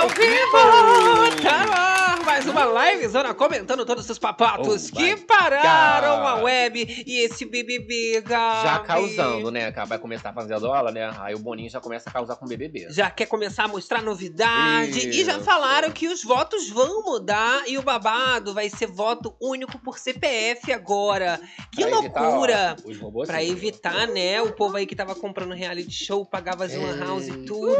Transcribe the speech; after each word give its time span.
ao 0.00 0.08
vivo! 0.08 1.42
Tá 1.42 1.66
no 1.66 1.72
ar, 1.72 2.20
mais 2.24 2.46
uma 2.46 2.64
live 2.64 2.89
comentando 3.36 3.84
todos 3.86 4.08
os 4.08 4.18
papatos 4.18 4.90
Oh 4.90 4.96
que 4.96 5.16
pararam 5.16 6.16
God. 6.18 6.26
a 6.26 6.34
web 6.42 7.04
e 7.06 7.24
esse 7.24 7.44
BBB, 7.44 8.20
Gabi. 8.20 8.62
Já 8.62 8.78
causando, 8.80 9.50
né? 9.50 9.70
Vai 9.86 9.98
começar 9.98 10.30
a 10.30 10.32
fazer 10.32 10.54
a 10.54 10.58
dólar, 10.58 10.92
né? 10.92 11.10
Aí 11.18 11.34
o 11.34 11.38
Boninho 11.38 11.70
já 11.70 11.80
começa 11.80 12.10
a 12.10 12.12
causar 12.12 12.36
com 12.36 12.44
o 12.44 12.48
BBB. 12.48 12.88
Já 12.90 13.10
quer 13.10 13.26
começar 13.26 13.64
a 13.64 13.68
mostrar 13.68 14.02
novidade 14.02 15.08
e 15.08 15.24
já 15.24 15.36
Isso. 15.36 15.44
falaram 15.44 15.90
que 15.90 16.08
os 16.08 16.22
votos 16.22 16.68
vão 16.68 17.02
mudar 17.02 17.62
e 17.66 17.78
o 17.78 17.82
babado 17.82 18.52
vai 18.52 18.68
ser 18.68 18.86
voto 18.86 19.34
único 19.40 19.78
por 19.78 19.98
CPF 19.98 20.72
agora. 20.72 21.40
Que 21.72 21.86
Pra 21.86 21.98
evitar, 21.98 22.20
loucura! 22.22 22.76
ó, 22.84 22.92
robôs 23.00 23.28
Pra 23.28 23.42
evitar, 23.44 24.06
né? 24.08 24.42
O 24.42 24.52
povo 24.52 24.76
aí 24.76 24.86
que 24.86 24.94
tava 24.96 25.14
comprando 25.14 25.54
reality 25.54 25.90
show, 25.90 26.26
pagava 26.26 26.64
as 26.64 26.74
lan 26.74 26.98
house 26.98 27.28
e 27.28 27.36
tudo. 27.44 27.76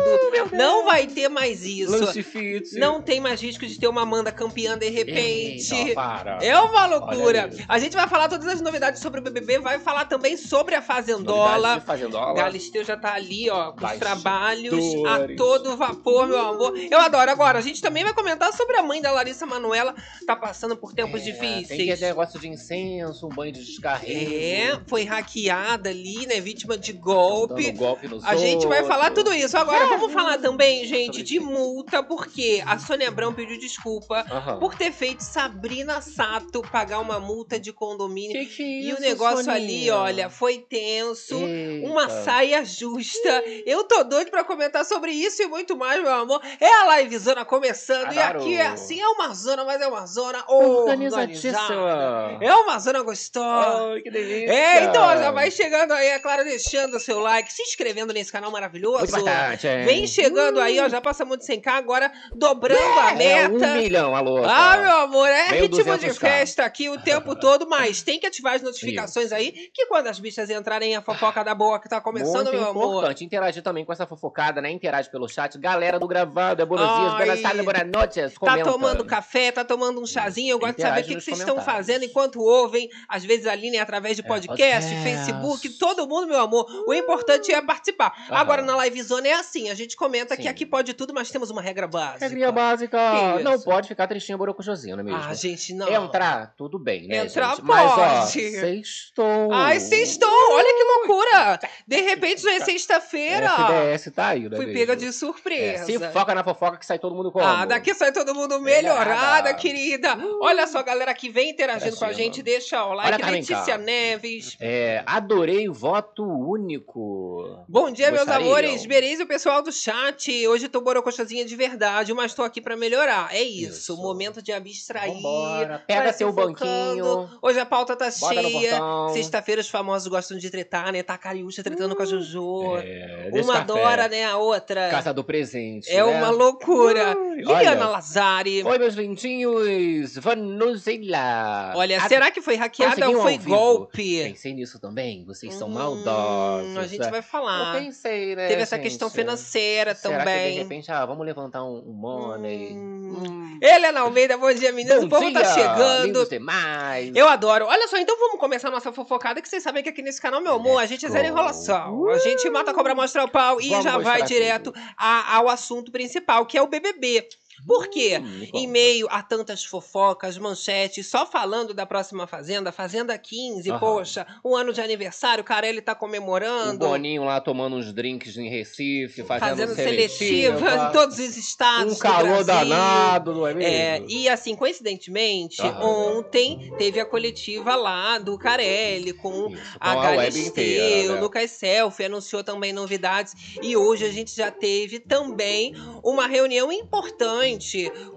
Não 0.52 0.84
vai 0.84 1.06
ter 1.06 1.28
mais 1.28 1.64
isso. 1.64 2.10
Fit. 2.22 2.78
Não 2.78 3.00
tem 3.02 3.20
mais 3.20 3.40
risco 3.40 3.66
de 3.66 3.78
ter 3.78 3.88
uma 3.88 4.02
Amanda 4.02 4.32
campeã 4.32 4.76
de 4.76 4.88
repente. 4.88 5.09
Eita, 5.18 5.94
para. 5.94 6.38
É 6.42 6.58
uma 6.58 6.86
loucura. 6.86 7.50
A 7.68 7.78
gente 7.78 7.94
vai 7.96 8.08
falar 8.08 8.28
todas 8.28 8.46
as 8.46 8.60
novidades 8.60 9.00
sobre 9.00 9.20
o 9.20 9.22
BBB, 9.22 9.58
vai 9.58 9.78
falar 9.78 10.04
também 10.06 10.36
sobre 10.36 10.74
a 10.74 10.82
Fazendola. 10.82 11.80
Fazendola. 11.80 12.34
Galisteu 12.34 12.84
já 12.84 12.96
tá 12.96 13.14
ali, 13.14 13.48
ó, 13.50 13.72
com 13.72 13.84
os 13.86 13.92
trabalhos 13.98 14.84
a 15.06 15.34
todo 15.36 15.76
vapor, 15.76 16.26
meu 16.26 16.38
amor. 16.38 16.76
Eu 16.78 16.98
adoro. 17.00 17.30
Agora, 17.30 17.58
a 17.58 17.62
gente 17.62 17.80
também 17.80 18.04
vai 18.04 18.12
comentar 18.14 18.52
sobre 18.52 18.76
a 18.76 18.82
mãe 18.82 19.00
da 19.00 19.10
Larissa 19.12 19.46
Manuela, 19.46 19.94
tá 20.26 20.34
passando 20.36 20.76
por 20.76 20.92
tempos 20.92 21.20
É, 21.20 21.24
difíceis. 21.24 21.68
Tem 21.68 21.86
que 21.86 21.96
ter 21.96 22.06
negócio 22.06 22.38
de 22.40 22.48
incenso, 22.48 23.26
um 23.26 23.30
banho 23.30 23.52
de 23.52 23.64
descarrego. 23.64 24.34
É, 24.34 24.80
foi 24.86 25.04
hackeada 25.04 25.90
ali, 25.90 26.26
né? 26.26 26.40
Vítima 26.40 26.76
de 26.76 26.92
Dando 26.92 27.02
golpe. 27.04 27.70
golpe 27.72 28.08
nos 28.08 28.24
A 28.24 28.34
gente 28.36 28.66
vai 28.66 28.80
outros. 28.80 28.88
falar 28.96 29.10
tudo 29.10 29.32
isso. 29.32 29.56
Agora, 29.56 29.86
vamos 29.98 30.12
falar 30.12 30.38
também, 30.38 30.84
gente, 30.86 31.06
Sobre 31.16 31.22
de 31.22 31.40
multa, 31.40 32.02
porque 32.02 32.62
a 32.66 32.78
Sônia 32.78 33.08
Abrão 33.08 33.32
pediu 33.32 33.58
desculpa 33.58 34.24
Aham. 34.30 34.58
por 34.58 34.74
ter 34.74 34.92
feito 35.00 35.22
Sabrina 35.22 36.02
Sato 36.02 36.60
pagar 36.60 36.98
uma 36.98 37.18
multa 37.18 37.58
de 37.58 37.72
condomínio. 37.72 38.32
Que 38.32 38.44
que 38.44 38.62
é 38.62 38.66
e 38.66 38.88
isso, 38.90 38.98
o 38.98 39.00
negócio 39.00 39.44
Soninha? 39.44 39.54
ali, 39.56 39.90
olha, 39.90 40.28
foi 40.28 40.58
tenso. 40.58 41.36
Eita. 41.36 41.86
Uma 41.88 42.10
saia 42.10 42.62
justa. 42.66 43.42
Eu 43.64 43.84
tô 43.84 44.04
doido 44.04 44.30
pra 44.30 44.44
comentar 44.44 44.84
sobre 44.84 45.10
isso 45.12 45.42
e 45.42 45.46
muito 45.46 45.74
mais, 45.74 46.02
meu 46.02 46.12
amor. 46.12 46.42
É 46.60 46.66
a 46.68 47.00
livezona 47.00 47.46
começando. 47.46 48.12
E 48.12 48.18
Adoro. 48.18 48.44
aqui 48.44 48.56
é 48.58 48.66
assim, 48.66 49.00
é 49.00 49.08
uma 49.08 49.32
zona, 49.32 49.64
mas 49.64 49.80
é 49.80 49.86
uma 49.88 50.04
zona 50.04 50.44
organizada. 50.46 51.22
Organizadíssima. 51.22 52.38
É 52.42 52.54
uma 52.56 52.78
zona 52.78 53.02
gostosa. 53.02 53.92
Ai, 53.94 54.02
que 54.02 54.10
delícia. 54.10 54.52
É, 54.52 54.84
então 54.84 55.02
já 55.16 55.30
vai 55.30 55.50
chegando 55.50 55.92
aí, 55.92 56.08
é 56.08 56.18
claro, 56.18 56.44
deixando 56.44 56.98
o 56.98 57.00
seu 57.00 57.20
like, 57.20 57.50
se 57.50 57.62
inscrevendo 57.62 58.12
nesse 58.12 58.30
canal 58.30 58.50
maravilhoso. 58.50 58.98
Muito 59.10 59.24
bastante, 59.24 59.66
é. 59.66 59.82
Vem 59.82 60.06
chegando 60.06 60.60
aí, 60.60 60.78
ó, 60.78 60.90
já 60.90 61.00
passamos 61.00 61.38
de 61.38 61.46
100k, 61.46 61.68
agora 61.68 62.12
dobrando 62.34 62.98
a 63.00 63.12
É 63.12 63.14
meta. 63.48 63.66
um 63.66 63.74
milhão, 63.78 64.14
alô. 64.14 64.44
Ah, 64.44 64.76
meu 64.76 64.89
amor, 64.90 65.28
é 65.28 65.48
ritmo 65.60 65.76
de 65.98 66.06
200K. 66.08 66.14
festa 66.18 66.64
aqui 66.64 66.88
o 66.88 67.00
tempo 67.00 67.34
todo, 67.36 67.68
mas 67.68 68.02
tem 68.02 68.18
que 68.18 68.26
ativar 68.26 68.54
as 68.54 68.62
notificações 68.62 69.32
aí, 69.32 69.52
que 69.72 69.86
quando 69.86 70.06
as 70.08 70.18
bichas 70.18 70.50
entrarem, 70.50 70.96
a 70.96 71.02
fofoca 71.02 71.42
da 71.44 71.54
boa 71.54 71.78
que 71.80 71.88
tá 71.88 72.00
começando, 72.00 72.44
Muito 72.46 72.52
meu 72.52 72.68
amor. 72.70 72.84
importante 72.98 73.24
interagir 73.24 73.62
também 73.62 73.84
com 73.84 73.92
essa 73.92 74.06
fofocada, 74.06 74.60
né? 74.60 74.70
Interage 74.70 75.10
pelo 75.10 75.28
chat. 75.28 75.58
Galera 75.58 75.98
do 75.98 76.06
gravado, 76.08 76.62
é 76.62 76.64
buenos 76.66 76.88
dias, 76.98 77.14
buenas 77.14 77.40
tardes, 77.42 77.64
buenas 77.64 77.86
noites. 77.90 78.32
Tá 78.34 78.38
Comenta. 78.40 78.70
tomando 78.70 79.04
café, 79.04 79.52
tá 79.52 79.64
tomando 79.64 80.00
um 80.00 80.06
chazinho. 80.06 80.52
Eu 80.52 80.58
gosto 80.58 80.76
de 80.76 80.82
saber 80.82 80.90
o 80.92 81.00
Interage 81.00 81.08
que, 81.08 81.14
que 81.16 81.20
vocês 81.24 81.38
estão 81.38 81.60
fazendo 81.60 82.04
enquanto 82.04 82.40
ouvem. 82.40 82.88
Às 83.08 83.24
vezes 83.24 83.46
ali, 83.46 83.70
né, 83.70 83.78
através 83.78 84.16
de 84.16 84.22
É, 84.22 84.26
podcast, 84.26 84.88
podcast. 84.88 85.02
Facebook, 85.02 85.68
todo 85.78 86.06
mundo, 86.06 86.26
meu 86.26 86.40
amor. 86.40 86.66
O 86.86 86.94
importante 86.94 87.52
é 87.52 87.60
participar. 87.62 88.12
Aham. 88.28 88.36
Agora, 88.40 88.62
na 88.62 88.76
Live 88.76 89.02
Zone 89.02 89.28
é 89.28 89.34
assim: 89.34 89.70
a 89.70 89.74
gente 89.74 89.96
comenta 89.96 90.36
que 90.36 90.42
Sim. 90.44 90.48
aqui 90.48 90.66
pode 90.66 90.94
tudo, 90.94 91.12
mas 91.14 91.30
temos 91.30 91.50
uma 91.50 91.60
regra 91.62 91.86
básica. 91.86 92.24
Regrinha 92.26 92.52
básica. 92.52 92.98
Que 93.38 93.42
Não 93.42 93.54
isso? 93.54 93.64
pode 93.64 93.88
ficar 93.88 94.06
tristinho, 94.06 94.38
borocochosinho, 94.38 94.79
não 94.96 95.00
é 95.00 95.02
mesmo? 95.02 95.20
Ah, 95.22 95.34
gente, 95.34 95.74
não. 95.74 95.88
Entrar, 95.88 96.54
tudo 96.56 96.78
bem, 96.78 97.06
né, 97.08 97.24
Entrar 97.24 97.50
gente? 97.56 97.62
Mas, 97.64 97.90
ó, 97.90 97.94
pode. 98.20 98.30
sextou. 98.32 99.52
Ai, 99.52 99.80
sextou! 99.80 100.28
Olha 100.52 100.74
que 100.74 100.84
loucura! 100.84 101.60
De 101.86 102.00
repente 102.00 102.42
já 102.42 102.54
é 102.54 102.60
sexta-feira. 102.60 103.48
FDS 103.48 104.14
tá 104.14 104.28
aí, 104.28 104.48
né 104.48 104.56
Fui 104.56 104.72
pega 104.72 104.96
de 104.96 105.06
É, 105.06 105.12
surpresa. 105.12 105.84
se 105.84 105.98
foca 106.10 106.34
na 106.34 106.42
fofoca 106.44 106.76
que 106.78 106.86
sai 106.86 106.98
todo 106.98 107.14
mundo 107.14 107.30
como? 107.32 107.44
Ah, 107.44 107.64
daqui 107.64 107.94
sai 107.94 108.12
todo 108.12 108.34
mundo 108.34 108.60
melhorada, 108.60 109.04
Melhorada. 109.04 109.54
querida. 109.54 110.18
Olha 110.40 110.66
só, 110.66 110.82
galera 110.82 111.12
que 111.14 111.28
vem 111.28 111.50
interagindo 111.50 111.96
com 111.96 112.04
a 112.04 112.12
gente, 112.12 112.42
deixa 112.42 112.84
o 112.84 112.88
Olha 112.90 113.10
like. 113.10 113.22
vem 113.22 113.32
Letícia 113.32 113.56
cá. 113.66 113.78
Neves. 113.78 114.56
É, 114.60 115.02
adorei 115.06 115.68
o 115.68 115.72
voto 115.72 116.24
único. 116.24 117.64
Bom 117.68 117.90
dia, 117.90 118.08
meus 118.10 118.20
Gostariam? 118.24 118.48
amores. 118.50 118.86
Bereiz 118.86 119.20
e 119.20 119.22
o 119.22 119.26
pessoal 119.26 119.62
do 119.62 119.72
chat. 119.72 120.46
Hoje 120.46 120.68
tô 120.68 120.80
borocochazinha 120.80 121.44
de 121.44 121.56
verdade, 121.56 122.12
mas 122.14 122.34
tô 122.34 122.42
aqui 122.42 122.60
pra 122.60 122.76
melhorar. 122.76 123.34
É 123.34 123.42
isso, 123.42 123.92
Isso. 123.92 123.96
momento 123.96 124.42
de 124.42 124.52
abstrair. 124.70 125.12
Vambora. 125.14 125.82
Pega 125.86 126.02
vai 126.04 126.12
seu 126.12 126.32
banquinho. 126.32 127.28
Hoje 127.42 127.58
a 127.60 127.66
pauta 127.66 127.96
tá 127.96 128.10
cheia. 128.10 128.78
Sexta-feira 129.12 129.60
os 129.60 129.68
famosos 129.68 130.08
gostam 130.08 130.38
de 130.38 130.50
tretar, 130.50 130.92
né? 130.92 131.02
Tá 131.02 131.14
a 131.14 131.18
Cariúcha 131.18 131.62
tretando 131.62 131.94
com 131.96 132.02
a 132.02 132.06
Jojo. 132.06 132.76
É, 132.78 133.30
uma 133.42 133.58
adora, 133.58 134.08
né? 134.08 134.24
A 134.24 134.36
outra. 134.36 134.88
Casa 134.90 135.12
do 135.12 135.22
presente. 135.24 135.90
É 135.90 135.96
né? 135.96 136.04
uma 136.04 136.30
loucura. 136.30 137.16
Ui, 137.18 137.36
Liliana. 137.36 137.88
Lazari. 137.88 138.62
Oi, 138.64 138.78
meus 138.78 138.94
lindinhos. 138.94 140.16
Vanuzela. 140.16 141.72
Olha, 141.76 141.98
A- 142.02 142.08
será 142.08 142.30
que 142.30 142.40
foi 142.40 142.56
hackeada 142.56 143.08
ou 143.10 143.22
foi 143.22 143.38
golpe? 143.38 144.22
Pensei 144.24 144.52
nisso 144.54 144.78
também. 144.80 145.24
Vocês 145.24 145.54
são 145.54 145.68
Hum, 145.68 145.72
maldosos. 145.74 146.76
A 146.76 146.86
gente 146.86 147.08
vai 147.10 147.22
falar. 147.22 147.76
Eu 147.76 147.82
pensei, 147.84 148.34
né? 148.36 148.48
Teve 148.48 148.62
essa 148.62 148.76
gente? 148.76 148.84
questão 148.84 149.10
financeira 149.10 149.94
Será 149.94 150.18
também. 150.18 150.48
que 150.48 150.52
de 150.54 150.58
repente, 150.62 150.90
ah, 150.90 151.04
vamos 151.06 151.24
levantar 151.26 151.64
um, 151.64 151.78
um 151.86 151.92
money? 151.92 152.72
Hum. 152.72 153.16
Hum. 153.28 153.58
Helena 153.62 154.00
Almeida, 154.00 154.36
bom 154.38 154.52
dia, 154.60 154.72
meninas. 154.72 155.00
Bom 155.04 155.06
o 155.06 155.20
povo 155.20 155.32
tá 155.32 155.42
dia, 155.42 155.52
chegando. 155.54 156.06
lindos 156.06 156.28
demais. 156.28 157.12
Eu 157.16 157.28
adoro. 157.28 157.66
Olha 157.66 157.88
só, 157.88 157.96
então 157.98 158.16
vamos 158.18 158.38
começar 158.38 158.68
a 158.68 158.70
nossa 158.70 158.92
fofocada, 158.92 159.40
que 159.42 159.48
vocês 159.48 159.62
sabem 159.62 159.82
que 159.82 159.88
aqui 159.88 160.02
nesse 160.02 160.20
canal, 160.20 160.40
meu 160.40 160.54
amor, 160.54 160.78
a 160.80 160.86
gente 160.86 161.04
é 161.04 161.08
zero 161.08 161.26
enrolação. 161.26 162.08
A 162.08 162.18
gente 162.18 162.48
mata 162.50 162.70
a 162.70 162.74
cobra, 162.74 162.94
mostra 162.94 163.24
o 163.24 163.28
pau 163.28 163.60
e 163.60 163.68
Vamos 163.70 163.84
já 163.84 163.98
vai 163.98 164.22
direto 164.22 164.72
a- 164.96 165.36
ao 165.36 165.48
assunto 165.48 165.90
principal, 165.90 166.46
que 166.46 166.56
é 166.56 166.62
o 166.62 166.66
BBB. 166.68 167.26
Por 167.66 167.88
quê? 167.88 168.18
Hum, 168.22 168.46
Em 168.54 168.66
meio 168.66 169.06
a 169.10 169.22
tantas 169.22 169.64
fofocas, 169.64 170.36
manchetes, 170.38 171.06
só 171.06 171.26
falando 171.26 171.72
da 171.74 171.86
próxima 171.86 172.26
Fazenda, 172.26 172.72
Fazenda 172.72 173.16
15, 173.18 173.70
Aham. 173.70 173.78
poxa, 173.78 174.26
um 174.44 174.54
ano 174.56 174.72
de 174.72 174.80
aniversário, 174.80 175.42
o 175.42 175.44
Carelli 175.44 175.80
tá 175.80 175.92
O 175.92 175.96
comemorando. 175.96 176.78
Boninho 176.78 177.24
lá 177.24 177.40
tomando 177.40 177.76
uns 177.76 177.92
drinks 177.92 178.36
em 178.36 178.48
Recife, 178.48 179.22
fazendo, 179.24 179.48
Fazendo 179.50 179.74
seletiva. 179.74 180.58
seletiva 180.58 180.88
em 180.88 180.92
todos 180.92 181.18
os 181.18 181.36
estados. 181.36 181.92
Um 181.94 181.98
calor 181.98 182.44
Brasil. 182.44 182.68
danado, 182.68 183.34
não 183.34 183.46
é 183.46 183.54
mesmo? 183.54 183.70
É, 183.70 184.02
e 184.08 184.28
assim, 184.28 184.54
coincidentemente, 184.56 185.60
Aham. 185.62 186.18
ontem 186.18 186.72
teve 186.78 187.00
a 187.00 187.04
coletiva 187.04 187.74
lá 187.76 188.18
do 188.18 188.38
Carelli 188.38 189.12
com 189.12 189.50
Isso, 189.50 189.62
a 189.78 189.94
Galisteu, 189.94 191.10
o 191.12 191.14
né? 191.14 191.20
Lucas 191.20 191.50
Selfie 191.52 192.04
anunciou 192.04 192.42
também 192.44 192.72
novidades. 192.72 193.34
E 193.62 193.76
hoje 193.76 194.04
a 194.04 194.10
gente 194.10 194.34
já 194.34 194.50
teve 194.50 194.98
também 195.00 195.74
uma 196.02 196.26
reunião 196.26 196.70
importante 196.72 197.49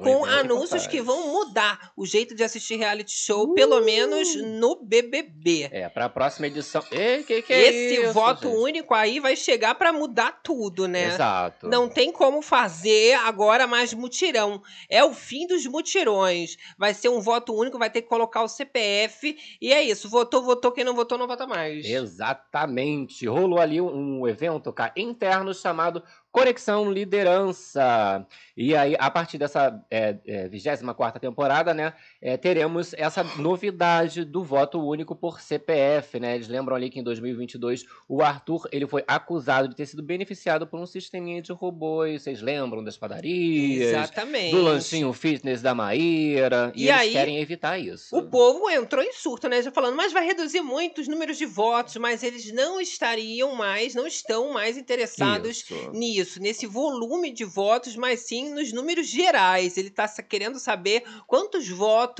com 0.01 0.25
evento 0.25 0.25
anúncios 0.25 0.87
que 0.87 1.01
vão 1.01 1.31
mudar 1.31 1.91
o 1.95 2.05
jeito 2.05 2.35
de 2.35 2.43
assistir 2.43 2.75
reality 2.75 3.11
show, 3.11 3.53
pelo 3.53 3.81
menos 3.81 4.35
no 4.35 4.75
BBB. 4.83 5.69
É, 5.71 5.89
pra 5.89 6.09
próxima 6.09 6.47
edição. 6.47 6.83
Ei, 6.91 7.23
que 7.23 7.41
que 7.41 7.53
é 7.53 7.67
Esse 7.67 8.01
isso, 8.01 8.13
voto 8.13 8.47
gente? 8.47 8.57
único 8.57 8.93
aí 8.93 9.19
vai 9.19 9.35
chegar 9.35 9.75
pra 9.75 9.93
mudar 9.93 10.41
tudo, 10.43 10.87
né? 10.87 11.07
Exato. 11.07 11.67
Não 11.67 11.87
tem 11.87 12.11
como 12.11 12.41
fazer 12.41 13.13
agora 13.15 13.67
mais 13.67 13.93
mutirão. 13.93 14.61
É 14.89 15.03
o 15.03 15.13
fim 15.13 15.47
dos 15.47 15.65
mutirões. 15.65 16.57
Vai 16.77 16.93
ser 16.93 17.09
um 17.09 17.19
voto 17.19 17.53
único, 17.53 17.79
vai 17.79 17.89
ter 17.89 18.01
que 18.01 18.09
colocar 18.09 18.43
o 18.43 18.47
CPF. 18.47 19.37
E 19.61 19.71
é 19.73 19.81
isso. 19.81 20.09
Votou, 20.09 20.41
votou. 20.41 20.71
Quem 20.71 20.83
não 20.83 20.95
votou, 20.95 21.17
não 21.17 21.27
vota 21.27 21.47
mais. 21.47 21.85
Exatamente. 21.85 23.27
Rolou 23.27 23.59
ali 23.59 23.79
um, 23.79 24.21
um 24.21 24.27
evento 24.27 24.71
cá, 24.71 24.91
interno 24.95 25.53
chamado 25.53 26.03
Conexão 26.33 26.91
Liderança. 26.91 28.25
E 28.57 28.75
aí, 28.75 28.95
a 28.99 29.11
partir 29.11 29.37
dessa 29.37 29.79
é, 29.89 30.17
é, 30.25 30.47
24 30.49 31.21
temporada, 31.21 31.75
né, 31.75 31.93
é, 32.25 32.37
teremos 32.37 32.93
essa 32.93 33.21
novidade 33.37 34.23
do 34.23 34.41
voto 34.45 34.79
único 34.79 35.13
por 35.13 35.41
CPF, 35.41 36.21
né? 36.21 36.35
Eles 36.35 36.47
lembram 36.47 36.73
ali 36.73 36.89
que 36.89 36.97
em 36.97 37.03
2022 37.03 37.85
o 38.07 38.21
Arthur 38.21 38.65
ele 38.71 38.87
foi 38.87 39.03
acusado 39.05 39.67
de 39.67 39.75
ter 39.75 39.85
sido 39.85 40.01
beneficiado 40.01 40.65
por 40.65 40.79
um 40.79 40.85
sisteminha 40.85 41.41
de 41.41 41.51
robôs. 41.51 42.23
Vocês 42.23 42.41
lembram 42.41 42.81
das 42.81 42.95
padarias? 42.95 43.89
Exatamente. 43.89 44.55
Do 44.55 44.61
lanchinho 44.61 45.11
fitness 45.11 45.61
da 45.61 45.75
Maíra. 45.75 46.71
E, 46.73 46.83
E 46.83 46.87
eles 46.87 47.01
aí, 47.01 47.11
querem 47.11 47.39
evitar 47.39 47.77
isso. 47.77 48.15
O 48.15 48.23
povo 48.23 48.69
entrou 48.69 49.03
em 49.03 49.11
surto, 49.11 49.49
né? 49.49 49.61
Já 49.61 49.69
falando, 49.69 49.97
mas 49.97 50.13
vai 50.13 50.25
reduzir 50.25 50.61
muito 50.61 51.01
os 51.01 51.09
números 51.09 51.37
de 51.37 51.45
votos, 51.45 51.97
mas 51.97 52.23
eles 52.23 52.53
não 52.53 52.79
estariam 52.79 53.53
mais, 53.53 53.93
não 53.93 54.07
estão 54.07 54.53
mais 54.53 54.77
interessados 54.77 55.57
Isso. 55.57 55.73
nisso. 55.73 55.91
nisso, 55.91 56.41
nesse 56.41 56.65
volume 56.65 57.33
de 57.33 57.43
votos, 57.43 57.97
mas 57.97 58.21
sim 58.21 58.53
nos 58.53 58.71
números 58.71 59.07
gerais. 59.07 59.77
Ele 59.77 59.89
está 59.89 60.07
querendo 60.23 60.57
saber 60.57 61.03
quantos 61.27 61.67
votos 61.67 62.12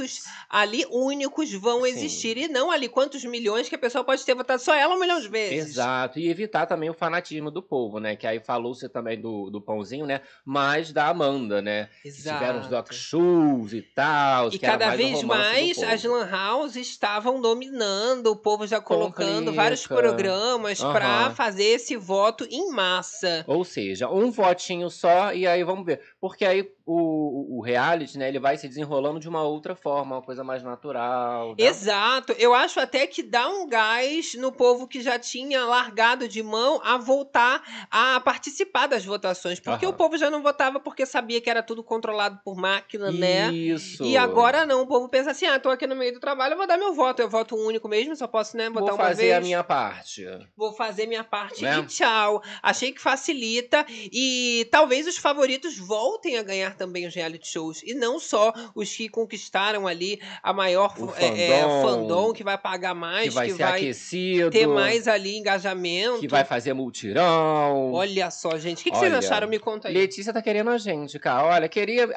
ali 0.50 0.86
únicos 0.90 1.52
vão 1.54 1.82
Sim. 1.82 1.88
existir 1.88 2.38
e 2.38 2.48
não 2.48 2.72
ali 2.72 2.88
quantos 2.90 3.24
milhões 3.24 3.70
que 3.70 3.76
a 3.76 3.80
pessoa 3.80 4.04
pode 4.04 4.26
ter 4.26 4.34
votado 4.36 4.62
só 4.62 4.74
ela 4.74 4.96
um 4.96 5.00
milhão 5.00 5.20
de 5.20 5.28
vezes. 5.28 5.72
Exato, 5.72 6.20
e 6.20 6.30
evitar 6.30 6.66
também 6.66 6.90
o 6.90 6.94
fanatismo 6.94 7.52
do 7.52 7.62
povo, 7.62 8.00
né? 8.00 8.16
Que 8.16 8.26
aí 8.28 8.40
falou-se 8.40 8.88
também 8.90 9.20
do, 9.20 9.50
do 9.50 9.62
pãozinho, 9.62 10.06
né? 10.06 10.22
Mas 10.46 10.92
da 10.92 11.08
Amanda, 11.08 11.62
né? 11.62 11.90
Que 12.02 12.12
tiveram 12.12 12.60
os 12.60 12.68
Exato. 12.68 12.70
doc 12.70 12.94
shows 12.94 13.74
e 13.74 13.82
tal. 13.82 14.50
E 14.50 14.60
cada 14.60 14.88
mais 14.88 14.98
vez 14.98 15.24
mais 15.24 15.84
as 15.84 16.04
lan 16.04 16.30
houses 16.32 16.88
estavam 16.88 17.42
dominando, 17.42 18.28
o 18.28 18.36
povo 18.36 18.66
já 18.68 18.80
colocando 18.80 19.54
vários 19.54 19.86
Complica. 19.88 20.02
programas 20.02 20.80
para 20.80 21.26
Aham. 21.26 21.36
fazer 21.36 21.64
esse 21.64 21.96
voto 21.98 22.46
em 22.50 22.72
massa. 22.72 23.44
Ou 23.48 23.64
seja, 23.64 24.10
um 24.10 24.32
votinho 24.32 24.90
só 24.90 25.34
e 25.34 25.46
aí 25.48 25.64
vamos 25.64 25.86
ver. 25.86 26.02
Porque 26.20 26.46
aí 26.46 26.70
o, 26.86 27.58
o 27.60 27.62
reality, 27.62 28.18
né, 28.18 28.28
ele 28.28 28.40
vai 28.40 28.58
se 28.58 28.68
desenrolando 28.68 29.20
de 29.20 29.30
uma 29.30 29.42
outra 29.44 29.74
forma, 29.76 30.18
uma 30.18 30.22
coisa 30.22 30.44
mais 30.44 30.62
natural. 30.64 31.50
né? 31.50 31.56
Exato. 31.66 32.34
Eu 32.34 32.54
acho 32.54 32.80
até 32.80 33.08
que 33.08 33.24
dá 33.24 33.48
um 33.48 33.68
gás 33.68 34.34
no 34.36 34.52
povo 34.52 34.86
que 34.88 35.02
já 35.02 35.18
tinha 35.18 35.64
largado 35.66 36.28
de 36.28 36.44
mão 36.44 36.82
a 36.84 36.98
voltar 36.98 37.64
a 37.90 38.20
participar 38.20 38.88
das 38.88 39.06
votações. 39.06 39.60
Porque 39.60 39.86
Aham. 39.86 39.94
o 39.94 39.98
povo 39.98 40.18
já 40.18 40.30
não 40.30 40.42
votava 40.42 40.80
porque 40.80 41.06
sabia 41.06 41.40
que 41.40 41.50
era 41.50 41.64
tudo 41.64 41.84
controlado 41.84 42.40
por 42.44 42.56
máquina, 42.58 43.12
né? 43.12 43.52
Isso. 43.54 44.04
E 44.04 44.18
agora 44.18 44.66
não, 44.66 44.82
o 44.82 44.88
povo 44.88 45.08
pensa 45.08 45.32
assim: 45.32 45.46
ah, 45.46 45.60
tô 45.60 45.70
aqui 45.70 45.88
no 45.88 45.96
meio 45.96 46.14
do 46.14 46.20
trabalho, 46.20 46.54
eu 46.54 46.58
vou 46.58 46.68
dar 46.68 46.78
meu 46.78 46.94
voto. 46.94 47.22
Eu 47.22 47.30
voto 47.30 47.56
único 47.56 47.88
mesmo, 47.88 48.16
só 48.16 48.28
posso, 48.28 48.58
né, 48.58 48.70
votar 48.70 48.90
vou 48.90 48.98
fazer 48.98 49.24
vez. 49.24 49.36
a 49.38 49.40
minha 49.42 49.64
parte. 49.64 50.26
Vou 50.58 50.74
fazer 50.74 51.08
minha 51.08 51.24
parte 51.24 51.62
Né? 51.64 51.80
e 51.80 51.86
tchau. 51.86 52.42
Achei 52.62 52.92
que 52.92 53.00
facilita 53.00 53.86
e 54.12 54.68
talvez 54.72 55.08
os 55.08 55.18
favoritos 55.18 55.78
voltem 55.78 56.38
a 56.38 56.44
ganhar 56.44 56.73
também 56.74 57.06
os 57.08 57.14
reality 57.14 57.48
shows 57.48 57.82
e 57.84 57.94
não 57.94 58.20
só 58.20 58.54
os 58.76 58.94
que 58.96 59.08
conquistaram 59.10 59.88
ali 59.88 60.22
a 60.42 60.52
maior 60.54 60.94
O 61.00 61.14
é, 61.18 61.50
é, 61.50 61.62
fandom, 61.62 61.82
fandom 61.82 62.34
que 62.34 62.44
vai 62.44 62.58
pagar 62.58 62.94
mais, 62.94 63.30
que 63.30 63.36
vai 63.36 63.48
que 63.48 63.54
ser 63.54 63.64
vai 63.64 63.80
aquecido. 63.80 64.52
ter 64.52 64.68
mais 64.68 65.08
ali 65.08 65.38
engajamento. 65.38 66.20
Que 66.20 66.28
vai 66.28 66.44
fazer 66.44 66.74
multirão. 66.74 67.92
Olha 67.94 68.30
só, 68.32 68.58
gente, 68.58 68.82
o 68.82 68.84
que, 68.84 68.92
que 68.92 68.98
vocês 68.98 69.12
Olha, 69.12 69.20
acharam? 69.20 69.48
Me 69.48 69.60
conta 69.60 69.88
aí. 69.88 69.94
Letícia 69.94 70.34
tá 70.34 70.42
querendo 70.42 70.70
a 70.70 70.78
gente, 70.78 71.18
cara. 71.20 71.46
Olha, 71.46 71.70
queria 71.70 72.10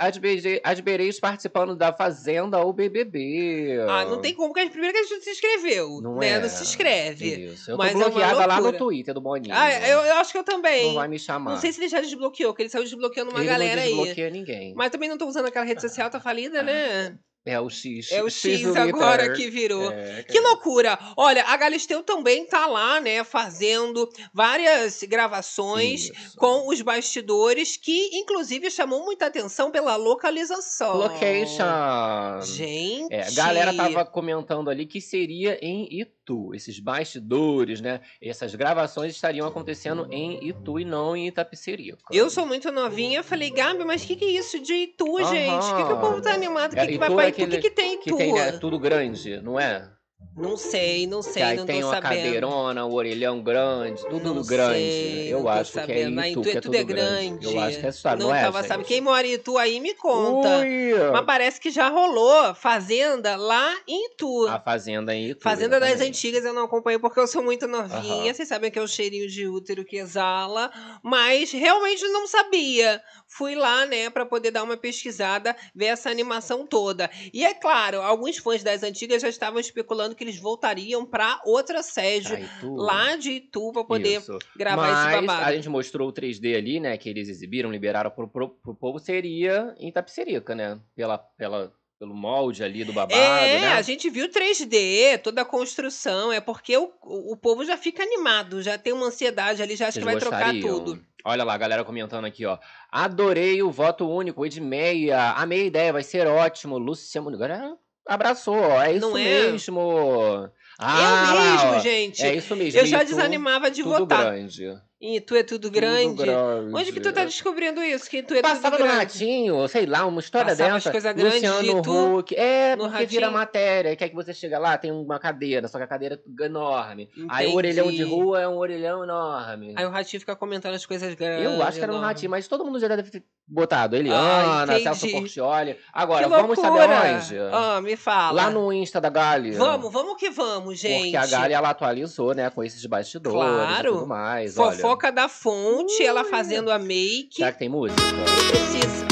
Bereis 0.82 1.18
participando 1.18 1.74
da 1.74 1.92
Fazenda 1.92 2.58
ou 2.60 2.72
BBB. 2.72 3.78
Ah, 3.88 4.04
não 4.04 4.20
tem 4.20 4.34
como, 4.34 4.52
porque 4.52 4.68
primeiro 4.70 4.94
que 4.94 5.00
a 5.00 5.06
gente 5.06 5.24
se 5.24 5.30
inscreveu, 5.30 6.00
Não 6.00 6.16
né? 6.18 6.28
é. 6.28 6.38
Não 6.40 6.48
se 6.48 6.62
inscreve. 6.62 7.46
Isso. 7.52 7.70
Eu 7.70 7.76
Mas 7.76 7.90
é 7.90 7.92
tô 7.92 7.98
bloqueada 8.10 8.46
lá 8.46 8.60
no. 8.60 8.76
Twitter 8.76 9.14
do 9.14 9.20
Boninho. 9.20 9.54
Ah, 9.56 9.72
eu, 9.88 10.00
eu 10.00 10.14
acho 10.16 10.32
que 10.32 10.38
eu 10.38 10.44
também. 10.44 10.88
Não 10.88 10.94
vai 10.94 11.08
me 11.08 11.18
chamar. 11.18 11.52
Não 11.52 11.60
sei 11.60 11.72
se 11.72 11.80
ele 11.80 11.88
já 11.88 12.00
desbloqueou, 12.00 12.52
porque 12.52 12.62
ele 12.62 12.68
saiu 12.70 12.84
desbloqueando 12.84 13.30
uma 13.30 13.40
Ele 13.40 13.48
galera 13.48 13.76
não 13.76 13.82
aí. 13.82 13.94
desbloqueia 13.94 14.30
ninguém. 14.46 14.74
Mas 14.74 14.90
também 14.90 15.08
não 15.08 15.18
tô 15.18 15.26
usando 15.26 15.46
aquela 15.46 15.64
rede 15.64 15.80
social, 15.80 16.10
tá 16.10 16.20
falida, 16.20 16.62
né? 16.62 17.18
É 17.48 17.60
o 17.60 17.70
X. 17.70 18.10
É 18.10 18.24
o 18.24 18.28
X 18.28 18.60
do 18.62 18.76
agora 18.76 19.26
Twitter. 19.26 19.36
que 19.36 19.50
virou. 19.50 19.92
É, 19.92 20.24
Que 20.24 20.40
loucura! 20.40 20.98
Olha, 21.16 21.44
a 21.44 21.56
Galisteu 21.56 22.02
também 22.02 22.44
tá 22.44 22.66
lá, 22.66 23.00
né, 23.00 23.22
fazendo 23.22 24.08
várias 24.34 25.00
gravações 25.04 26.10
Isso. 26.10 26.36
com 26.36 26.68
os 26.68 26.82
bastidores, 26.82 27.76
que 27.76 28.18
inclusive 28.18 28.68
chamou 28.68 29.04
muita 29.04 29.26
atenção 29.26 29.70
pela 29.70 29.94
localização. 29.94 30.96
Location. 30.96 32.42
Gente. 32.42 33.14
É, 33.14 33.28
a 33.28 33.30
galera 33.30 33.72
tava 33.72 34.04
comentando 34.04 34.68
ali 34.68 34.84
que 34.84 35.00
seria 35.00 35.56
em 35.62 35.86
Itu. 36.00 36.15
Esses 36.54 36.78
bastidores, 36.78 37.80
né? 37.80 38.00
Essas 38.20 38.54
gravações 38.54 39.14
estariam 39.14 39.46
acontecendo 39.46 40.06
em 40.10 40.46
Itu 40.48 40.78
e 40.80 40.84
não 40.84 41.16
em 41.16 41.26
Itapecerica. 41.28 41.98
Eu 42.10 42.28
sou 42.30 42.46
muito 42.46 42.70
novinha, 42.72 43.22
falei, 43.22 43.50
Gabi, 43.50 43.84
mas 43.84 44.02
o 44.04 44.06
que, 44.06 44.16
que 44.16 44.24
é 44.24 44.30
isso 44.30 44.60
de 44.60 44.72
Itu, 44.74 45.18
gente? 45.24 45.64
O 45.72 45.76
que, 45.76 45.84
que 45.84 45.92
o 45.92 46.00
povo 46.00 46.20
tá 46.20 46.32
animado? 46.34 46.72
O 46.72 46.74
que, 46.74 46.80
É, 46.80 46.86
que 46.86 46.98
vai 46.98 47.08
Itu 47.08 47.16
pra 47.16 47.24
é 47.24 47.28
Itu? 47.28 47.40
O 47.40 47.44
aquele 47.44 47.56
que, 47.62 47.68
que 47.70 47.74
tem 47.74 47.98
Que 48.00 48.10
Itu? 48.10 48.18
tem, 48.18 48.32
né? 48.32 48.52
Tudo 48.52 48.78
grande, 48.78 49.40
não 49.40 49.58
é? 49.58 49.90
Não 50.34 50.56
sei, 50.56 51.06
não 51.06 51.22
sei, 51.22 51.42
aí 51.42 51.56
não 51.56 51.64
tem 51.64 51.80
tô 51.80 51.86
uma 51.86 51.94
sabendo. 51.94 52.08
cadeirona, 52.22 52.84
o 52.84 52.92
orelhão 52.92 53.42
grande, 53.42 54.02
tudo 54.08 54.34
Não 54.34 54.42
grande. 54.42 54.78
sei, 54.78 55.32
eu 55.32 55.38
não 55.38 55.44
tô 55.44 55.48
acho 55.50 55.72
que 55.72 55.78
é 55.78 55.80
sabendo. 55.82 56.20
Itu, 56.20 56.28
Itu 56.28 56.42
que 56.42 56.58
é 56.58 56.60
tudo 56.60 56.74
é 56.74 56.84
grande. 56.84 57.44
Eu 57.46 57.60
acho 57.60 57.78
que 57.80 57.86
é 57.86 57.88
história, 57.88 58.18
não 58.18 58.28
não, 58.28 58.34
é, 58.34 58.42
tava 58.42 58.62
sabendo. 58.62 58.86
Quem 58.86 59.00
mora 59.00 59.26
em 59.26 59.32
Itu 59.32 59.56
aí 59.56 59.80
me 59.80 59.94
conta. 59.94 60.58
Ui! 60.58 60.92
Mas 61.12 61.24
parece 61.24 61.60
que 61.60 61.70
já 61.70 61.88
rolou 61.88 62.54
fazenda 62.54 63.36
lá 63.36 63.74
em 63.86 64.06
Itu. 64.06 64.46
A 64.48 64.60
fazenda 64.60 65.14
em 65.14 65.30
Itu. 65.30 65.42
Fazenda 65.42 65.80
das 65.80 65.90
exatamente. 65.90 66.16
antigas 66.16 66.44
eu 66.44 66.52
não 66.52 66.64
acompanho 66.64 67.00
porque 67.00 67.20
eu 67.20 67.26
sou 67.26 67.42
muito 67.42 67.66
novinha. 67.66 68.24
Aham. 68.24 68.34
Vocês 68.34 68.48
sabem 68.48 68.70
que 68.70 68.78
é 68.78 68.82
o 68.82 68.88
cheirinho 68.88 69.28
de 69.28 69.46
útero 69.48 69.84
que 69.84 69.96
exala. 69.96 70.70
Mas 71.02 71.50
realmente 71.52 72.06
não 72.08 72.26
sabia. 72.26 73.00
Fui 73.28 73.54
lá, 73.54 73.84
né, 73.86 74.08
pra 74.08 74.24
poder 74.24 74.50
dar 74.50 74.62
uma 74.62 74.76
pesquisada, 74.76 75.54
ver 75.74 75.86
essa 75.86 76.08
animação 76.10 76.66
toda. 76.66 77.10
E 77.32 77.44
é 77.44 77.52
claro, 77.54 78.00
alguns 78.00 78.38
fãs 78.38 78.62
das 78.62 78.82
antigas 78.82 79.20
já 79.20 79.28
estavam 79.28 79.58
especulando 79.60 80.14
que 80.16 80.24
eles 80.24 80.38
voltariam 80.38 81.06
pra 81.06 81.40
outra 81.44 81.82
sede 81.82 82.48
lá 82.62 83.16
de 83.16 83.32
Itu 83.32 83.72
pra 83.72 83.84
poder 83.84 84.18
Isso. 84.18 84.38
gravar 84.56 84.82
Mas 84.82 85.14
esse 85.14 85.26
babado. 85.26 85.44
a 85.44 85.54
gente 85.54 85.68
mostrou 85.68 86.08
o 86.08 86.12
3D 86.12 86.56
ali, 86.56 86.80
né? 86.80 86.96
Que 86.96 87.08
eles 87.08 87.28
exibiram, 87.28 87.70
liberaram 87.70 88.10
pro, 88.10 88.26
pro, 88.26 88.48
pro 88.48 88.74
povo, 88.74 88.98
seria 88.98 89.74
em 89.78 89.92
Tapicerica, 89.92 90.54
né? 90.54 90.80
Pela, 90.96 91.18
pela, 91.18 91.72
pelo 91.98 92.14
molde 92.14 92.64
ali 92.64 92.84
do 92.84 92.92
babado, 92.92 93.20
É, 93.20 93.60
né? 93.60 93.72
a 93.74 93.82
gente 93.82 94.10
viu 94.10 94.28
3D, 94.28 95.18
toda 95.22 95.42
a 95.42 95.44
construção, 95.44 96.32
é 96.32 96.40
porque 96.40 96.76
o, 96.76 96.92
o, 97.02 97.36
povo 97.36 97.64
já 97.64 97.76
fica 97.76 98.02
animado, 98.02 98.62
já 98.62 98.76
tem 98.76 98.92
uma 98.92 99.06
ansiedade 99.06 99.62
ali, 99.62 99.76
já 99.76 99.86
acha 99.88 100.00
Vocês 100.00 100.04
que 100.04 100.10
vai 100.12 100.20
trocar 100.20 100.52
gostariam? 100.52 100.84
tudo. 100.84 101.06
Olha 101.24 101.42
lá, 101.42 101.54
a 101.54 101.58
galera 101.58 101.84
comentando 101.84 102.24
aqui, 102.24 102.46
ó. 102.46 102.56
Adorei 102.88 103.60
o 103.60 103.68
voto 103.68 104.08
único, 104.08 104.46
Edmeia. 104.46 105.32
Amei 105.32 105.62
a 105.62 105.64
ideia, 105.64 105.92
vai 105.92 106.04
ser 106.04 106.24
ótimo. 106.28 106.78
Luciano. 106.78 107.30
Agora 107.30 107.76
abraçou, 108.06 108.58
ó. 108.58 108.82
É 108.82 108.92
isso 108.92 109.08
Não 109.08 109.16
é? 109.18 109.24
mesmo. 109.24 110.50
Ah, 110.78 111.24
eu 111.28 111.34
lá, 111.34 111.50
mesmo, 111.52 111.68
ó. 111.70 111.78
gente. 111.80 112.22
É 112.22 112.34
isso 112.34 112.54
mesmo. 112.54 112.78
eu 112.78 112.86
já 112.86 113.02
desanimava 113.02 113.70
de 113.70 113.82
tudo 113.82 113.98
votar. 113.98 114.24
grande. 114.24 114.78
E 114.98 115.20
tu 115.20 115.36
é 115.36 115.42
tudo 115.42 115.70
grande. 115.70 116.16
Tudo 116.16 116.22
grande. 116.24 116.74
Onde 116.74 116.90
que 116.92 117.00
tu 117.00 117.12
tá 117.12 117.22
descobrindo 117.22 117.82
isso? 117.82 118.08
Que 118.08 118.22
tu 118.22 118.32
é 118.32 118.40
Passava 118.40 118.76
tudo 118.78 118.86
no 118.86 118.92
grande. 118.94 119.12
Ratinho, 119.12 119.68
sei 119.68 119.84
lá, 119.84 120.06
uma 120.06 120.20
história 120.20 120.48
Passava 120.52 120.70
as 120.76 120.84
dessa. 120.84 120.90
coisas 120.90 121.12
grandes 121.14 121.40
de 121.42 121.46
Luciano 121.48 121.82
tu 121.82 122.18
Huck. 122.18 122.34
É, 122.34 122.74
no 122.76 122.84
porque 122.88 123.04
vira 123.04 123.26
Ratinho? 123.26 123.38
matéria. 123.38 123.94
Quer 123.94 124.08
que 124.08 124.14
você 124.14 124.32
chega 124.32 124.58
lá, 124.58 124.78
tem 124.78 124.90
uma 124.90 125.18
cadeira, 125.18 125.68
só 125.68 125.76
que 125.76 125.84
a 125.84 125.86
cadeira 125.86 126.14
é 126.40 126.44
enorme. 126.46 127.10
Aí 127.28 127.44
o 127.46 127.50
Entendi. 127.50 127.56
orelhão 127.56 127.90
de 127.90 128.02
rua 128.04 128.40
é 128.40 128.48
um 128.48 128.56
orelhão 128.56 129.04
enorme. 129.04 129.74
Aí 129.76 129.84
o 129.84 129.90
Ratinho 129.90 130.18
fica 130.20 130.34
comentando 130.34 130.74
as 130.74 130.86
coisas 130.86 131.14
grandes. 131.14 131.44
Eu 131.44 131.62
acho 131.62 131.76
que 131.76 131.82
era 131.84 131.92
no 131.92 131.98
enormes. 131.98 132.16
Ratinho, 132.16 132.30
mas 132.30 132.48
todo 132.48 132.64
mundo 132.64 132.80
já 132.80 132.88
deve 132.88 133.10
ter 133.10 133.22
botado. 133.46 133.96
Ah, 133.96 133.98
Eliana, 133.98 134.78
Celso 134.80 135.04
entendi. 135.06 135.20
Portioli. 135.20 135.78
Agora, 135.92 136.24
que 136.24 136.30
vamos 136.30 136.58
saber 136.58 136.88
onde? 136.88 137.36
Ah, 137.52 137.80
me 137.82 137.96
fala. 137.96 138.44
Lá 138.44 138.50
no 138.50 138.72
Insta 138.72 138.98
da 138.98 139.10
Gali. 139.10 139.52
Vamos, 139.52 139.92
vamos 139.92 140.16
que 140.16 140.30
vamos, 140.30 140.78
gente. 140.78 141.02
Porque 141.02 141.16
a 141.18 141.26
Gali, 141.26 141.52
ela 141.52 141.68
atualizou, 141.68 142.32
né, 142.34 142.48
com 142.48 142.64
esses 142.64 142.84
bastidores 142.86 143.38
Claro. 143.38 143.88
e 143.90 143.92
tudo 143.92 144.06
mais. 144.06 144.56
olha. 144.56 144.85
Fofoca 144.86 145.10
da 145.10 145.28
fonte, 145.28 146.00
ela 146.04 146.24
fazendo 146.24 146.70
a 146.70 146.78
make. 146.78 147.30
Será 147.34 147.50
que 147.50 147.58
tem 147.58 147.68
música? 147.68 148.00
Não 148.00 148.24
precisa. 148.50 149.06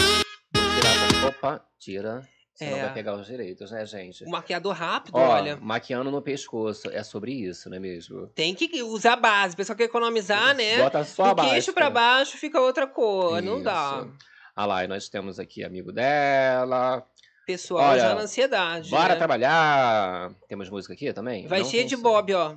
Tirar, 0.55 1.29
opa, 1.29 1.65
tira. 1.81 2.23
Senão 2.55 2.77
É. 2.77 2.83
vai 2.85 2.95
pegar 2.95 3.17
os 3.17 3.27
direitos, 3.27 3.73
né, 3.73 3.85
gente? 3.85 4.23
O 4.25 4.31
maquiador 4.31 4.73
rápido, 4.77 5.17
Ó, 5.17 5.29
olha. 5.31 5.57
maquiando 5.61 6.13
no 6.13 6.23
pescoço. 6.23 6.89
É 6.93 7.03
sobre 7.03 7.33
isso, 7.33 7.69
não 7.69 7.77
é 7.77 7.81
mesmo? 7.81 8.29
Tem 8.29 8.55
que 8.55 8.81
usar 8.85 9.17
base. 9.17 9.55
O 9.55 9.57
pessoal 9.57 9.77
quer 9.77 9.85
economizar, 9.85 10.55
né? 10.55 10.79
Bota 10.79 11.03
só 11.03 11.25
Do 11.25 11.31
abaixo. 11.31 11.51
queixo 11.51 11.73
pra 11.73 11.91
baixo 11.91 12.39
fica 12.39 12.61
outra 12.61 12.87
cor. 12.87 13.43
Não 13.43 13.61
dá. 13.61 14.05
Isso. 14.07 14.13
Ah 14.55 14.67
lá, 14.67 14.85
e 14.85 14.87
nós 14.87 15.09
temos 15.09 15.41
aqui 15.41 15.65
amigo 15.65 15.91
dela. 15.91 17.05
Pessoal 17.45 17.91
Olha, 17.91 18.01
já 18.01 18.15
na 18.15 18.21
ansiedade. 18.21 18.91
Bora 18.91 19.09
né? 19.15 19.17
trabalhar. 19.17 20.31
Temos 20.49 20.71
música 20.71 20.95
aqui 20.95 21.13
também? 21.13 21.49
Vai 21.49 21.59
Não 21.63 21.67
cheio 21.69 21.85
de 21.85 21.97
bob, 21.97 22.33
ó. 22.33 22.55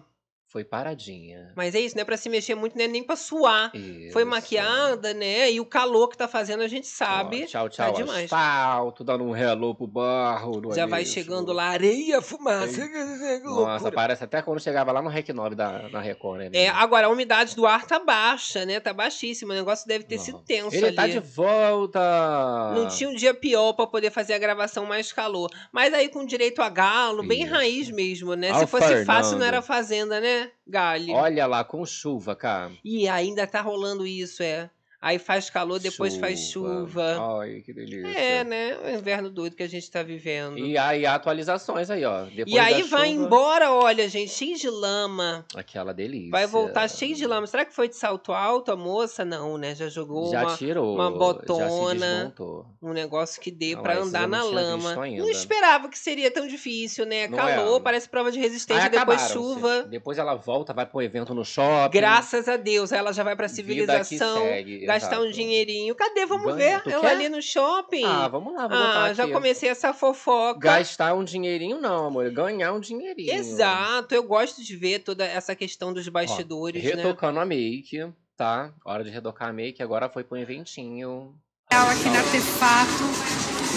Foi 0.49 0.63
paradinha. 0.63 1.51
Mas 1.57 1.75
é 1.75 1.79
isso, 1.81 1.93
não 1.95 2.03
é 2.03 2.05
pra 2.05 2.15
se 2.15 2.29
mexer 2.29 2.55
muito, 2.55 2.77
né? 2.77 2.87
Nem 2.87 3.03
pra 3.03 3.17
suar. 3.17 3.69
Foi 4.13 4.21
Isso. 4.21 4.25
maquiada, 4.25 5.13
né? 5.13 5.51
E 5.51 5.59
o 5.59 5.65
calor 5.65 6.07
que 6.07 6.17
tá 6.17 6.25
fazendo, 6.25 6.63
a 6.63 6.69
gente 6.69 6.85
Ó, 6.87 6.89
sabe. 7.05 7.45
tchau, 7.47 7.65
tá 7.69 7.69
tchau. 7.69 7.93
demais. 7.93 8.23
asfalto, 8.31 9.03
dando 9.03 9.25
um 9.25 9.35
hello 9.35 9.75
pro 9.75 9.85
barro. 9.85 10.71
é 10.71 10.75
Já 10.75 10.85
vai 10.85 10.99
mesmo? 11.01 11.13
chegando 11.13 11.51
lá, 11.51 11.65
areia, 11.65 12.21
fumaça. 12.21 12.79
Nossa, 13.43 13.91
parece 13.91 14.23
até 14.23 14.41
quando 14.41 14.61
chegava 14.61 14.89
lá 14.93 15.01
no 15.01 15.09
Rec 15.09 15.27
9 15.27 15.53
da, 15.53 15.89
na 15.89 15.99
Record, 15.99 16.39
né? 16.43 16.49
É, 16.53 16.69
agora 16.69 17.07
a 17.07 17.09
umidade 17.09 17.53
do 17.53 17.67
ar 17.67 17.85
tá 17.85 17.99
baixa, 17.99 18.65
né? 18.65 18.79
Tá 18.79 18.93
baixíssima. 18.93 19.53
O 19.53 19.57
negócio 19.57 19.85
deve 19.85 20.05
ter 20.05 20.15
Não. 20.15 20.23
sido 20.23 20.39
tenso 20.39 20.73
Ele 20.77 20.87
ali. 20.87 20.95
tá 20.95 21.07
de 21.07 21.19
volta! 21.19 22.73
Não 22.73 22.87
tinha 22.87 23.09
um 23.09 23.15
dia 23.15 23.33
pior 23.33 23.73
pra 23.73 23.85
poder 23.85 24.11
fazer 24.11 24.33
a 24.33 24.37
gravação 24.39 24.85
mais 24.85 25.11
calor. 25.11 25.49
Mas 25.71 25.93
aí 25.93 26.09
com 26.09 26.25
direito 26.25 26.61
a 26.61 26.69
galo, 26.69 27.21
bem 27.21 27.43
Isso. 27.43 27.51
raiz 27.53 27.89
mesmo, 27.91 28.33
né? 28.33 28.51
Ao 28.51 28.59
Se 28.61 28.67
fosse 28.67 29.03
fácil, 29.05 29.33
não 29.33 29.39
Fernando. 29.39 29.43
era 29.47 29.61
fazenda, 29.61 30.19
né, 30.19 30.36
Gali? 30.67 31.11
Olha 31.11 31.45
lá, 31.45 31.63
com 31.63 31.85
chuva, 31.85 32.35
cara. 32.35 32.71
E 32.83 33.07
ainda 33.07 33.47
tá 33.47 33.61
rolando 33.61 34.05
isso, 34.05 34.43
é. 34.43 34.69
Aí 34.99 35.19
faz 35.19 35.49
calor, 35.49 35.79
depois 35.79 36.15
faz 36.17 36.39
chuva. 36.39 37.39
Ai, 37.39 37.61
que 37.63 37.71
delícia. 37.71 38.07
É, 38.07 38.43
né? 38.43 38.77
O 38.83 38.89
inverno 38.89 39.29
doido 39.29 39.55
que 39.55 39.63
a 39.63 39.69
gente 39.69 39.89
tá 39.91 40.01
vivendo. 40.01 40.57
E 40.57 40.77
aí 40.77 41.05
atualizações 41.05 41.89
aí, 41.89 42.03
ó. 42.03 42.23
Depois 42.25 42.47
E 42.47 42.57
aí 42.57 42.81
vai 42.83 43.09
chuva, 43.09 43.25
embora, 43.25 43.71
olha, 43.71 44.09
gente, 44.09 44.31
cheio 44.31 44.57
de 44.57 44.69
lama. 44.69 45.45
Aquela 45.55 45.93
delícia. 45.93 46.31
Vai 46.31 46.47
voltar 46.47 46.87
cheio 46.89 47.15
de 47.15 47.25
lama. 47.27 47.45
Será 47.45 47.63
que 47.63 47.75
foi 47.75 47.87
de 47.87 47.95
salto 47.95 48.33
alto 48.33 48.71
a 48.71 48.75
moça? 48.75 49.23
Não, 49.23 49.57
né? 49.57 49.75
Já 49.75 49.87
jogou 49.87 50.31
Já 50.31 50.43
uma, 50.43 50.57
tirou. 50.57 50.95
uma 50.95 51.11
botona. 51.11 52.33
um 52.81 52.91
negócio 52.91 53.39
que 53.39 53.51
dê 53.51 53.73
esses 53.73 53.97
andar 53.97 54.27
na 54.27 54.43
lama. 54.43 54.95
Não 54.95 55.29
esperava 55.29 55.89
que 55.89 55.97
seria 55.97 56.31
tão 56.31 56.47
difícil, 56.47 57.05
né? 57.05 57.27
Não 57.27 57.37
Calor, 57.37 57.77
é. 57.77 57.83
parece 57.83 58.09
prova 58.09 58.31
de 58.31 58.39
Aí 58.39 58.43
resistência, 58.45 58.89
depois 58.89 59.21
acabaram-se. 59.21 59.33
chuva. 59.33 59.83
Depois 59.83 60.17
ela 60.17 60.35
volta, 60.35 60.73
vai 60.73 60.85
pro 60.85 61.01
evento 61.01 61.33
no 61.33 61.45
shopping. 61.45 61.97
Graças 61.97 62.47
a 62.47 62.57
Deus, 62.57 62.91
aí 62.91 62.99
ela 62.99 63.11
já 63.13 63.23
vai 63.23 63.35
pra 63.35 63.47
Vida 63.47 63.99
que 63.99 64.05
civilização, 64.05 64.41
segue, 64.43 64.86
gastar 64.87 65.21
um 65.21 65.29
dinheirinho. 65.31 65.93
Cadê? 65.95 66.25
Vamos 66.25 66.45
Ganha. 66.55 66.77
ver 66.77 66.83
Tu 66.83 66.89
ela 66.89 67.01
quer? 67.01 67.11
ali 67.11 67.29
no 67.29 67.41
shopping. 67.41 68.03
Ah, 68.05 68.27
vamos 68.27 68.53
lá, 68.53 68.67
vou 68.67 68.77
Ah, 68.77 68.81
botar 68.87 69.13
já 69.13 69.23
aqui. 69.23 69.33
comecei 69.33 69.69
essa 69.69 69.93
fofoca. 69.93 70.59
Gastar 70.59 71.13
um 71.13 71.23
dinheirinho 71.23 71.79
não, 71.79 72.07
amor. 72.07 72.29
Ganhar 72.31 72.73
um 72.73 72.79
dinheirinho. 72.79 73.31
Exato, 73.33 74.15
eu 74.15 74.23
gosto 74.23 74.63
de 74.63 74.75
ver 74.75 74.99
toda 74.99 75.25
essa 75.25 75.55
questão 75.55 75.93
dos 75.93 76.07
Ó, 76.07 76.11
bastidores, 76.11 76.83
né? 76.83 76.91
retocando 76.95 77.39
a 77.39 77.45
make, 77.45 78.07
tá? 78.35 78.71
Hora 78.85 79.03
de 79.03 79.09
retocar 79.09 79.49
a 79.49 79.53
make, 79.53 79.81
agora 79.83 80.09
foi 80.09 80.23
pro 80.23 80.37
eventinho. 80.37 81.33
aqui 81.69 82.09
na 82.09 82.19
Artefato 82.19 83.03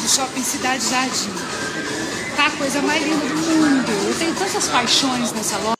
do 0.02 0.08
Shopping 0.08 0.42
Cidade 0.42 0.84
Jardim. 0.88 1.30
Tá 2.36 2.46
a 2.46 2.50
coisa 2.56 2.80
mais 2.82 3.02
linda 3.02 3.26
do 3.26 3.34
mundo. 3.34 4.08
Eu 4.08 4.18
tenho 4.18 4.34
tantas 4.34 4.68
paixões 4.68 5.32
nessa 5.32 5.58
loja. 5.58 5.79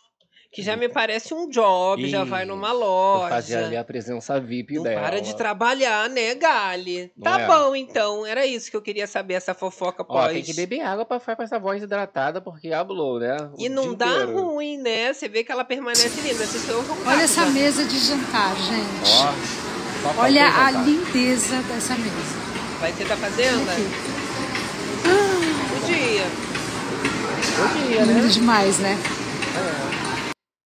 Que 0.52 0.62
já 0.62 0.76
me 0.76 0.88
parece 0.88 1.32
um 1.32 1.48
job, 1.48 2.08
já 2.10 2.24
vai 2.24 2.44
numa 2.44 2.70
Isso. 2.70 2.78
loja. 2.80 3.28
Fazer 3.28 3.56
ali 3.58 3.76
a 3.76 3.84
presença 3.84 4.40
VIP 4.40 4.74
Não 4.74 4.82
dela. 4.82 5.00
para 5.02 5.20
de 5.20 5.36
trabalhar, 5.36 6.10
né, 6.10 6.34
Gali? 6.34 7.12
Não 7.16 7.22
Tá 7.32 7.40
é? 7.42 7.46
bom, 7.46 7.76
então. 7.76 8.26
Era 8.26 8.44
isso 8.44 8.68
que 8.68 8.76
eu 8.76 8.82
queria 8.82 9.06
saber, 9.06 9.34
essa 9.34 9.54
fofoca 9.54 10.02
Ó, 10.02 10.04
pós. 10.06 10.32
tem 10.32 10.42
que 10.42 10.52
beber 10.52 10.80
água 10.80 11.04
pra 11.04 11.20
ficar 11.20 11.36
com 11.36 11.44
essa 11.44 11.56
voz 11.56 11.80
hidratada, 11.84 12.40
porque 12.40 12.72
hablou, 12.72 13.20
né? 13.20 13.36
O 13.56 13.62
E 13.62 13.68
não 13.68 13.90
dia 13.90 13.96
dá 13.98 14.06
inteiro. 14.08 14.40
ruim, 14.42 14.76
né? 14.78 15.12
Você 15.12 15.28
vê 15.28 15.44
que 15.44 15.52
ela 15.52 15.64
permanece 15.64 16.20
linda. 16.20 16.44
Vocês 16.44 16.56
estão 16.56 16.84
Olha 17.06 17.22
essa 17.22 17.44
já. 17.44 17.50
mesa 17.50 17.84
de 17.84 17.98
jantar, 18.00 18.56
gente. 18.56 19.12
Ó, 20.04 20.22
Olha 20.22 20.46
a 20.48 20.72
jantar. 20.72 20.84
lindeza 20.84 21.62
dessa 21.62 21.94
mesa. 21.94 22.40
Vai 22.80 22.90
ter 22.92 23.06
da 23.06 23.16
fazenda? 23.16 23.70
Aqui. 23.70 23.88
Podia. 25.80 26.26
Podia, 27.56 28.04
né? 28.04 28.12
Lindo 28.14 28.28
demais, 28.30 28.78
né? 28.80 28.98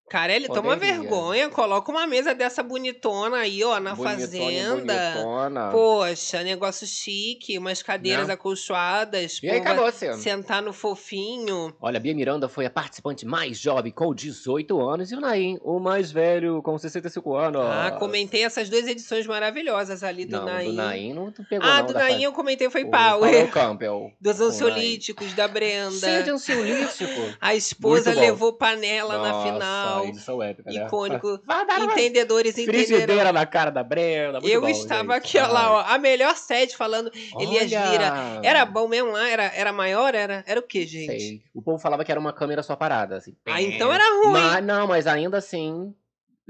Carelli, 0.09 0.47
toma 0.49 0.75
Poderia. 0.75 0.99
vergonha. 1.01 1.49
Coloca 1.49 1.91
uma 1.91 2.07
mesa 2.07 2.35
dessa 2.35 2.63
bonitona 2.63 3.39
aí, 3.39 3.65
ó, 3.65 3.81
na 3.81 3.95
Bonitona, 3.95 4.21
fazenda. 4.21 5.13
bonitona. 5.15 5.71
Poxa, 5.71 6.43
negócio 6.43 6.87
chique, 6.87 7.59
umas 7.59 7.83
cadeiras 7.83 8.29
Né? 8.29 8.35
acolchoadas. 8.35 9.41
E 9.43 9.49
aí, 9.51 9.59
acabou 9.59 9.91
você. 9.91 10.13
sentar 10.15 10.63
no 10.63 10.73
fofinho. 10.73 11.75
Olha, 11.81 11.99
Bia 11.99 12.15
Miranda 12.15 12.49
foi 12.49 12.67
a 12.67 12.71
participante 12.71 13.25
mais 13.27 13.59
jovem, 13.59 13.91
com 13.91 14.15
18 14.15 14.81
anos, 14.89 15.11
e 15.11 15.17
o 15.17 15.21
Naim, 15.21 15.59
o 15.63 15.81
mais 15.81 16.13
velho, 16.13 16.63
com 16.63 16.77
65 16.79 17.35
anos. 17.35 17.63
Ah, 17.65 17.97
comentei 17.99 18.45
essas 18.45 18.69
duas 18.69 18.87
edições 18.87 19.27
maravilhosas 19.27 20.03
ali 20.03 20.25
do 20.27 20.37
não, 20.37 20.45
Naim. 20.45 20.67
do 20.69 20.73
Naim 20.75 21.15
não 21.15 21.33
pegou 21.49 21.69
Ah, 21.69 21.79
não, 21.79 21.87
do 21.87 21.95
Naim 21.95 22.23
eu 22.23 22.33
comentei 22.33 22.69
foi 22.71 22.85
o 22.85 22.91
Power. 22.91 23.33
Paulo 23.33 23.49
Campbell. 23.53 24.13
Dos 24.21 24.41
ansiolíticos 24.41 25.33
da 25.35 25.49
Naim. 25.49 25.55
Cheio 25.55 25.91
Brenda. 26.01 26.23
de 26.23 26.31
ansiolítico. 26.31 27.35
A 27.41 27.55
esposa 27.55 28.13
levou 28.13 28.53
panela 28.53 29.19
na 29.19 29.29
Nossa, 29.33 29.53
final. 29.53 30.04
Eles 30.09 30.23
são 30.23 30.43
épicos, 30.43 30.75
né? 30.75 30.87
Icônico. 30.87 31.41
Entendedores 31.83 32.57
entenderão. 32.59 32.87
frigideira 32.87 33.33
na 33.33 33.47
cara 33.47 33.71
da 33.71 33.83
Brenda. 33.83 34.41
muito 34.41 34.53
Eu 34.53 34.61
bom, 34.61 34.69
estava 34.69 35.15
gente. 35.15 35.37
aqui, 35.37 35.39
ó 35.39 35.47
lá, 35.47 35.73
ó, 35.73 35.81
a 35.87 35.99
melhor 35.99 36.35
sede 36.37 36.77
falando 36.77 37.11
Elias 37.39 37.73
Olha! 37.73 37.91
Lira. 37.91 38.41
Era 38.43 38.65
bom 38.65 38.89
mesmo 38.89 39.13
lá? 39.13 39.29
Era, 39.29 39.45
era 39.55 39.73
maior? 39.73 40.15
Era, 40.15 40.45
era 40.47 40.61
o 40.61 40.63
que, 40.63 40.87
gente? 40.87 41.07
Sei. 41.21 41.43
O 41.55 41.63
povo 41.63 41.79
falava 41.79 42.05
que 42.05 42.11
era 42.11 42.21
uma 42.21 42.33
câmera 42.33 42.63
só 42.63 42.77
parada, 42.77 43.17
assim. 43.17 43.35
Ah, 43.47 43.61
então 43.61 43.93
era 43.93 44.05
ruim. 44.23 44.33
Mas, 44.33 44.65
não, 44.65 44.87
mas 44.87 45.07
ainda 45.07 45.39
assim, 45.39 45.95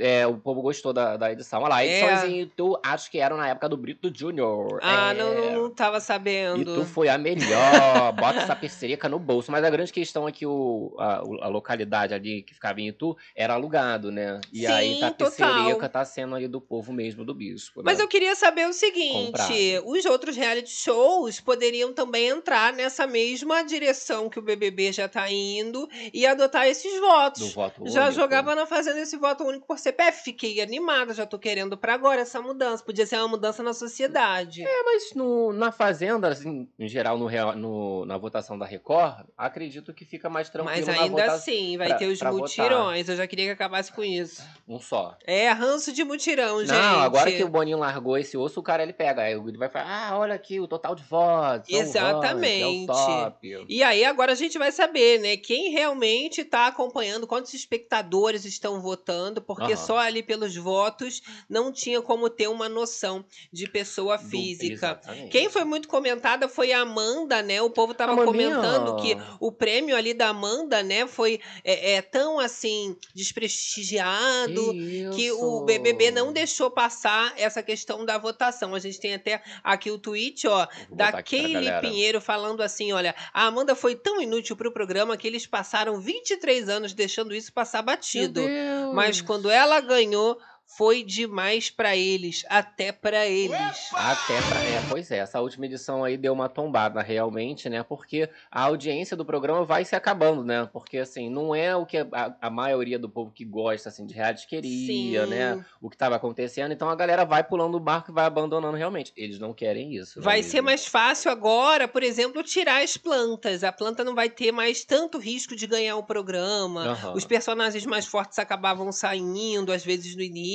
é, 0.00 0.26
o 0.26 0.36
povo 0.36 0.60
gostou 0.62 0.92
da, 0.92 1.16
da 1.16 1.30
edição. 1.32 1.60
Olha 1.60 1.68
lá, 1.68 1.84
É. 1.84 1.86
edições 1.88 2.24
em 2.32 2.40
Itu, 2.42 2.78
acho 2.84 3.10
que 3.10 3.18
eram 3.18 3.36
na 3.36 3.48
época 3.48 3.68
do 3.68 3.76
Brito 3.76 4.10
Júnior. 4.14 4.80
Ah, 4.82 5.12
É. 5.12 5.14
não, 5.14 5.52
não, 5.62 5.70
tava 5.70 6.00
sabendo. 6.00 6.60
Itu 6.62 6.84
foi 6.84 7.08
a 7.08 7.16
melhor. 7.16 8.12
Bota 8.18 8.40
essa 8.40 8.56
percereca 8.56 9.08
no 9.08 9.18
bolso. 9.18 9.52
Mas 9.52 9.64
a 9.64 9.70
grande 9.70 9.92
questão 9.92 10.28
é 10.28 10.32
que 10.32 10.46
o, 10.46 10.94
a, 10.98 11.16
a 11.44 11.48
localidade 11.48 12.12
ali 12.14 12.42
que 12.42 12.54
ficava 12.54 12.80
em 12.80 12.88
Itu 12.88 13.16
era 13.36 13.54
alugado, 13.54 14.10
né? 14.10 14.40
E 14.52 14.60
Sim, 14.60 14.66
aí 14.66 15.00
tá 15.00 15.10
total. 15.10 15.30
percereca 15.54 15.88
tá 15.88 16.04
sendo 16.04 16.34
aí 16.34 16.48
do 16.48 16.60
povo 16.60 16.92
mesmo, 16.92 17.24
do 17.24 17.34
bispo. 17.34 17.82
Mas 17.84 17.98
né? 17.98 18.04
eu 18.04 18.08
queria 18.08 18.34
saber 18.34 18.68
o 18.68 18.72
seguinte: 18.72 19.26
Comprado. 19.32 19.86
os 19.86 20.04
outros 20.06 20.36
reality 20.36 20.70
shows 20.70 21.40
poderiam 21.40 21.92
também 21.92 22.28
entrar 22.28 22.72
nessa 22.72 23.06
mesma 23.06 23.62
direção 23.62 24.28
que 24.28 24.38
o 24.38 24.42
BBB 24.42 24.92
já 24.92 25.08
tá 25.08 25.30
indo 25.30 25.88
e 26.12 26.26
adotar 26.26 26.66
esses 26.66 26.98
votos. 27.00 27.42
Do 27.48 27.54
voto 27.54 27.86
Já 27.86 28.06
único. 28.06 28.20
jogava 28.20 28.54
na 28.54 28.66
Fazenda 28.66 29.00
esse 29.00 29.16
voto 29.16 29.44
único 29.44 29.66
por 29.66 29.78
CPF. 29.84 30.22
Fiquei 30.24 30.60
animada, 30.60 31.14
já 31.14 31.24
tô 31.26 31.38
querendo 31.38 31.76
pra 31.76 31.94
agora 31.94 32.20
essa 32.22 32.40
mudança. 32.42 32.82
Podia 32.84 33.06
ser 33.06 33.16
uma 33.18 33.28
mudança 33.28 33.62
na 33.62 33.72
sociedade. 33.72 34.62
É, 34.64 34.82
mas 34.84 35.12
no, 35.14 35.52
na 35.52 35.70
Fazenda, 35.70 36.28
assim, 36.28 36.68
em 36.78 36.88
geral, 36.88 37.16
no, 37.18 37.28
no- 37.54 38.04
na 38.06 38.18
votação 38.18 38.58
da 38.58 38.66
Record, 38.66 39.26
acredito 39.36 39.92
que 39.94 40.04
fica 40.04 40.28
mais 40.28 40.48
tranquilo 40.48 40.86
Mas 40.86 40.88
ainda 40.98 41.24
assim, 41.32 41.76
vai 41.76 41.88
pra- 41.88 41.96
ter 41.98 42.06
os 42.06 42.18
pra 42.18 42.30
votar. 42.30 42.42
mutirões. 42.48 43.08
Eu 43.08 43.16
já 43.16 43.26
queria 43.26 43.46
que 43.46 43.52
acabasse 43.52 43.92
com 43.92 44.02
isso. 44.02 44.42
Um 44.68 44.80
só. 44.80 45.16
É, 45.24 45.50
ranço 45.50 45.92
de 45.92 46.02
mutirão, 46.04 46.60
gente. 46.60 46.70
Não, 46.72 47.00
agora 47.00 47.30
que 47.30 47.44
o 47.44 47.48
Boninho 47.48 47.78
largou 47.78 48.16
esse 48.18 48.36
osso, 48.36 48.60
o 48.60 48.62
cara 48.62 48.82
ele 48.82 48.92
pega. 48.92 49.22
Aí 49.22 49.32
ele 49.34 49.58
vai 49.58 49.68
falar: 49.68 50.08
ah, 50.10 50.18
olha 50.18 50.34
aqui 50.34 50.58
o 50.60 50.66
total 50.66 50.94
de 50.94 51.02
votos. 51.04 51.68
são 51.70 51.80
Exatamente. 51.80 52.86
votos, 52.86 53.00
é 53.02 53.04
o 53.04 53.24
top. 53.30 53.66
E 53.68 53.82
aí 53.82 54.04
agora 54.04 54.32
a 54.32 54.34
gente 54.34 54.58
vai 54.58 54.72
saber, 54.72 55.20
né, 55.20 55.36
quem 55.36 55.70
realmente 55.70 56.40
está 56.40 56.66
acompanhando, 56.66 57.26
quantos 57.26 57.52
espectadores 57.54 58.44
estão 58.44 58.80
votando, 58.80 59.42
porque 59.42 59.73
Aham. 59.74 59.86
só 59.86 59.98
ali 59.98 60.22
pelos 60.22 60.56
votos 60.56 61.22
não 61.48 61.70
tinha 61.72 62.00
como 62.02 62.28
ter 62.30 62.48
uma 62.48 62.68
noção 62.68 63.24
de 63.52 63.68
pessoa 63.68 64.16
Do- 64.16 64.28
física. 64.28 64.72
exatamente. 64.72 65.28
Quem 65.30 65.48
foi 65.50 65.64
muito 65.64 65.88
comentada 65.88 66.48
foi 66.48 66.72
a 66.72 66.80
Amanda, 66.80 67.42
né? 67.42 67.60
O 67.62 67.70
povo 67.70 67.94
tava 67.94 68.14
comentando 68.24 68.96
que 69.02 69.16
o 69.40 69.50
prêmio 69.52 69.96
ali 69.96 70.14
da 70.14 70.28
Amanda, 70.28 70.82
né, 70.82 71.06
foi 71.06 71.40
é, 71.64 71.94
é, 71.94 72.02
tão 72.02 72.38
assim 72.38 72.96
desprestigiado 73.14 74.72
que 75.14 75.30
o 75.32 75.56
isso? 75.56 75.64
BBB 75.64 76.10
não 76.10 76.32
deixou 76.32 76.70
passar 76.70 77.32
essa 77.36 77.62
questão 77.62 78.04
da 78.04 78.18
votação. 78.18 78.74
A 78.74 78.78
gente 78.78 79.00
tem 79.00 79.14
até 79.14 79.42
aqui 79.62 79.90
o 79.90 79.98
tweet, 79.98 80.46
ó, 80.46 80.66
da 80.90 81.22
Kaylee. 81.22 81.80
Pinheiro 81.80 82.20
falando 82.20 82.62
assim, 82.62 82.92
olha, 82.92 83.14
a 83.32 83.46
Amanda 83.46 83.74
foi 83.74 83.94
tão 83.94 84.20
inútil 84.20 84.56
pro 84.56 84.72
programa 84.72 85.16
que 85.16 85.26
eles 85.26 85.46
passaram 85.46 86.00
23 86.00 86.68
anos 86.68 86.92
deixando 86.94 87.34
isso 87.34 87.52
passar 87.52 87.78
Meu 87.78 87.86
batido. 87.86 88.40
Deus. 88.40 88.73
Mas 88.92 89.20
quando 89.20 89.50
ela 89.50 89.80
ganhou, 89.80 90.38
foi 90.66 91.04
demais 91.04 91.70
pra 91.70 91.96
eles, 91.96 92.44
até 92.48 92.90
pra 92.90 93.26
eles. 93.26 93.90
Até 93.94 94.40
pra. 94.42 94.64
É, 94.64 94.80
pois 94.80 95.10
é, 95.10 95.18
essa 95.18 95.40
última 95.40 95.66
edição 95.66 96.02
aí 96.02 96.16
deu 96.16 96.32
uma 96.32 96.48
tombada 96.48 97.00
realmente, 97.00 97.68
né? 97.68 97.82
Porque 97.82 98.28
a 98.50 98.62
audiência 98.62 99.16
do 99.16 99.24
programa 99.24 99.64
vai 99.64 99.84
se 99.84 99.94
acabando, 99.94 100.42
né? 100.42 100.68
Porque, 100.72 100.98
assim, 100.98 101.30
não 101.30 101.54
é 101.54 101.76
o 101.76 101.86
que 101.86 101.98
a, 101.98 102.34
a 102.40 102.50
maioria 102.50 102.98
do 102.98 103.08
povo 103.08 103.30
que 103.30 103.44
gosta, 103.44 103.88
assim, 103.88 104.04
de 104.04 104.14
reality 104.14 104.48
queria, 104.48 105.24
Sim. 105.24 105.30
né? 105.30 105.64
O 105.80 105.88
que 105.88 105.96
tava 105.96 106.16
acontecendo. 106.16 106.72
Então 106.72 106.88
a 106.88 106.96
galera 106.96 107.24
vai 107.24 107.44
pulando 107.44 107.76
o 107.76 107.80
barco 107.80 108.10
e 108.10 108.14
vai 108.14 108.24
abandonando 108.24 108.76
realmente. 108.76 109.12
Eles 109.16 109.38
não 109.38 109.54
querem 109.54 109.94
isso. 109.94 110.18
né, 110.18 110.24
Vai 110.24 110.38
amigo? 110.40 110.50
ser 110.50 110.60
mais 110.60 110.86
fácil 110.86 111.30
agora, 111.30 111.86
por 111.86 112.02
exemplo, 112.02 112.42
tirar 112.42 112.82
as 112.82 112.96
plantas. 112.96 113.62
A 113.62 113.70
planta 113.70 114.02
não 114.02 114.14
vai 114.14 114.28
ter 114.28 114.50
mais 114.50 114.84
tanto 114.84 115.18
risco 115.18 115.54
de 115.54 115.66
ganhar 115.68 115.96
o 115.96 116.02
programa. 116.02 116.84
Aham. 116.88 117.12
Os 117.14 117.24
personagens 117.24 117.86
mais 117.86 118.06
fortes 118.06 118.38
acabavam 118.40 118.90
saindo, 118.90 119.70
às 119.70 119.84
vezes 119.84 120.16
no 120.16 120.22
início. 120.22 120.53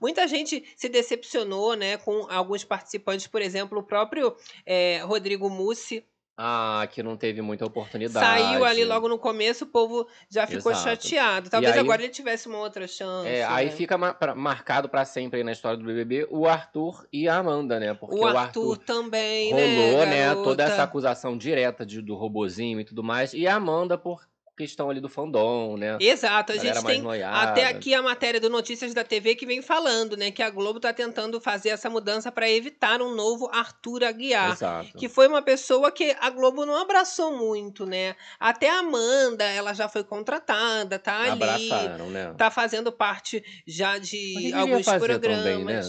Muita 0.00 0.26
gente 0.28 0.64
se 0.76 0.88
decepcionou, 0.88 1.74
né, 1.74 1.96
com 1.98 2.26
alguns 2.30 2.64
participantes, 2.64 3.26
por 3.26 3.40
exemplo, 3.42 3.78
o 3.78 3.82
próprio 3.82 4.34
é, 4.66 5.00
Rodrigo 5.04 5.48
Mussi 5.50 6.04
Ah, 6.36 6.88
que 6.90 7.00
não 7.00 7.16
teve 7.16 7.40
muita 7.40 7.64
oportunidade. 7.64 8.26
saiu 8.26 8.64
ali 8.64 8.84
logo 8.84 9.08
no 9.08 9.16
começo, 9.18 9.64
o 9.64 9.68
povo 9.68 10.08
já 10.28 10.46
ficou 10.48 10.72
Exato. 10.72 10.88
chateado. 10.88 11.48
Talvez 11.48 11.74
aí- 11.74 11.78
agora 11.78 12.02
ele 12.02 12.10
tivesse 12.12 12.48
uma 12.48 12.58
outra 12.58 12.88
chance. 12.88 13.28
É, 13.28 13.44
aí 13.44 13.66
né? 13.66 13.70
fica 13.70 13.96
ma- 13.96 14.12
pra- 14.12 14.34
marcado 14.34 14.88
pra 14.88 15.04
sempre 15.04 15.38
aí 15.38 15.44
na 15.44 15.52
história 15.52 15.78
do 15.78 15.84
BBB 15.84 16.26
o 16.30 16.48
Arthur 16.48 17.06
e 17.12 17.28
a 17.28 17.36
Amanda, 17.36 17.78
né? 17.78 17.94
Porque 17.94 18.16
o 18.18 18.26
Arthur, 18.26 18.78
também, 18.78 19.52
rolou, 19.52 20.06
né, 20.06 20.34
né, 20.34 20.34
toda 20.42 20.64
essa 20.64 20.82
acusação 20.82 21.38
direta 21.38 21.86
de, 21.86 22.02
do 22.02 22.16
robozinho 22.16 22.80
e 22.80 22.84
tudo 22.84 23.04
mais. 23.04 23.32
E 23.32 23.46
a 23.46 23.54
Amanda 23.54 23.96
por 23.96 24.26
questão 24.56 24.88
ali 24.88 25.00
do 25.00 25.08
fandom, 25.08 25.76
né? 25.76 25.98
Exato, 26.00 26.52
a 26.52 26.56
Galera 26.56 26.74
gente 26.76 26.86
tem 26.86 27.02
noiada. 27.02 27.50
até 27.50 27.66
aqui 27.66 27.92
a 27.92 28.00
matéria 28.02 28.40
do 28.40 28.48
Notícias 28.48 28.94
da 28.94 29.02
TV 29.02 29.34
que 29.34 29.46
vem 29.46 29.60
falando, 29.60 30.16
né, 30.16 30.30
que 30.30 30.42
a 30.42 30.50
Globo 30.50 30.78
tá 30.78 30.92
tentando 30.92 31.40
fazer 31.40 31.70
essa 31.70 31.90
mudança 31.90 32.30
para 32.30 32.48
evitar 32.48 33.02
um 33.02 33.14
novo 33.14 33.48
Arthur 33.52 34.04
Aguiar. 34.04 34.52
Exato. 34.52 34.96
Que 34.96 35.08
foi 35.08 35.26
uma 35.26 35.42
pessoa 35.42 35.90
que 35.90 36.16
a 36.20 36.30
Globo 36.30 36.64
não 36.64 36.76
abraçou 36.80 37.36
muito, 37.36 37.84
né? 37.84 38.14
Até 38.38 38.70
a 38.70 38.78
Amanda, 38.78 39.44
ela 39.44 39.74
já 39.74 39.88
foi 39.88 40.04
contratada, 40.04 40.98
tá 40.98 41.32
ali. 41.32 41.70
Abraçaram, 41.70 42.10
né? 42.10 42.34
Tá 42.36 42.50
fazendo 42.50 42.92
parte 42.92 43.42
já 43.66 43.98
de 43.98 44.52
alguns 44.54 44.84
programas. 44.84 45.20
também, 45.20 45.64
né? 45.64 45.80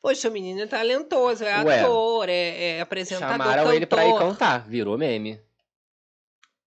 Poxa, 0.00 0.28
o 0.28 0.32
menino 0.32 0.60
é 0.60 0.66
talentoso, 0.66 1.44
é 1.44 1.64
Ué. 1.64 1.80
ator, 1.80 2.28
é, 2.28 2.76
é 2.76 2.80
apresentador, 2.82 3.38
Chamaram 3.38 3.72
ele 3.72 3.86
pra 3.86 4.04
ir 4.04 4.12
cantor. 4.12 4.28
cantar, 4.28 4.68
virou 4.68 4.98
meme. 4.98 5.40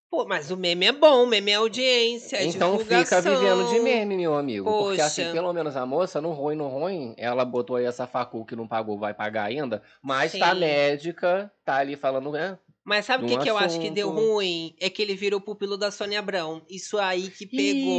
Pô, 0.10 0.26
mas 0.26 0.50
o 0.52 0.58
meme 0.58 0.86
é 0.86 0.92
bom, 0.94 1.24
o 1.24 1.28
meme 1.28 1.52
é 1.52 1.56
audiência, 1.56 2.38
é 2.38 2.46
Então 2.46 2.80
fica 2.80 3.22
vivendo 3.22 3.68
de 3.68 3.80
meme, 3.80 4.16
meu 4.16 4.36
amigo. 4.36 4.64
Porque 4.72 5.02
assim, 5.02 5.24
Poxa. 5.24 5.34
pelo 5.34 5.52
menos 5.52 5.76
a 5.76 5.86
moça, 5.86 6.22
no 6.22 6.32
ruim, 6.32 6.56
no 6.56 6.68
ruim, 6.70 7.14
ela 7.18 7.44
botou 7.44 7.76
aí 7.76 7.86
essa 7.86 8.08
facul 8.08 8.46
que 8.46 8.56
não 8.56 8.66
pagou, 8.68 8.98
vai 8.98 9.14
pagar 9.14 9.44
ainda. 9.44 9.82
Mas 10.02 10.32
tá 10.32 10.54
Sim. 10.54 10.62
médica, 10.62 11.52
tá 11.66 11.76
ali 11.76 11.98
falando, 11.98 12.32
né? 12.32 12.58
Mas 12.88 13.06
sabe 13.06 13.26
o 13.26 13.28
que, 13.28 13.38
que 13.38 13.50
eu 13.50 13.58
acho 13.58 13.82
que 13.82 13.90
deu 13.90 14.10
ruim? 14.10 14.74
É 14.80 14.90
que 14.90 15.02
ele 15.02 15.14
virou 15.14 15.42
pupilo 15.42 15.76
da 15.78 15.92
Sônia 15.92 16.20
Abrão. 16.20 16.62
Isso 16.70 16.98
aí 16.98 17.28
que 17.30 17.44
Ih, 17.44 17.48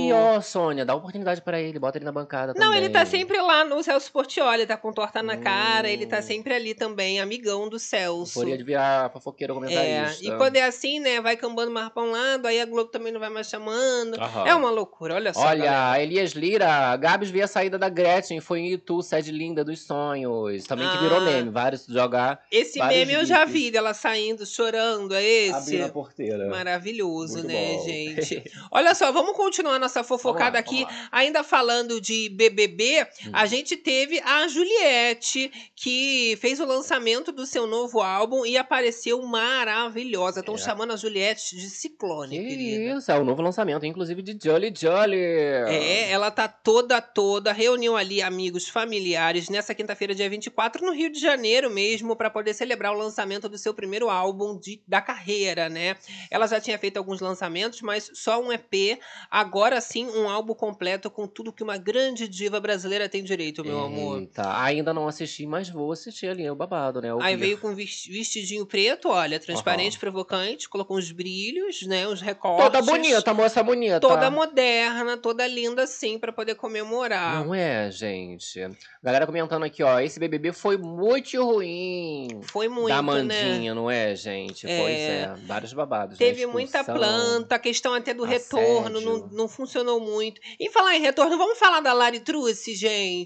pegou. 0.09 0.13
ó, 0.19 0.41
Sônia, 0.41 0.83
dá 0.87 0.95
oportunidade 0.95 1.43
pra 1.43 1.61
ele, 1.61 1.79
bota 1.79 1.99
ele 1.99 2.07
na 2.07 2.11
bancada 2.13 2.55
Não, 2.55 2.69
também. 2.69 2.79
ele 2.79 2.89
tá 2.89 3.05
sempre 3.05 3.39
lá 3.43 3.67
no 3.67 3.83
Celso 3.83 4.11
Portioli, 4.11 4.65
tá 4.65 4.79
com 4.79 4.91
torta 4.91 5.23
na 5.23 5.37
cara, 5.37 5.91
ele 5.91 6.07
tá 6.07 6.21
Hum. 6.21 6.23
sempre 6.23 6.55
ali 6.55 6.75
também, 6.75 7.21
amigão 7.21 7.69
do 7.69 7.79
Celso. 7.79 8.33
Poderia 8.41 8.65
virar 8.65 9.11
fofoqueiro 9.13 9.53
É, 9.53 9.55
comentarista. 9.57 10.25
e 10.25 10.35
quando 10.39 10.57
é 10.57 10.63
assim, 10.65 11.01
né, 11.01 11.21
vai 11.21 11.37
cambando 11.37 11.71
mais 11.71 11.91
pra 11.91 12.03
um 12.03 12.11
lado, 12.11 12.47
aí 12.47 12.59
a 12.59 12.65
Globo 12.65 12.91
também 12.91 13.13
não 13.13 13.21
vai 13.21 13.29
mais 13.29 13.47
chamando. 13.47 14.15
Aham. 14.19 14.47
É 14.47 14.55
uma 14.55 14.71
loucura, 14.71 15.17
olha 15.17 15.35
só. 15.35 15.41
Olha, 15.41 15.65
galera. 15.67 16.03
Elias 16.03 16.33
Lira, 16.33 16.97
Gabs 16.97 17.29
vê 17.29 17.43
a 17.43 17.47
saída 17.47 17.79
da 17.79 17.91
Gretchen, 17.91 18.41
foi 18.41 18.61
em 18.61 18.73
Itu, 18.73 19.03
sede 19.03 19.31
linda 19.33 19.63
dos 19.63 19.81
sonhos. 19.85 20.65
Também 20.65 20.89
que 20.89 20.97
virou 20.97 21.19
Ah. 21.19 21.25
meme, 21.25 21.51
vários 21.51 21.85
jogar, 21.85 22.41
Esse 22.51 22.79
vários 22.79 23.01
meme 23.07 23.13
eu 23.21 23.27
já 23.27 23.45
vi 23.45 23.71
dela 23.71 23.93
saindo, 23.93 24.47
chorando, 24.47 24.78
é 25.15 25.23
esse? 25.25 25.55
abrindo 25.55 25.85
a 25.85 25.89
porteira. 25.89 26.49
Maravilhoso, 26.49 27.35
Muito 27.39 27.49
né, 27.49 27.75
bom. 27.77 27.85
gente? 27.85 28.43
Olha 28.71 28.95
só, 28.95 29.11
vamos 29.13 29.37
continuar 29.37 29.79
nossa 29.79 30.03
fofocada 30.05 30.55
lá, 30.55 30.61
aqui. 30.61 30.87
Ainda 31.13 31.43
falando 31.43 32.01
de 32.01 32.29
BBB, 32.31 33.07
Hum. 33.27 33.31
a 33.33 33.47
gente 33.47 33.77
teve 33.77 34.21
a 34.21 34.47
Juliette, 34.49 35.51
que 35.75 36.37
fez 36.41 36.61
o 36.61 36.65
lançamento 36.65 37.33
do 37.33 37.47
seu 37.47 37.67
novo 37.67 38.01
álbum 38.01 38.45
e 38.47 38.57
apareceu 38.57 39.21
maravilhosa. 39.23 40.41
Estão 40.41 40.55
É. 40.55 40.59
chamando 40.59 40.93
a 40.93 40.97
Juliette 40.97 41.57
de 41.57 41.69
Ciclone, 41.69 42.39
Que 42.39 42.47
querida. 42.47 42.99
isso, 42.99 43.11
é 43.11 43.19
o 43.19 43.25
novo 43.25 43.43
lançamento, 43.43 43.85
inclusive 43.87 44.23
de 44.23 44.39
Jolly 44.43 44.73
Jolly. 44.77 45.17
É, 45.19 46.11
ela 46.11 46.31
tá 46.31 46.49
toda, 46.49 47.01
toda, 47.01 47.53
reuniu 47.53 47.97
ali 47.97 48.23
amigos, 48.23 48.69
familiares, 48.69 49.49
nessa 49.49 49.75
quinta-feira, 49.75 50.15
dia 50.15 50.29
24, 50.29 50.85
no 50.85 50.93
Rio 50.93 51.11
de 51.11 51.19
Janeiro 51.21 51.71
mesmo, 51.71 52.17
para 52.17 52.31
poder 52.31 52.55
celebrar 52.55 52.93
o 52.93 52.99
lançamento 52.99 53.49
do 53.49 53.59
seu 53.59 53.75
primeiro 53.75 54.09
álbum 54.09 54.59
de, 54.69 54.83
da 54.87 55.01
carreira, 55.01 55.69
né? 55.69 55.97
Ela 56.31 56.47
já 56.47 56.61
tinha 56.61 56.79
feito 56.79 56.99
alguns 56.99 57.21
lançamentos, 57.21 57.81
mas 57.81 58.11
só 58.13 58.41
um 58.41 58.53
EP, 58.53 58.99
agora 59.31 59.81
sim 59.81 60.07
um 60.07 60.29
álbum 60.29 60.55
completo 60.55 61.11
com 61.11 61.27
tudo 61.27 61.53
que 61.53 61.63
uma 61.63 61.79
grande 61.79 62.29
diva 62.29 62.61
brasileira 62.61 63.09
tem 63.09 63.25
direito, 63.25 63.65
meu 63.65 63.81
amor. 63.81 64.21
Eita, 64.21 64.61
ainda 64.61 64.93
não 64.93 65.09
assisti, 65.09 65.47
mas 65.47 65.71
vou 65.71 65.93
assistir 65.93 66.29
ali, 66.29 66.45
é 66.45 66.53
o 66.53 66.57
babado, 66.57 67.01
né? 67.01 67.09
Aí 67.21 67.35
Ouvir. 67.35 67.37
veio 67.37 67.59
com 67.59 67.75
vestidinho 67.75 68.67
preto, 68.67 69.09
olha, 69.09 69.41
transparente, 69.41 69.99
provocante, 69.99 70.69
colocou 70.69 70.99
uns 70.99 71.11
brilhos, 71.11 71.83
né, 71.83 72.07
uns 72.07 72.21
recortes. 72.21 72.65
Toda 72.67 72.83
bonita, 72.83 73.33
moça 73.33 73.63
bonita. 73.63 74.01
Toda 74.01 74.31
moderna, 74.31 75.17
toda 75.17 75.47
linda, 75.47 75.85
assim, 75.85 76.19
pra 76.19 76.33
poder 76.33 76.57
comemorar. 76.57 77.45
Não 77.45 77.55
é, 77.55 77.91
gente? 77.91 78.61
Galera 79.03 79.27
comentando 79.27 79.65
aqui, 79.65 79.83
ó, 79.83 79.99
esse 80.01 80.21
BBB 80.21 80.53
foi 80.53 80.77
muito 80.77 81.43
ruim. 81.45 82.41
Foi 82.43 82.69
muito, 82.69 82.89
da 82.89 83.03
né? 83.03 83.03
Mandinha, 83.03 83.75
não 83.75 83.91
é, 83.91 84.15
gente? 84.15 84.58
Pois 84.67 84.97
É. 84.97 85.21
é, 85.23 85.35
vários 85.47 85.73
babados. 85.73 86.19
né? 86.19 86.27
Teve 86.27 86.47
muita 86.47 86.79
Expulsão. 86.81 86.95
planta, 86.97 87.55
a 87.55 87.59
questão 87.59 87.95
até 87.95 88.13
do 88.13 88.25
retorno 88.25 89.01
não, 89.01 89.17
assédio. 89.17 89.29
não 89.37 89.49
funcionou 89.49 90.01
muito. 90.01 90.41
Em 90.59 90.71
falar 90.71 90.97
em 90.97 91.01
retorno, 91.01 91.37
vamos 91.39 91.59
falar 91.59 91.81
da 91.81 91.93
Lari 91.93 92.21
Truce, 92.21 92.65
Quem 92.73 92.75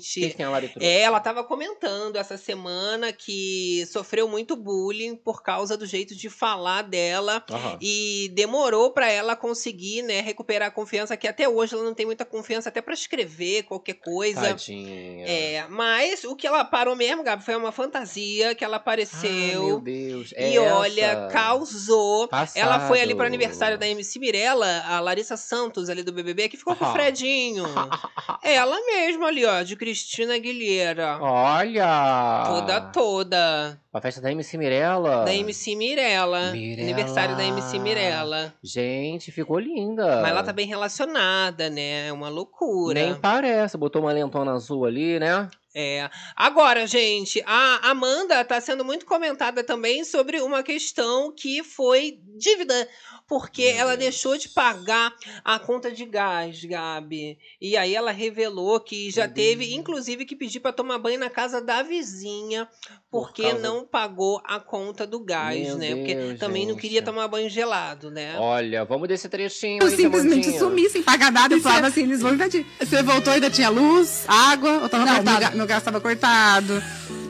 gente. 0.01 0.35
tem 0.35 0.47
a 0.47 0.51
Lari 0.51 0.69
Truce? 0.69 0.87
É, 0.87 1.01
ela 1.01 1.21
tava 1.21 1.45
comentando 1.45 2.17
essa 2.17 2.37
semana 2.37 3.13
que 3.13 3.85
sofreu 3.87 4.29
muito 4.29 4.57
bullying 4.57 5.17
por 5.17 5.43
causa 5.43 5.77
do 5.77 5.87
jeito 5.87 6.15
de 6.15 6.29
falar 6.29 6.83
dela. 6.83 7.45
Aham. 7.51 7.79
E 7.81 8.31
demorou 8.35 8.91
pra 8.93 9.11
ela 9.11 9.35
conseguir, 9.37 10.03
né, 10.03 10.21
recuperar 10.21 10.69
a 10.69 10.71
confiança, 10.71 11.17
que 11.17 11.27
até 11.29 11.49
hoje 11.49 11.75
ela 11.75 11.85
não 11.85 11.95
tem 11.95 12.07
muita 12.07 12.25
confiança 12.25 12.69
até 12.69 12.81
pra 12.81 12.95
escrever 12.95 13.63
qualquer 13.65 13.95
coisa. 13.95 14.41
Tadinha. 14.41 15.27
É, 15.27 15.67
mas 15.69 16.25
o 16.25 16.35
que 16.37 16.47
ela 16.47 16.65
parou 16.65 16.95
mesmo, 16.97 17.23
Gabi, 17.23 17.45
foi 17.45 17.57
uma 17.57 17.73
fantasia 17.73 18.55
que 18.55 18.65
ela 18.65 18.77
Ah, 18.77 18.81
apareceu. 18.81 19.65
meu 19.67 19.81
Deus. 19.81 20.33
É 20.35 20.53
e 20.53 20.59
olha, 20.59 21.12
causou. 21.31 22.29
Ela 22.55 22.81
foi 22.89 23.01
ali 23.01 23.15
pro 23.15 23.19
Passado. 23.19 23.35
aniversário 23.35 23.79
da 23.79 23.87
MC 23.87 24.19
Mirella, 24.19 24.83
a 24.87 25.01
Larissa 25.01 25.37
Santos 25.37 25.89
ali 25.89 26.03
do 26.03 26.13
BBB, 26.13 26.49
que 26.49 26.57
ficou 26.57 26.77
com 26.77 26.85
o. 26.85 26.93
Fredinho. 26.93 27.65
Ela 28.43 28.77
mesma 28.87 29.29
ali, 29.29 29.45
ó, 29.45 29.63
de 29.63 29.77
Cristina 29.77 30.35
Aguilera. 30.35 31.19
Olha! 31.21 32.45
Toda, 32.47 32.81
toda. 32.81 33.81
A 33.93 34.01
festa 34.01 34.21
da 34.21 34.33
MC 34.33 34.57
Mirella. 34.57 35.25
Da 35.25 35.35
MC 35.35 35.77
Mirella. 35.77 36.53
Mirella. 36.53 36.83
Aniversário 36.83 37.37
da 37.37 37.45
MC 37.45 37.79
Mirella. 37.79 38.55
Gente, 38.63 39.31
ficou 39.31 39.59
linda. 39.59 40.21
Mas 40.23 40.31
ela 40.31 40.43
tá 40.43 40.53
bem 40.53 40.67
relacionada, 40.67 41.69
né? 41.69 42.09
É 42.09 42.13
uma 42.13 42.29
loucura. 42.29 42.95
Nem 42.95 43.15
parece. 43.15 43.77
Botou 43.77 44.03
uma 44.03 44.13
lentona 44.13 44.53
azul 44.53 44.87
ali, 44.87 45.19
né? 45.21 45.49
É. 45.75 46.11
Agora, 46.37 46.87
gente, 46.87 47.43
a 47.47 47.91
Amanda 47.91 48.45
tá 48.45 48.61
sendo 48.61 48.85
muito 48.85 49.07
comentada 49.07 49.65
também 49.65 50.05
sobre 50.05 50.39
uma 50.43 50.63
questão 50.63 51.33
que 51.35 51.63
foi 51.65 52.21
dívida. 52.37 52.89
Porque 53.33 53.63
Meu 53.73 53.81
ela 53.81 53.97
Deus. 53.97 54.11
deixou 54.11 54.37
de 54.37 54.51
pagar 54.51 55.11
a 55.43 55.59
conta 55.59 55.91
de 55.91 56.05
gás, 56.05 56.63
Gabi. 56.63 57.39
E 57.59 57.79
aí 57.79 57.95
ela 57.95 58.11
revelou 58.11 58.79
que 58.79 59.11
já 59.11 59.25
Meu 59.27 59.35
teve, 59.35 59.65
Deus. 59.67 59.79
inclusive, 59.79 60.27
que 60.27 60.37
pedir 60.37 60.61
pra 60.61 60.71
tomar 60.71 60.99
banho 60.99 61.19
na 61.19 61.31
casa 61.31 61.59
da 61.59 61.83
vizinha, 61.83 62.69
Por 63.11 63.29
porque 63.29 63.43
causa- 63.43 63.59
não 63.59 63.87
pagou 63.87 64.39
a 64.45 64.61
conta 64.61 65.07
do 65.07 65.19
gás, 65.19 65.67
Meu 65.69 65.79
né? 65.79 65.95
Porque 65.97 66.15
Deus, 66.15 66.39
também 66.39 66.65
não 66.67 66.73
gente. 66.75 66.83
queria 66.83 67.01
tomar 67.03 67.27
banho 67.27 67.49
gelado, 67.49 68.11
né? 68.11 68.35
Olha, 68.39 68.85
vamos 68.85 69.09
desse 69.09 69.31
trechinho 69.31 69.83
Eu 69.83 69.87
aí, 69.89 69.97
simplesmente 69.97 70.59
sumi 70.59 70.91
sem 70.91 71.03
pagar 71.03 71.33
nada. 71.33 71.55
Eu 71.55 71.61
falava 71.63 71.87
assim, 71.87 72.03
eles 72.03 72.21
vão 72.21 72.35
invadir. 72.35 72.67
Você 72.79 73.03
voltou 73.03 73.33
e 73.33 73.37
ainda 73.37 73.49
tinha 73.49 73.71
luz, 73.71 74.25
água, 74.29 74.81
ou 74.83 74.89
tava 74.91 75.07
Não, 75.07 75.15
cortado? 75.25 75.57
meu 75.57 75.67
gás 75.67 75.83
tava 75.83 76.03
cortado. 76.03 76.83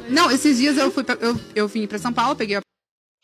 Não, 0.09 0.33
esses 0.33 0.59
dias 0.59 0.77
eu 0.77 0.91
fui 0.91 1.05
pra, 1.05 1.17
eu, 1.21 1.39
eu 1.55 1.69
vim 1.69 1.87
pra 1.87 1.97
São 1.99 2.13
Paulo, 2.13 2.35
peguei 2.35 2.57
a 2.57 2.61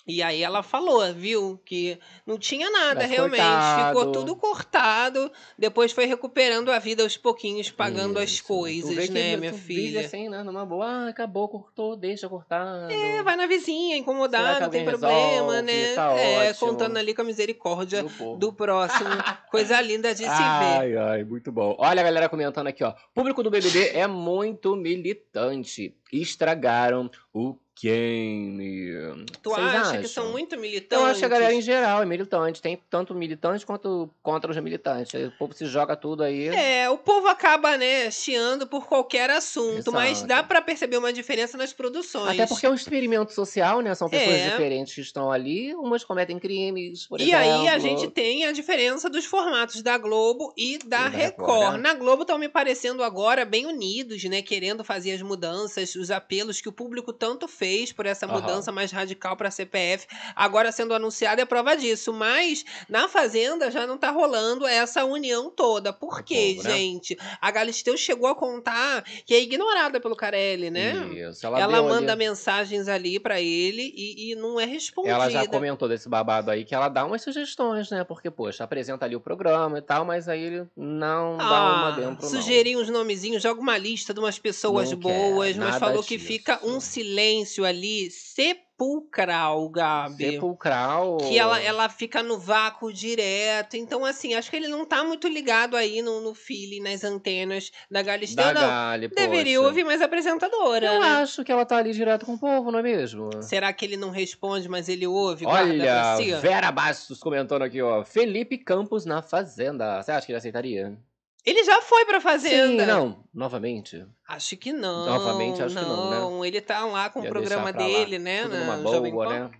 E 0.09 0.23
aí 0.23 0.43
ela 0.43 0.63
falou, 0.63 1.13
viu, 1.13 1.61
que 1.67 1.99
não 2.27 2.39
tinha 2.39 2.71
nada 2.71 3.03
Mas 3.03 3.11
realmente, 3.11 3.43
cortado. 3.43 3.89
ficou 3.99 4.13
tudo 4.13 4.37
cortado. 4.37 5.31
Depois 5.59 5.93
foi 5.93 6.07
recuperando 6.07 6.71
a 6.71 6.79
vida 6.79 7.03
aos 7.03 7.19
pouquinhos, 7.19 7.71
pagando 7.71 8.19
as 8.19 8.31
Isso. 8.31 8.43
Tu 8.43 8.47
coisas, 8.47 8.95
vê 8.95 9.07
que 9.07 9.13
né, 9.13 9.37
minha 9.37 9.53
filha? 9.53 10.01
Assim, 10.01 10.31
né? 10.31 10.43
Numa 10.43 10.65
boa. 10.65 10.87
Ah, 10.87 11.09
acabou, 11.09 11.47
cortou, 11.47 11.95
deixa 11.95 12.27
cortado. 12.27 12.91
É, 12.91 13.23
vai 13.23 13.37
na 13.37 13.47
vizinha, 13.47 13.99
incomodar, 13.99 14.63
não 14.63 14.71
tem 14.71 14.83
problema, 14.83 15.61
resolve? 15.61 15.63
né? 15.63 15.95
Tá 15.95 16.19
é, 16.19 16.51
ótimo. 16.51 16.69
contando 16.69 16.97
ali 16.97 17.13
com 17.15 17.21
a 17.21 17.25
misericórdia 17.25 18.03
Do 18.03 18.37
do 18.37 18.53
próximo. 18.53 19.11
Coisa 19.51 19.79
linda 19.83 20.15
de 20.15 20.23
se 20.23 20.29
ver. 20.29 20.33
Ai, 20.33 20.97
ai, 20.97 21.25
muito 21.25 21.53
bom. 21.53 21.77
Olha 21.79 22.01
a 22.01 22.05
galera 22.05 22.29
comentando 22.31 22.69
aqui, 22.69 22.83
ó. 22.83 22.95
Público 23.15 23.43
do 23.43 23.51
BBB 23.51 23.91
é 23.91 24.07
muito 24.07 24.75
militante. 24.75 25.95
Estragaram 26.11 27.11
o 27.35 27.55
game. 27.83 29.25
Tu 29.43 29.51
Vocês 29.51 29.67
acha 29.67 29.81
acham? 29.81 30.03
que 30.03 30.09
são 30.09 30.33
muito 30.33 30.57
militantes? 30.59 30.99
Eu 31.05 31.11
acho 31.11 31.19
que 31.21 31.25
a 31.25 31.29
galera 31.29 31.53
em 31.55 31.63
geral 31.63 32.03
é 32.03 32.07
militante. 32.07 32.61
Tem 32.63 32.81
tanto 32.91 33.15
militante 33.15 33.65
quanto 33.65 34.11
contra 34.23 34.51
os 34.51 34.57
militantes. 34.59 35.13
O 35.15 35.33
povo 35.39 35.55
se 35.55 35.67
joga 35.67 35.97
tudo 35.97 36.23
aí. 36.23 36.49
É, 36.49 36.89
o 36.91 36.99
povo 36.99 37.29
acaba, 37.29 37.77
né, 37.77 38.11
chiando 38.11 38.67
por 38.67 38.87
qualquer 38.87 39.31
assunto, 39.31 39.93
mas 39.93 40.19
Exato. 40.19 40.27
dá 40.29 40.43
pra 40.43 40.61
perceber 40.63 40.97
uma 40.99 41.13
diferença 41.13 41.57
nas 41.57 41.73
produções. 41.73 42.29
Até 42.35 42.47
porque 42.47 42.67
é 42.67 42.71
um 42.71 42.75
experimento 42.75 43.33
social, 43.33 43.81
né? 43.81 43.95
São 43.95 44.09
pessoas 44.09 44.37
É. 44.37 44.51
diferentes 44.51 44.95
que 44.95 45.01
estão 45.01 45.31
ali. 45.31 45.75
Umas 45.75 46.05
cometem 46.05 46.39
crimes, 46.39 47.07
por 47.07 47.21
E 47.21 47.25
exemplo. 47.25 47.39
aí 47.41 47.69
a 47.69 47.79
gente 47.79 48.09
tem 48.09 48.47
a 48.47 48.53
diferença 48.53 49.09
dos 49.11 49.25
formatos 49.25 49.83
da 49.83 49.97
Globo 49.99 50.53
e 50.57 50.79
da, 50.79 51.05
da 51.05 51.09
Record. 51.09 51.49
Record, 51.49 51.73
né? 51.77 51.79
Na 51.89 51.95
Globo 51.95 52.23
estão 52.23 52.39
me 52.39 52.49
parecendo 52.49 53.03
agora 53.03 53.45
bem 53.45 53.67
unidos, 53.67 54.23
né? 54.25 54.43
Querendo 54.43 54.85
fazer 54.85 55.13
as 55.13 55.23
mudanças, 55.23 55.95
os 55.95 56.11
apelos 56.11 56.61
que 56.61 56.69
o 56.69 56.73
público 56.73 57.13
tanto 57.13 57.47
fez 57.49 57.68
por 57.95 58.07
essa 58.07 58.27
mudança 58.27 58.73
mais 58.73 58.91
radical 58.93 59.37
para 59.37 59.49
a 59.49 59.51
CPF. 59.51 60.07
Agora 60.35 60.73
sendo 60.73 60.95
anunciada 60.95 61.43
é 61.43 61.45
prova 61.45 61.77
disso. 61.77 62.13
Mas 62.13 62.65
na 62.89 63.09
Fazenda 63.09 63.71
já 63.71 63.87
não 63.87 63.99
tá 63.99 64.11
rolando 64.11 64.67
essa 64.67 65.05
união 65.05 65.51
toda. 65.51 65.93
Por 65.93 66.23
quê, 66.23 66.59
né? 66.63 66.71
gente? 66.71 67.17
A 67.41 67.51
Galisteu 67.51 67.97
chegou 67.97 68.29
a 68.29 68.35
contar 68.35 69.03
que 69.27 69.35
é 69.35 69.41
ignorada 69.41 70.01
pelo 70.01 70.17
Carelli, 70.17 70.71
né? 70.71 70.95
Isso. 71.31 71.47
Ela, 71.47 71.61
Ela, 71.61 71.83
manda 71.83 72.13
ali- 72.13 72.19
mensagens 72.19 72.89
ali 72.89 73.19
para 73.21 73.41
ele 73.41 73.93
e, 73.97 74.33
e 74.33 74.35
não 74.35 74.59
é 74.61 74.65
respondida. 74.65 75.15
Ela 75.15 75.31
já 75.31 75.47
comentou 75.47 75.89
desse 75.89 76.09
babado 76.09 76.51
aí 76.51 76.65
que 76.65 76.75
ela 76.75 76.89
dá 76.89 77.05
umas 77.05 77.23
sugestões, 77.23 77.91
né? 77.91 78.05
Porque, 78.05 78.31
poxa, 78.31 78.65
apresenta 78.65 79.05
ali 79.05 79.17
o 79.17 79.21
programa 79.21 79.79
e 79.79 79.83
tal, 79.83 80.05
mas 80.05 80.29
aí 80.29 80.43
ele 80.43 80.67
não 80.77 81.37
dá 81.37 81.45
uma 81.45 81.89
Ah, 81.89 81.91
dentro, 81.93 82.27
sugerir 82.29 82.77
uns 82.77 82.89
nomezinhos, 82.89 83.43
joga 83.43 83.61
uma 83.61 83.77
lista 83.79 84.13
de 84.15 84.21
umas 84.21 84.39
pessoas 84.39 84.91
Não 84.93 84.99
quer, 84.99 85.31
boas, 85.31 85.57
mas 85.57 85.67
nada 85.75 85.79
falou 85.79 86.03
que 86.03 86.17
disso. 86.17 86.29
fica 86.29 86.61
um 86.65 86.81
silêncio 86.81 87.58
início 87.59 87.65
ali 87.65 88.11
sepulcral, 88.11 89.69
Gabi. 89.69 90.33
Sepulcral. 90.33 91.17
Que 91.19 91.39
ela, 91.39 91.61
ela 91.61 91.89
fica 91.89 92.23
no 92.23 92.39
vácuo 92.39 92.93
direto. 92.93 93.77
Então, 93.77 94.05
assim, 94.05 94.35
acho 94.35 94.51
que 94.51 94.57
ele 94.57 94.69
não 94.69 94.85
tá 94.85 95.03
muito 95.03 95.27
ligado 95.29 95.77
aí 95.77 96.01
no, 96.01 96.21
no 96.21 96.35
feeling, 96.35 96.81
nas 96.81 97.03
antenas 97.03 97.71
da 97.91 98.03
Galisteu, 98.03 98.45
da 98.45 98.55
não. 98.55 98.61
Gali, 98.61 99.09
Deveria 99.09 99.59
poxa. 99.59 99.69
ouvir 99.69 99.85
mais 99.85 100.01
apresentadora, 100.01 100.87
Eu 100.87 101.01
né? 101.01 101.07
acho 101.07 101.45
que 101.45 101.51
ela 101.51 101.65
tá 101.65 101.77
ali 101.77 101.93
direto 101.93 102.25
com 102.25 102.35
o 102.35 102.39
povo, 102.39 102.71
não 102.71 102.79
é 102.79 102.83
mesmo? 102.83 103.31
Será 103.43 103.73
que 103.73 103.85
ele 103.85 103.97
não 103.97 104.11
responde, 104.11 104.69
mas 104.69 104.89
ele 104.89 105.07
ouve? 105.07 105.47
Olha, 105.47 106.17
si? 106.17 106.33
Vera 106.35 106.71
Bastos 106.71 107.19
comentando 107.19 107.63
aqui, 107.63 107.83
ó. 107.83 108.05
Felipe 108.05 108.59
Campos 108.59 109.05
na 109.05 109.23
Fazenda. 109.23 110.03
Você 110.03 110.13
acha 110.13 110.27
que 110.27 110.33
ele 110.33 110.39
aceitaria? 110.39 110.97
Ele 111.45 111.65
já 111.65 111.81
foi 111.81 112.05
pra 112.05 112.21
Fazenda. 112.21 112.83
Sim, 112.85 112.87
não. 112.91 113.25
Novamente. 113.33 114.05
Acho 114.27 114.57
que 114.57 114.73
não. 114.73 115.07
Novamente, 115.07 115.63
acho 115.63 115.75
que 115.75 115.81
não, 115.83 116.45
Ele 116.45 116.61
tá 116.61 116.85
lá 116.85 117.09
com 117.09 117.21
o 117.21 117.25
Ia 117.25 117.31
programa 117.31 117.73
deixar 117.73 117.79
pra 117.89 117.99
lá. 117.99 118.05
dele, 118.05 118.19
né? 118.19 118.43
Tudo 118.43 118.57
na 118.59 118.77
numa 118.77 118.93
Jovem 118.93 119.13
boa, 119.13 119.27
Pan. 119.27 119.45
né? 119.45 119.51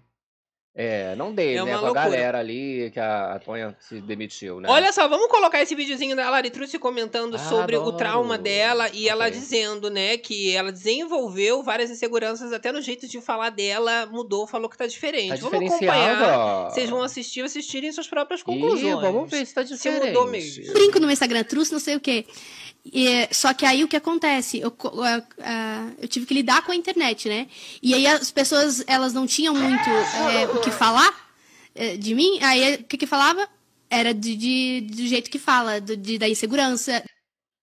É, 0.81 1.17
não 1.17 1.35
dele, 1.35 1.59
É 1.59 1.65
né? 1.65 1.71
uma 1.73 1.79
Com 1.81 1.87
a 1.87 1.89
loucura. 1.89 2.05
galera 2.05 2.39
ali 2.39 2.89
que 2.93 3.01
a, 3.01 3.33
a 3.35 3.39
Tonha 3.41 3.77
se 3.81 4.01
demitiu, 4.01 4.61
né? 4.61 4.69
Olha 4.71 4.93
só, 4.93 5.09
vamos 5.09 5.27
colocar 5.27 5.61
esse 5.61 5.75
videozinho 5.75 6.15
da 6.15 6.31
Laritruce 6.31 6.79
comentando 6.79 7.35
Ah, 7.35 7.39
sobre 7.41 7.77
o 7.77 7.81
adoro. 7.81 7.97
trauma 7.97 8.39
dela 8.39 8.89
e 8.93 9.09
ela 9.09 9.27
Ok. 9.27 9.37
dizendo, 9.41 9.91
né, 9.91 10.17
que 10.17 10.55
ela 10.55 10.71
desenvolveu 10.71 11.65
várias 11.65 11.91
inseguranças 11.91 12.53
até 12.53 12.71
no 12.71 12.81
jeito 12.81 13.09
de 13.09 13.21
falar 13.21 13.51
dela, 13.51 14.07
mudou, 14.07 14.47
falou 14.47 14.69
que 14.69 14.79
tá 14.79 14.87
diferente. 14.87 15.31
Tá 15.41 15.49
vamos 15.51 15.73
acompanhar. 15.73 16.71
Vocês 16.71 16.89
vão 16.89 17.03
assistir, 17.03 17.41
assistirem 17.43 17.91
suas 17.91 18.07
próprias 18.07 18.41
conclusões. 18.45 18.83
Ih, 18.99 19.01
vamos 19.01 19.29
ver 19.29 19.45
se 19.47 19.53
tá 19.55 19.67
Se 19.67 19.75
diferente. 19.75 20.07
mudou 20.07 20.29
mesmo. 20.29 20.73
brinco 20.73 21.01
no 21.01 21.07
meu 21.07 21.13
Instagram, 21.13 21.43
truce, 21.43 21.73
não 21.73 21.81
sei 21.81 21.97
o 21.97 22.01
quê. 22.01 22.25
E, 22.93 23.29
só 23.35 23.53
que 23.53 23.67
aí 23.67 23.85
o 23.85 23.89
que 23.89 23.97
acontece? 23.97 24.59
Eu, 24.61 24.75
ah, 25.41 25.91
eu 26.01 26.09
tive 26.09 26.27
que 26.27 26.35
lidar 26.35 26.63
com 26.65 26.73
a 26.73 26.77
internet, 26.77 27.29
né? 27.29 27.47
E 27.83 27.95
aí 27.95 28.07
as 28.07 28.31
pessoas, 28.31 28.83
elas 28.87 29.13
não 29.13 29.27
tinham 29.27 29.55
muito 29.55 29.91
eh, 29.91 30.47
o 30.55 30.61
que 30.61 30.71
falar 30.71 31.13
eh, 31.75 31.97
de 31.97 32.15
mim. 32.15 32.39
Aí 32.43 32.77
o 32.77 32.85
que 32.85 32.97
que 32.97 33.07
falava? 33.07 33.49
Era 33.91 34.13
de, 34.15 34.37
de- 34.37 34.81
do 34.83 35.07
jeito 35.07 35.31
que 35.31 35.39
fala, 35.39 35.81
do- 35.81 35.97
de, 35.97 36.19
da 36.19 36.29
insegurança. 36.29 37.03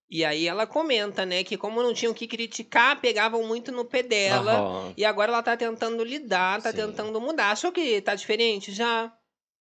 E 0.09 0.23
aí 0.23 0.47
ela 0.47 0.67
comenta, 0.67 1.25
né, 1.25 1.43
que 1.43 1.57
como 1.57 1.81
não 1.81 1.93
tinham 1.93 2.13
que 2.13 2.27
criticar, 2.27 3.01
pegavam 3.01 3.45
muito 3.47 3.71
no 3.71 3.83
pé 3.83 4.03
dela. 4.03 4.53
Aham. 4.53 4.93
E 4.95 5.03
agora 5.03 5.31
ela 5.31 5.41
tá 5.43 5.57
tentando 5.57 6.03
lidar, 6.03 6.61
tá 6.61 6.69
Sim. 6.71 6.77
tentando 6.77 7.19
mudar. 7.19 7.51
Achou 7.51 7.71
que 7.71 7.99
tá 8.01 8.13
diferente 8.13 8.71
já? 8.71 9.11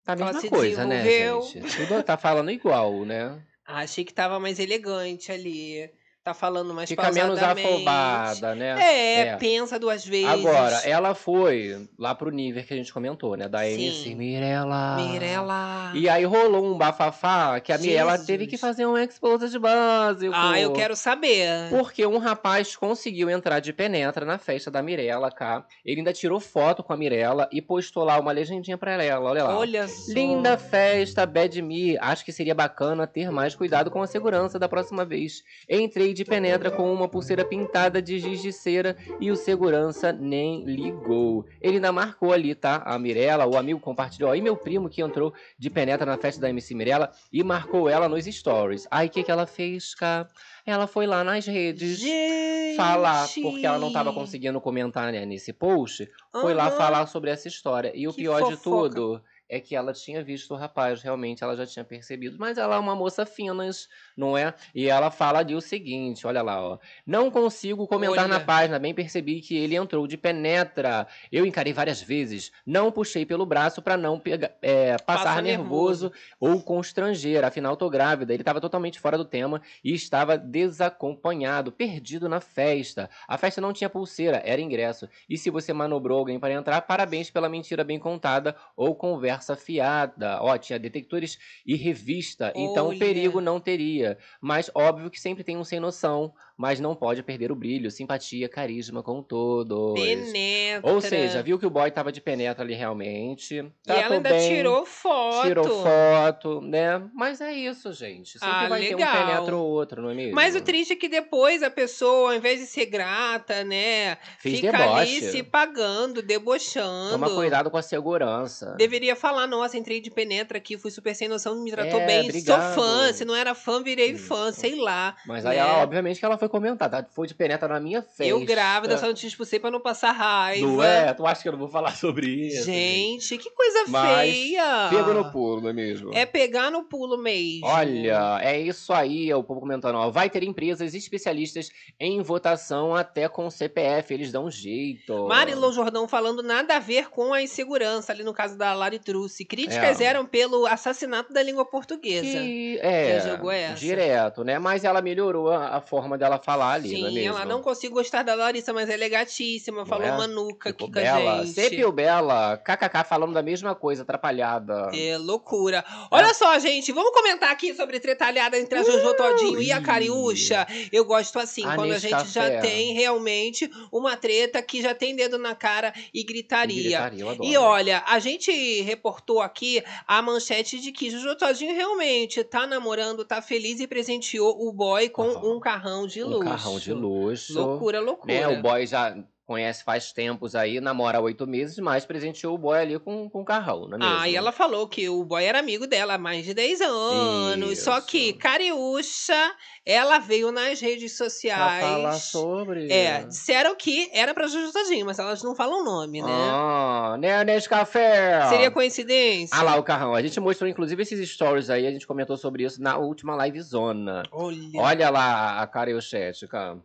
Tá 0.05 0.13
a 0.13 0.17
mesma 0.17 0.43
coisa, 0.43 0.85
né, 0.85 1.03
gente? 1.05 1.61
Tudo 1.77 2.03
tá 2.03 2.17
falando 2.19 2.51
igual, 2.51 3.05
né? 3.07 3.41
Ah, 3.67 3.81
achei 3.81 4.05
que 4.05 4.13
tava 4.15 4.39
mais 4.41 4.59
elegante 4.59 5.31
ali. 5.33 5.91
Tá 6.25 6.33
falando 6.33 6.73
mais 6.73 6.89
Fica 6.89 7.13
menos 7.13 7.39
afobada, 7.43 8.55
né? 8.55 8.81
É, 8.81 9.21
É. 9.27 9.37
pensa 9.37 9.79
duas 9.79 10.07
vezes. 10.07 10.27
Agora, 10.27 10.77
ela 10.89 11.15
foi 11.15 11.87
lá 11.99 12.15
pro 12.15 12.31
nível 12.31 12.65
que 12.65 12.73
a 12.73 12.77
gente 12.79 12.91
comentou, 12.91 13.37
né? 13.37 13.47
Da 13.47 13.59
Sim. 13.61 13.73
MC 13.75 14.15
Mirella. 14.15 14.97
Mirella. 14.97 15.91
E 15.93 16.09
aí 16.09 16.25
rolou 16.25 16.65
um 16.65 16.79
bafafá 16.79 17.61
que 17.61 17.71
a 17.75 17.77
Mirella 17.77 18.13
Jesus. 18.13 18.27
teve 18.27 18.47
que 18.47 18.57
fazer 18.57 18.87
um 18.87 18.97
exposed 18.97 19.51
de 19.51 19.59
básico. 19.59 20.33
Ah, 20.35 20.59
eu 20.59 20.73
quero 20.73 20.97
saber. 20.97 21.69
Porque 21.69 22.07
um 22.07 22.17
rapaz 22.17 22.75
conseguiu 22.75 23.29
entrar 23.29 23.61
de 23.61 23.75
penetra 23.75 24.25
na 24.25 24.39
festa 24.39 24.71
da 24.71 24.81
Mirella, 24.81 25.31
cá. 25.31 25.67
Ele 25.85 26.01
ainda 26.01 26.15
tirou 26.15 26.41
foto 26.41 26.83
com 26.83 26.95
a 26.95 26.97
Mirella 26.97 27.51
e 27.53 27.61
postou 27.61 28.03
lá 28.03 28.19
uma 28.19 28.33
legendinha 28.33 28.79
pra 28.79 28.95
ela. 29.03 29.29
Olha 29.29 29.45
lá. 29.45 29.59
Olha 29.59 29.87
só. 29.87 30.11
Linda 30.15 30.57
festa, 30.57 31.27
Bad 31.27 31.61
Me. 31.61 31.99
Acho 31.99 32.25
que 32.25 32.33
seria 32.33 32.55
bacana 32.55 33.07
ter 33.07 33.31
mais 33.31 33.55
cuidado 33.55 33.91
com 33.91 34.01
a 34.01 34.07
segurança 34.07 34.59
da 34.59 34.71
próxima 34.71 35.05
vez. 35.05 35.43
Entrei 35.69 36.14
de 36.15 36.25
penetra 36.25 36.71
com 36.71 36.93
uma 36.93 37.09
pulseira 37.09 37.45
pintada 37.45 38.01
de 38.01 38.19
giz 38.19 38.41
de 38.41 38.53
cera 38.53 38.97
e 39.21 39.31
o 39.31 39.37
segurança 39.37 40.13
nem 40.13 40.65
ligou. 40.65 41.45
Ele 41.61 41.77
ainda 41.77 41.93
marcou 41.93 42.33
ali, 42.33 42.55
tá? 42.55 42.83
A 42.87 42.99
Mirella, 42.99 43.47
o 43.47 43.57
amigo 43.57 43.81
compartilhou. 43.81 44.31
Aí 44.31 44.41
meu 44.41 44.57
primo 44.57 44.89
que 44.89 45.03
entrou 45.03 45.35
de 45.59 45.69
penetra 45.69 46.07
na 46.07 46.17
festa 46.17 46.41
da 46.41 46.49
MC 46.49 46.75
Mirella 46.75 47.11
e 47.33 47.43
marcou 47.43 47.89
ela 47.89 48.09
nos 48.09 48.25
stories. 48.25 48.87
Aí 48.91 49.09
o 49.09 49.11
que, 49.11 49.23
que 49.23 49.31
ela 49.31 49.47
fez, 49.47 49.95
cá? 49.95 50.27
Ela 50.65 50.87
foi 50.87 51.07
lá 51.07 51.23
nas 51.23 51.47
redes. 51.47 51.99
Gente. 51.99 52.77
Falar, 52.77 53.29
porque 53.43 53.67
ela 53.67 53.79
não 53.79 53.89
estava 53.89 54.13
conseguindo 54.13 54.61
comentar 54.61 55.13
né, 55.13 55.25
nesse 55.25 55.53
post, 55.53 56.11
foi 56.33 56.55
lá 56.55 56.67
Aham. 56.69 56.77
falar 56.77 57.07
sobre 57.07 57.31
essa 57.31 57.47
história. 57.47 57.93
E 57.95 58.09
o 58.09 58.11
Que 58.13 58.23
pior 58.23 58.43
de 58.51 58.57
fofoca. 58.57 58.89
tudo 58.95 59.23
é 59.57 59.61
que 59.61 59.77
ela 59.77 59.93
tinha 59.93 60.23
visto 60.23 60.53
o 60.53 60.57
rapaz, 60.57 61.03
realmente 61.03 61.45
ela 61.45 61.57
já 61.57 61.65
tinha 61.65 61.85
percebido. 61.85 62.37
Mas 62.39 62.59
ela 62.59 62.77
é 62.77 62.79
uma 62.79 62.95
moça 62.97 63.25
finas, 63.25 63.89
não 64.17 64.37
é? 64.37 64.55
E 64.75 64.89
ela 64.89 65.11
fala 65.11 65.39
ali 65.39 65.55
o 65.55 65.61
seguinte: 65.61 66.27
olha 66.27 66.43
lá, 66.43 66.61
ó. 66.61 66.79
Não 67.07 67.31
consigo 67.31 67.87
comentar 67.87 68.27
na 68.29 68.37
Olha. 68.37 68.45
página, 68.45 68.79
bem 68.79 68.95
percebi 68.95 69.41
que 69.41 69.57
ele 69.57 69.77
entrou 69.77 70.07
de 70.07 70.17
penetra. 70.17 71.07
Eu 71.31 71.47
encarei 71.47 71.73
várias 71.73 72.03
vezes, 72.03 72.51
não 72.67 72.91
puxei 72.91 73.25
pelo 73.27 73.47
braço 73.47 73.81
para 73.83 73.97
não 73.97 74.19
pega- 74.19 74.55
é, 74.63 74.97
passar 74.99 75.25
Passa 75.25 75.43
nervoso 75.43 76.13
ou 76.41 76.61
constranger. 76.63 77.45
Afinal, 77.45 77.77
tô 77.77 77.89
grávida. 77.91 78.33
Ele 78.33 78.43
estava 78.43 78.61
totalmente 78.61 78.99
fora 78.99 79.17
do 79.17 79.25
tema 79.25 79.61
e 79.83 79.93
estava 79.95 80.37
desacompanhado, 80.37 81.73
perdido 81.73 82.29
na 82.29 82.41
festa. 82.41 83.09
A 83.29 83.37
festa 83.37 83.61
não 83.61 83.73
tinha 83.73 83.91
pulseira, 83.91 84.43
era 84.45 84.61
ingresso. 84.61 85.09
E 85.29 85.37
se 85.37 85.51
você 85.51 85.73
manobrou 85.73 86.19
alguém 86.19 86.39
para 86.39 86.53
entrar, 86.55 86.81
parabéns 86.83 87.31
pela 87.31 87.49
mentira 87.49 87.85
bem 87.85 87.99
contada 87.99 88.57
ou 88.77 88.95
conversa 88.95 89.44
fiada. 89.55 90.41
Ó, 90.41 90.57
tinha 90.57 90.79
detectores 90.79 91.39
e 91.67 91.77
revista, 91.77 92.51
então 92.57 92.89
Olha. 92.89 92.99
perigo 92.99 93.41
não 93.41 93.61
teria. 93.61 94.17
Mas 94.41 94.71
óbvio 94.75 95.11
que 95.11 95.21
sempre 95.21 95.45
tem 95.45 95.59
um 95.59 95.65
sem 95.65 95.79
noção, 95.79 96.33
mas 96.57 96.79
não 96.81 96.95
pode 96.95 97.23
perder 97.23 97.51
o 97.51 97.55
brilho, 97.57 97.91
simpatia, 97.91 98.49
carisma 98.49 99.03
com 99.03 99.23
todos. 99.23 99.95
Penetra. 100.01 100.93
Ou 100.93 101.01
seja, 101.01 101.43
viu 101.43 101.59
que 101.59 101.67
o 101.67 101.71
boy 101.71 101.91
tava 101.91 102.13
de 102.13 102.21
penetra 102.21 102.63
ali 102.63 102.75
realmente. 102.75 103.57
E 103.57 103.63
Tratou 103.85 104.03
ela 104.05 104.15
ainda 104.17 104.31
bem, 104.31 104.49
tirou 104.49 104.87
foto. 104.87 105.47
Tirou 105.47 105.83
foto, 105.83 106.61
né? 106.61 107.03
Mas 107.15 107.41
é 107.41 107.53
isso, 107.53 107.93
gente. 107.93 108.39
Sempre 108.39 108.49
Ah, 108.49 108.69
vai 108.69 108.81
ter 108.87 108.95
um 108.95 108.99
legal. 108.99 109.27
penetra 109.27 109.57
ou 109.57 109.67
outro, 109.67 110.01
não 110.03 110.11
é 110.11 110.15
mesmo? 110.15 110.35
Mas 110.35 110.55
o 110.55 110.61
triste 110.61 110.93
é 110.93 110.97
que 110.97 111.09
depois 111.09 111.63
a 111.63 111.71
pessoa, 111.71 112.31
ao 112.31 112.37
invés 112.37 112.61
de 112.61 112.67
ser 112.67 112.87
grata, 112.87 113.65
né, 113.65 114.17
Fiz 114.39 114.61
fica 114.61 114.69
ali 114.77 115.15
deboche. 115.21 115.31
se 115.33 115.43
pagando, 115.43 116.23
debochando. 116.23 117.11
Toma 117.13 117.31
cuidado 117.31 117.71
com 117.71 117.77
a 117.77 117.83
segurança. 117.83 118.75
Deveria 118.79 119.17
falar, 119.17 119.47
nossa, 119.47 119.77
entrei 119.77 120.01
de 120.01 120.11
penetra 120.11 120.59
aqui, 120.59 120.79
fui 120.79 120.91
super 120.91 121.15
sem 121.15 121.29
noção, 121.29 121.61
me 121.63 121.71
tratou 121.71 122.01
É, 122.01 122.07
bem, 122.07 122.25
obrigado. 122.25 122.75
sou 122.75 122.83
fã, 122.85 123.13
se 123.13 123.25
não 123.25 123.35
era 123.35 123.55
fã, 123.55 123.83
virei 123.83 124.17
fã, 124.17 124.53
sei 124.53 124.77
lá. 124.77 125.17
Mas 125.27 125.45
aí, 125.47 125.57
né? 125.57 125.63
ela, 125.63 125.83
obviamente, 125.83 126.19
que 126.19 126.25
ela 126.25 126.39
foi 126.39 126.44
comentar, 126.49 126.91
tá? 126.91 127.05
Foi 127.13 127.27
de 127.27 127.35
penetra 127.35 127.69
na 127.69 127.81
minha 127.81 128.03
festa. 128.03 128.25
Eu 128.25 128.45
grávida, 128.45 128.97
só 128.99 129.07
não 129.07 129.15
te 129.15 129.27
expulsei 129.27 129.59
pra 129.59 129.71
não 129.71 129.81
passar 129.81 130.13
raiva. 130.13 130.67
Não 130.67 130.83
é? 130.83 131.13
Tu 131.13 131.27
acha 131.27 131.43
que 131.43 131.49
eu 131.49 131.53
não 131.53 131.59
vou 131.59 131.69
falar 131.69 131.95
sobre 131.97 132.27
isso? 132.29 132.65
Gente, 132.65 133.39
que 133.39 133.51
coisa 133.51 133.85
Mas 133.89 134.31
feia. 134.31 134.89
Pego 134.91 135.13
no 135.13 135.31
pulo, 135.31 135.61
não 135.61 135.71
é 135.71 135.73
mesmo? 135.73 136.11
É 136.15 136.25
pegar 136.27 136.71
no 136.71 136.85
pulo 136.85 137.17
mesmo. 137.19 137.67
Olha, 137.67 138.39
é 138.43 138.59
isso 138.61 138.93
aí, 138.93 139.31
é 139.31 139.37
o 139.37 139.43
povo 139.45 139.61
comentando. 139.61 139.97
Ó, 139.97 140.11
vai 140.11 140.29
ter 140.31 140.43
empresas 140.43 140.95
especialistas 140.95 141.71
em 141.99 142.21
votação 142.23 142.95
até 142.95 143.29
com 143.29 143.49
CPF, 143.51 144.13
eles 144.13 144.33
dão 144.33 144.47
um 144.47 144.51
jeito. 144.51 145.27
Marilô 145.29 145.73
Jordão 145.73 146.07
falando 146.09 146.43
nada 146.43 146.77
a 146.77 146.79
ver 146.81 147.11
com 147.11 147.33
a 147.33 147.43
insegurança, 147.43 148.13
ali 148.13 148.23
no 148.23 148.33
caso 148.33 148.57
da 148.57 148.73
Lari 148.75 148.99
Truce. 148.99 149.45
Críticas 149.45 150.01
É. 150.01 150.05
eram 150.05 150.27
pelo 150.27 150.67
assassinato 150.67 151.33
da 151.33 151.43
língua 151.43 151.65
portuguesa. 151.65 152.23
Que, 152.27 152.79
é, 152.83 153.21
Já 153.21 153.31
jogou 153.31 153.51
essa? 153.51 153.75
direto, 153.75 154.45
né? 154.45 154.59
Mas 154.59 154.85
ela 154.85 155.01
melhorou 155.03 155.51
a, 155.51 155.77
a 155.77 155.81
forma 155.81 156.17
dela 156.19 156.34
falar 156.39 156.73
ali, 156.73 156.99
não 157.01 157.07
é 157.07 157.11
Sim, 157.11 157.15
mesmo? 157.15 157.37
ela 157.37 157.45
não 157.45 157.63
consigo 157.63 157.95
gostar 157.95 158.23
da 158.23 158.35
Larissa, 158.35 158.73
mas 158.73 158.89
ela 158.89 159.05
é 159.05 159.09
gatíssima. 159.09 159.85
Falou 159.87 160.07
é? 160.07 160.17
manuca 160.17 160.71
aqui 160.71 160.85
Ficou 160.85 160.93
com 160.93 160.99
a 160.99 161.03
bela. 161.03 161.45
gente. 161.45 161.55
Sepio 161.55 161.93
Bela, 161.93 162.57
kkk, 162.59 163.05
falando 163.09 163.33
da 163.33 163.43
mesma 163.43 163.75
coisa, 163.75 164.03
atrapalhada. 164.03 164.91
É 164.95 165.17
loucura. 165.19 165.85
Olha 166.11 166.33
só, 166.35 166.59
gente, 166.59 166.93
vamos 166.93 167.13
comentar 167.13 167.51
aqui 167.51 167.75
sobre 167.75 168.01
tretalhada 168.01 168.59
entre 168.59 168.79
a 168.79 168.83
Jojo 168.83 169.15
Todinho 169.15 169.61
e 169.63 169.71
a 169.73 169.81
Cariúcha. 169.81 170.67
Eu 170.93 171.05
gosto 171.05 171.39
assim, 171.39 171.65
Ah, 171.65 171.75
quando 171.77 171.93
a 171.93 171.99
gente 171.99 172.29
já 172.29 172.43
café. 172.51 172.61
tem 172.61 172.93
realmente 172.95 173.71
uma 173.93 174.17
treta 174.17 174.61
que 174.63 174.83
já 174.83 174.95
tem 174.95 175.15
dedo 175.15 175.39
na 175.39 175.55
cara 175.55 175.93
e 176.13 176.21
E 176.21 176.25
gritaria. 176.25 176.83
gritaria, 176.83 177.21
eu 177.23 177.29
adoro. 177.31 177.45
E 177.49 177.57
olha, 177.57 178.03
a 178.07 178.19
gente 178.19 178.81
reportou 178.83 179.41
aqui 179.41 179.83
a 180.07 180.21
manchete 180.23 180.81
de 180.81 180.91
que 180.93 181.11
Jojo 181.11 181.37
Todinho 181.37 181.75
realmente 181.75 182.43
tá 182.43 182.67
namorando, 182.67 183.25
tá 183.25 183.41
feliz 183.43 183.79
e 183.81 183.87
presenteou 183.87 184.67
o 184.67 184.73
boy 184.73 185.09
com 185.11 185.23
Aham. 185.23 185.55
um 185.57 185.61
carrão 185.61 186.07
de 186.07 186.24
um 186.27 186.31
luxo. 186.31 186.45
carrão 186.45 186.79
de 186.79 186.93
luxo. 186.93 187.55
Loucura, 187.55 188.01
loucura. 188.01 188.33
Né? 188.33 188.49
O 188.49 188.63
boy 188.63 188.87
já 188.87 189.17
conhece 189.47 189.85
faz 189.85 190.13
tempos 190.13 190.55
aí, 190.55 190.81
namora 190.81 191.19
há 191.19 191.21
oito 191.21 191.47
meses, 191.47 191.79
mas 191.79 192.05
presenteou 192.07 192.55
o 192.55 192.59
boy 192.59 192.79
ali 192.79 192.99
com, 192.99 193.29
com 193.29 193.45
carrão, 193.45 193.87
não 193.89 193.97
é 193.97 193.99
mesmo? 193.99 194.15
Ah, 194.21 194.29
e 194.29 194.35
ela 194.37 194.53
falou 194.53 194.89
que 194.89 195.09
o 195.09 195.25
boy 195.25 195.45
era 195.45 195.59
amigo 195.59 195.87
dela 195.87 196.15
há 196.15 196.19
mais 196.19 196.45
de 196.45 196.55
10 196.55 196.81
anos. 196.81 197.79
Só 197.81 197.99
Isso. 197.99 198.07
que 198.07 198.33
Cariúcha, 198.35 199.55
ela 199.85 200.19
veio 200.19 200.51
nas 200.51 200.81
redes 200.81 201.17
Pra 201.17 201.25
sociais. 201.27 201.85
falar 201.85 202.13
sobre. 202.15 202.91
É, 202.93 203.25
disseram 203.25 203.75
que 203.75 204.09
era 204.13 204.33
pra 204.35 204.47
Juju 204.47 204.73
Todinho, 204.73 205.07
mas 205.07 205.19
elas 205.19 205.43
não 205.43 205.55
falam 205.55 205.81
o 205.81 205.85
nome, 205.85 206.23
né? 206.23 206.29
Ah, 206.33 207.17
né, 207.19 207.45
nesse 207.45 207.69
café. 207.69 208.47
Seria 208.49 208.71
coincidência? 208.71 209.57
Ah 209.57 209.63
lá, 209.63 209.77
o 209.77 209.83
carrão. 209.83 210.15
A 210.15 210.23
gente 210.23 210.39
mostrou, 210.41 210.69
inclusive, 210.69 211.03
esses 211.03 211.29
stories 211.31 211.71
aí, 211.71 211.87
a 211.87 211.91
gente 211.91 212.07
comentou 212.07 212.37
sobre 212.37 212.65
isso 212.65 212.81
na 212.83 212.97
última 212.97 213.35
live 213.37 213.61
zona. 213.61 214.23
Olha. 214.33 214.59
Olha 214.77 215.11
lá 215.11 215.61
a 215.61 215.67
cara 215.67 215.95
o 215.95 216.01
chat, 216.01 216.47
cara. 216.49 216.79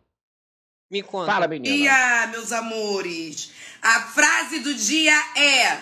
Me 0.90 1.02
conta. 1.02 1.30
Fala, 1.30 1.46
menina. 1.46 1.76
Dia, 1.76 2.26
meus 2.32 2.50
amores. 2.50 3.52
A 3.80 4.00
frase 4.00 4.58
do 4.58 4.74
dia 4.74 5.16
é: 5.36 5.78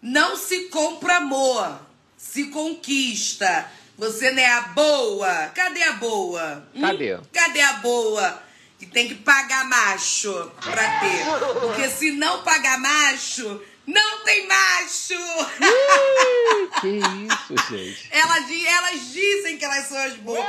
Não 0.00 0.36
se 0.36 0.68
compra 0.68 1.16
amor, 1.16 1.80
se 2.16 2.44
conquista. 2.46 3.68
Você 3.98 4.30
não 4.30 4.40
é 4.40 4.46
a 4.46 4.60
boa? 4.62 5.46
Cadê 5.48 5.82
a 5.82 5.92
boa? 5.94 6.68
Hum? 6.74 6.80
Cadê? 6.80 7.18
Cadê 7.32 7.60
a 7.60 7.72
boa? 7.74 8.42
Que 8.78 8.86
tem 8.86 9.08
que 9.08 9.16
pagar 9.16 9.68
macho 9.68 10.32
pra 10.62 11.00
ter. 11.00 11.24
Porque 11.60 11.88
se 11.90 12.12
não 12.12 12.42
pagar 12.42 12.78
macho, 12.78 13.60
não 13.86 14.24
tem 14.24 14.46
macho! 14.46 15.14
Que 16.80 16.88
isso, 16.88 17.68
gente. 17.68 18.08
Elas, 18.10 18.44
elas 18.48 19.12
dizem 19.12 19.58
que 19.58 19.64
elas 19.64 19.86
são 19.86 19.98
as 19.98 20.14
boas. 20.14 20.44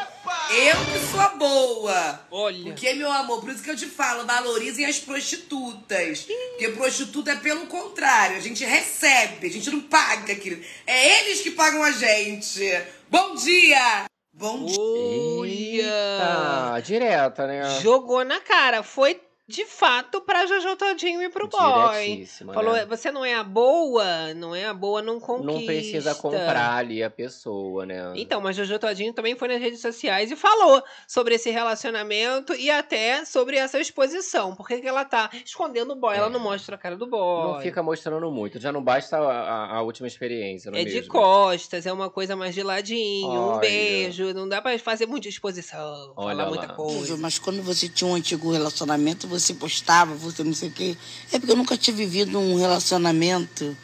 Eu 0.52 0.76
que 0.86 1.12
sou 1.12 1.20
a 1.20 1.30
boa. 1.30 2.22
Olha. 2.32 2.64
Porque, 2.64 2.94
meu 2.94 3.12
amor, 3.12 3.42
por 3.42 3.50
isso 3.50 3.64
que 3.64 3.70
eu 3.70 3.76
te 3.76 3.88
falo, 3.88 4.26
valorizem 4.26 4.86
as 4.86 5.00
prostitutas. 5.00 6.28
Porque 6.52 6.70
prostituta 6.70 7.32
é 7.32 7.36
pelo 7.36 7.66
contrário, 7.68 8.38
a 8.38 8.40
gente 8.40 8.64
recebe, 8.64 9.48
a 9.48 9.50
gente 9.50 9.70
não 9.72 9.82
paga, 9.82 10.36
querido. 10.36 10.64
É 10.86 11.22
eles 11.22 11.42
que 11.42 11.52
pagam 11.52 11.84
a 11.84 11.92
gente. 11.92 12.62
Bom 13.10 13.36
dia! 13.36 14.06
Bom 14.34 14.66
dia. 14.66 14.80
Olha. 14.80 16.18
Tá, 16.20 16.80
direta, 16.80 17.46
né? 17.46 17.80
Jogou 17.82 18.24
na 18.24 18.40
cara. 18.40 18.82
Foi 18.82 19.20
de 19.52 19.66
fato 19.66 20.22
pra 20.22 20.46
Jojo 20.46 20.76
Todinho 20.76 21.22
e 21.22 21.30
pro 21.30 21.48
boy. 21.48 22.26
Falou, 22.54 22.74
né? 22.74 22.86
você 22.86 23.12
não 23.12 23.24
é 23.24 23.36
a 23.36 23.44
boa, 23.44 24.34
não 24.34 24.56
é 24.56 24.66
a 24.66 24.74
boa, 24.74 25.02
não 25.02 25.20
conquista. 25.20 25.52
Não 25.60 25.66
precisa 25.66 26.16
comprar 26.16 26.76
ali 26.78 27.04
a 27.04 27.10
pessoa, 27.10 27.86
né? 27.86 28.14
Então, 28.16 28.40
mas 28.42 28.56
Jojo 28.56 28.80
Todinho 28.80 29.14
também 29.14 29.36
foi 29.36 29.48
nas 29.50 29.60
redes 29.62 29.82
sociais 29.82 30.32
e 30.32 30.36
falou 30.36 30.82
sobre 31.08 31.36
esse 31.36 31.50
relacionamento 31.52 32.54
e 32.54 32.70
até 32.72 33.26
sobre 33.26 33.58
essa 33.58 33.80
exposição. 33.80 34.56
Por 34.56 34.68
que 34.68 34.82
ela 34.88 35.04
tá 35.06 35.30
escondendo 35.46 35.92
o 35.94 35.96
boy? 35.96 36.16
Ela 36.16 36.28
É. 36.28 36.30
não 36.30 36.40
mostra 36.40 36.76
a 36.76 36.78
cara 36.80 36.96
do 36.96 37.06
boy. 37.08 37.54
Não 37.54 37.62
fica 37.62 37.84
mostrando 37.84 38.32
muito. 38.32 38.60
Já 38.60 38.72
não 38.72 38.82
basta 38.84 39.18
a, 39.18 39.22
a- 39.22 39.78
a 39.78 39.82
última 39.82 40.08
experiência, 40.08 40.72
não 40.72 40.78
é, 40.78 40.82
É 40.84 40.86
de 40.86 41.02
costas, 41.04 41.86
é 41.86 41.92
uma 41.92 42.10
coisa 42.10 42.36
mais 42.36 42.54
de 42.56 42.64
ladinho, 42.64 43.28
um 43.30 43.48
Olha. 43.52 43.60
beijo. 43.60 44.34
Não 44.34 44.48
dá 44.48 44.62
pra 44.62 44.78
fazer 44.80 45.06
muita 45.06 45.28
exposição, 45.28 46.14
Olha 46.16 46.36
falar 46.38 46.44
lá. 46.44 46.50
muita 46.50 46.68
coisa. 46.74 47.18
Mas 47.18 47.38
quando 47.40 47.62
você 47.62 47.90
tinha 47.90 48.10
um 48.10 48.16
antigo 48.16 48.52
relacionamento, 48.52 49.28
você 49.28 49.41
postava, 49.54 50.14
você 50.16 50.44
não 50.44 50.54
sei 50.54 50.70
o 50.70 50.72
quê. 50.72 50.98
É 51.32 51.40
porque 51.40 51.52
eu 51.52 51.58
nunca 51.58 51.78
tinha 51.78 51.96
vivido 51.96 52.40
um 52.40 52.58
relacionamento 52.58 53.76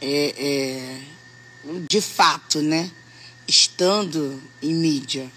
é, 0.00 0.34
é, 0.36 1.00
de 1.88 2.00
fato, 2.00 2.60
né? 2.60 2.90
Estando 3.46 4.42
em 4.60 4.74
mídia. 4.74 5.30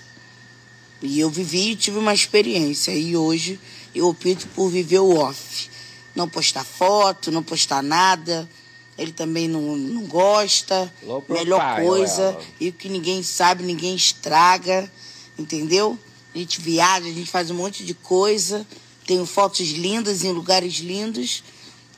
E 1.02 1.20
eu 1.20 1.30
vivi 1.30 1.72
e 1.72 1.76
tive 1.76 1.98
uma 1.98 2.14
experiência. 2.14 2.92
E 2.92 3.16
hoje 3.16 3.60
eu 3.94 4.08
opto 4.08 4.48
por 4.50 4.70
viver 4.70 5.00
o 5.00 5.18
off. 5.18 5.70
Não 6.16 6.28
postar 6.28 6.64
foto, 6.64 7.32
não 7.32 7.44
postar 7.44 7.84
nada. 7.84 8.50
Ele 8.98 9.12
também 9.12 9.48
não, 9.48 9.76
não 9.76 10.04
gosta. 10.04 10.92
Low 11.04 11.24
Melhor 11.30 11.60
profile, 11.60 11.88
coisa. 11.88 12.22
ela. 12.22 12.42
E 12.60 12.70
o 12.70 12.74
que 12.74 12.90
ninguém 12.90 13.22
sabe, 13.22 13.64
ninguém 13.64 13.96
estraga. 13.96 14.90
Entendeu? 15.38 16.00
A 16.34 16.38
gente 16.38 16.60
viaja, 16.60 17.08
a 17.08 17.12
gente 17.12 17.30
faz 17.30 17.52
um 17.52 17.56
monte 17.56 17.86
de 17.86 17.94
coisa. 17.94 18.66
Tenho 19.06 19.26
fotos 19.26 19.70
lindas 19.70 20.24
em 20.24 20.32
lugares 20.32 20.76
lindos. 20.76 21.44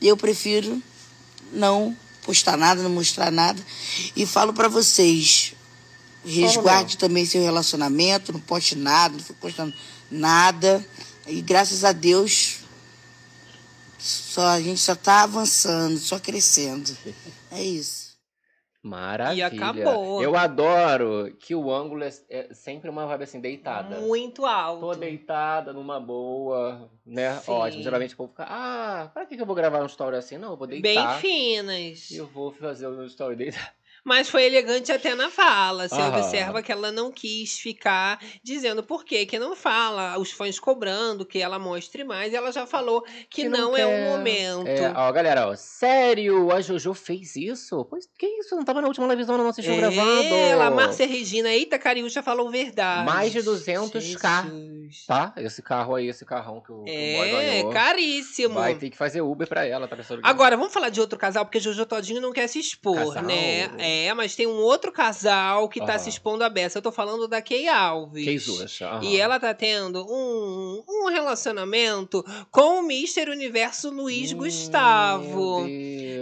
Eu 0.00 0.16
prefiro 0.16 0.82
não 1.52 1.96
postar 2.22 2.56
nada, 2.56 2.82
não 2.82 2.90
mostrar 2.90 3.30
nada. 3.30 3.60
E 4.14 4.26
falo 4.26 4.52
pra 4.52 4.68
vocês, 4.68 5.54
resguarde 6.24 6.98
também 6.98 7.24
seu 7.24 7.42
relacionamento, 7.42 8.32
não 8.32 8.40
poste 8.40 8.76
nada, 8.76 9.14
não 9.14 9.24
fique 9.24 9.40
postando 9.40 9.74
nada. 10.10 10.86
E 11.26 11.40
graças 11.40 11.84
a 11.84 11.92
Deus, 11.92 12.58
só, 13.98 14.48
a 14.48 14.60
gente 14.60 14.80
só 14.80 14.94
tá 14.94 15.22
avançando, 15.22 15.98
só 15.98 16.18
crescendo. 16.18 16.96
É 17.50 17.62
isso. 17.62 17.97
Maravilha. 18.82 19.38
E 19.38 19.42
acabou. 19.42 20.22
Eu 20.22 20.36
adoro 20.36 21.34
que 21.40 21.54
o 21.54 21.72
ângulo 21.72 22.04
é, 22.04 22.10
é 22.30 22.54
sempre 22.54 22.88
uma 22.88 23.06
vibe 23.06 23.24
assim, 23.24 23.40
deitada. 23.40 23.98
Muito 24.00 24.46
alto. 24.46 24.80
Tô 24.80 24.94
deitada 24.94 25.72
numa 25.72 25.98
boa, 25.98 26.90
né? 27.04 27.34
Sim. 27.38 27.50
Ótimo. 27.52 27.82
Geralmente 27.82 28.14
o 28.14 28.16
povo 28.16 28.30
fica, 28.30 28.46
ah, 28.48 29.10
pra 29.12 29.26
que 29.26 29.36
que 29.36 29.42
eu 29.42 29.46
vou 29.46 29.56
gravar 29.56 29.82
um 29.82 29.86
story 29.86 30.16
assim? 30.16 30.38
Não, 30.38 30.52
eu 30.52 30.56
vou 30.56 30.68
Bem 30.68 30.80
deitar. 30.80 31.20
finas. 31.20 32.10
E 32.10 32.16
eu 32.16 32.26
vou 32.26 32.52
fazer 32.52 32.86
o 32.86 32.92
meu 32.92 33.06
story 33.06 33.34
deitar. 33.36 33.74
Mas 34.04 34.28
foi 34.28 34.44
elegante 34.44 34.90
até 34.92 35.14
na 35.14 35.30
fala. 35.30 35.88
Você 35.88 35.94
Aham. 35.94 36.08
observa 36.18 36.62
que 36.62 36.72
ela 36.72 36.90
não 36.90 37.10
quis 37.12 37.58
ficar 37.58 38.18
dizendo 38.42 38.82
por 38.82 39.04
quê 39.04 39.26
que 39.26 39.38
não 39.38 39.54
fala, 39.54 40.18
os 40.18 40.30
fãs 40.32 40.58
cobrando 40.58 41.26
que 41.26 41.40
ela 41.40 41.58
mostre 41.58 42.04
mais. 42.04 42.32
E 42.32 42.36
ela 42.36 42.50
já 42.52 42.66
falou 42.66 43.02
que, 43.30 43.42
Que 43.42 43.48
não, 43.48 43.76
é 43.76 43.86
o 43.86 44.10
momento. 44.10 44.66
É, 44.68 44.92
ó, 44.96 45.12
galera, 45.12 45.48
ó, 45.48 45.54
sério, 45.56 46.50
a 46.52 46.60
Jojo 46.60 46.94
fez 46.94 47.36
isso? 47.36 47.84
Pois 47.84 48.06
que 48.18 48.26
isso? 48.26 48.56
Não 48.56 48.64
tava 48.64 48.80
na 48.80 48.88
última 48.88 49.06
livezão, 49.06 49.36
não 49.36 49.48
assistiu 49.48 49.76
gravando. 49.76 50.34
É, 50.34 50.50
ela, 50.50 50.70
Márcia 50.70 51.06
Regina, 51.06 51.50
eita, 51.50 51.78
Cariúcha 51.78 52.22
falou 52.22 52.50
verdade. 52.50 53.04
Mais 53.04 53.32
de 53.32 53.40
200k. 53.40 54.00
Jesus. 54.00 55.06
Tá? 55.06 55.32
Esse 55.36 55.62
carro 55.62 55.94
aí, 55.94 56.08
esse 56.08 56.24
carrão 56.24 56.60
que 56.60 56.72
o, 56.72 56.84
que 56.84 56.90
o 56.90 56.94
É, 56.94 57.72
caríssimo. 57.72 58.54
Vai 58.54 58.74
ter 58.74 58.90
que 58.90 58.96
fazer 58.96 59.20
Uber 59.20 59.46
pra 59.46 59.64
ela, 59.66 59.86
tá 59.86 59.96
Agora, 60.22 60.56
vamos 60.56 60.72
falar 60.72 60.88
de 60.88 61.00
outro 61.00 61.18
casal, 61.18 61.44
porque 61.44 61.60
Jojo 61.60 61.84
Todinho 61.84 62.20
não 62.20 62.32
quer 62.32 62.46
se 62.48 62.58
expor, 62.58 63.14
Casal? 63.14 63.24
né? 63.24 63.62
É, 63.78 63.87
mas 64.14 64.34
tem 64.34 64.46
um 64.46 64.56
outro 64.56 64.90
casal 64.92 65.68
que 65.68 65.80
tá 65.80 65.92
Aham. 65.92 65.98
se 65.98 66.08
expondo 66.08 66.44
a 66.44 66.48
beça. 66.48 66.78
Eu 66.78 66.82
tô 66.82 66.92
falando 66.92 67.28
da 67.28 67.40
Kay 67.42 67.68
Alves. 67.68 68.24
Que 68.24 68.38
Xuxa, 68.38 68.88
aham. 68.88 69.04
E 69.04 69.16
ela 69.20 69.38
tá 69.38 69.52
tendo 69.54 70.04
um, 70.08 70.82
um 70.88 71.08
relacionamento 71.08 72.24
com 72.50 72.80
o 72.80 72.82
Mister 72.82 73.28
Universo 73.28 73.90
Luiz 73.90 74.32
Hum, 74.32 74.38
Gustavo. 74.38 75.66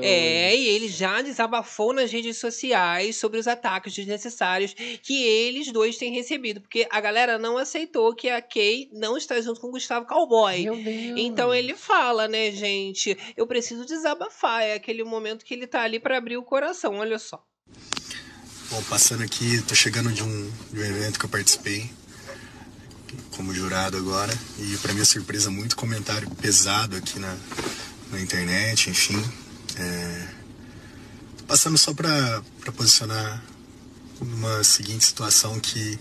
É, 0.02 0.55
e 0.55 0.68
ele 0.68 0.88
já 0.88 1.22
desabafou 1.22 1.92
nas 1.92 2.11
redes 2.11 2.38
sociais 2.38 3.16
sobre 3.16 3.38
os 3.38 3.46
ataques 3.48 3.94
desnecessários 3.94 4.74
que 5.02 5.22
eles 5.24 5.72
dois 5.72 5.96
têm 5.96 6.12
recebido. 6.12 6.61
Porque 6.61 6.87
a 6.90 7.00
galera 7.00 7.38
não 7.38 7.57
aceitou 7.57 8.14
que 8.14 8.29
a 8.29 8.40
Kay 8.42 8.90
não 8.92 9.16
está 9.16 9.40
junto 9.40 9.61
com 9.61 9.68
o 9.68 9.72
Gustavo 9.72 10.07
Cowboy. 10.07 10.62
Meu 10.62 10.76
Deus. 10.76 11.14
Então 11.18 11.55
ele 11.55 11.74
fala, 11.74 12.29
né, 12.29 12.50
gente? 12.50 13.16
Eu 13.37 13.46
preciso 13.46 13.85
desabafar. 13.85 14.62
É 14.62 14.74
aquele 14.74 15.05
momento 15.05 15.44
que 15.44 15.55
ele 15.55 15.66
tá 15.66 15.83
ali 15.83 15.98
pra 15.98 16.18
abrir 16.18 16.37
o 16.37 16.42
coração, 16.42 16.96
olha 16.96 17.18
só. 17.18 17.42
Bom, 18.68 18.83
passando 18.90 19.22
aqui, 19.22 19.62
tô 19.62 19.76
chegando 19.76 20.12
de 20.12 20.24
um, 20.24 20.50
de 20.72 20.81
um 20.81 20.85
evento 20.85 21.20
que 21.20 21.24
eu 21.24 21.29
participei 21.29 21.88
como 23.31 23.55
jurado 23.55 23.96
agora. 23.96 24.37
E 24.59 24.76
para 24.79 24.92
minha 24.92 25.05
surpresa 25.05 25.50
muito 25.50 25.76
comentário 25.76 26.29
pesado 26.31 26.96
aqui 26.96 27.20
na, 27.20 27.37
na 28.11 28.20
internet, 28.20 28.90
enfim. 28.90 29.22
É, 29.76 30.26
passando 31.46 31.79
só 31.79 31.94
para 31.94 32.42
posicionar 32.74 33.40
numa 34.20 34.64
seguinte 34.64 35.05
situação 35.05 35.61
que, 35.61 35.96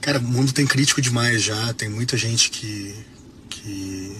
cara, 0.00 0.18
o 0.18 0.22
mundo 0.22 0.52
tem 0.52 0.66
crítico 0.66 1.00
demais 1.00 1.40
já, 1.40 1.72
tem 1.74 1.88
muita 1.88 2.16
gente 2.16 2.50
que 2.50 2.96
que 3.48 4.16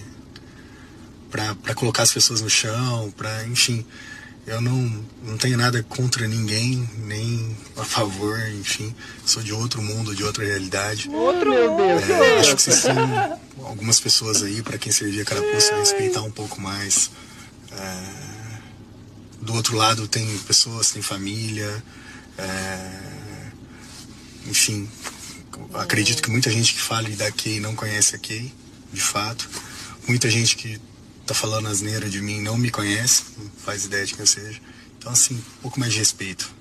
para 1.29 1.75
colocar 1.75 2.03
as 2.03 2.13
pessoas 2.13 2.39
no 2.39 2.49
chão, 2.49 3.13
para, 3.15 3.45
enfim, 3.45 3.85
eu 4.47 4.61
não, 4.61 5.05
não 5.23 5.37
tenho 5.37 5.57
nada 5.57 5.83
contra 5.83 6.25
ninguém, 6.25 6.89
nem 6.99 7.55
a 7.75 7.83
favor, 7.83 8.39
enfim. 8.51 8.95
Sou 9.25 9.43
de 9.43 9.51
outro 9.51 9.81
mundo, 9.81 10.15
de 10.15 10.23
outra 10.23 10.45
realidade. 10.45 11.09
Outro 11.09 11.49
Meu 11.49 11.75
Deus. 11.75 12.09
É, 12.09 12.39
acho 12.39 12.55
que 12.55 12.61
vocês 12.61 12.81
têm 12.83 12.95
algumas 13.65 13.99
pessoas 13.99 14.41
aí, 14.41 14.61
para 14.61 14.77
quem 14.77 14.89
servir 14.89 15.21
a 15.21 15.25
carapuça, 15.25 15.75
respeitar 15.75 16.21
um 16.21 16.31
pouco 16.31 16.61
mais. 16.61 17.11
É, 17.73 18.27
do 19.41 19.53
outro 19.53 19.75
lado 19.75 20.07
tem 20.07 20.25
pessoas, 20.39 20.91
tem 20.91 21.01
família. 21.01 21.83
é, 22.37 23.17
enfim, 24.47 24.89
acredito 25.73 26.21
que 26.21 26.29
muita 26.29 26.49
gente 26.49 26.73
que 26.73 26.79
fala 26.79 27.09
da 27.09 27.29
Kay 27.31 27.59
não 27.59 27.75
conhece 27.75 28.15
a 28.15 28.19
Kay, 28.19 28.53
de 28.93 29.01
fato. 29.01 29.49
Muita 30.07 30.29
gente 30.29 30.55
que 30.55 30.79
tá 31.27 31.33
falando 31.33 31.67
asneira 31.67 32.09
de 32.09 32.21
mim 32.21 32.41
não 32.41 32.57
me 32.57 32.71
conhece, 32.71 33.23
não 33.37 33.49
faz 33.57 33.83
ideia 33.83 34.05
de 34.05 34.13
quem 34.13 34.21
eu 34.21 34.27
seja. 34.27 34.61
Então, 34.97 35.11
assim, 35.11 35.35
um 35.35 35.61
pouco 35.61 35.79
mais 35.79 35.91
de 35.91 35.99
respeito. 35.99 36.56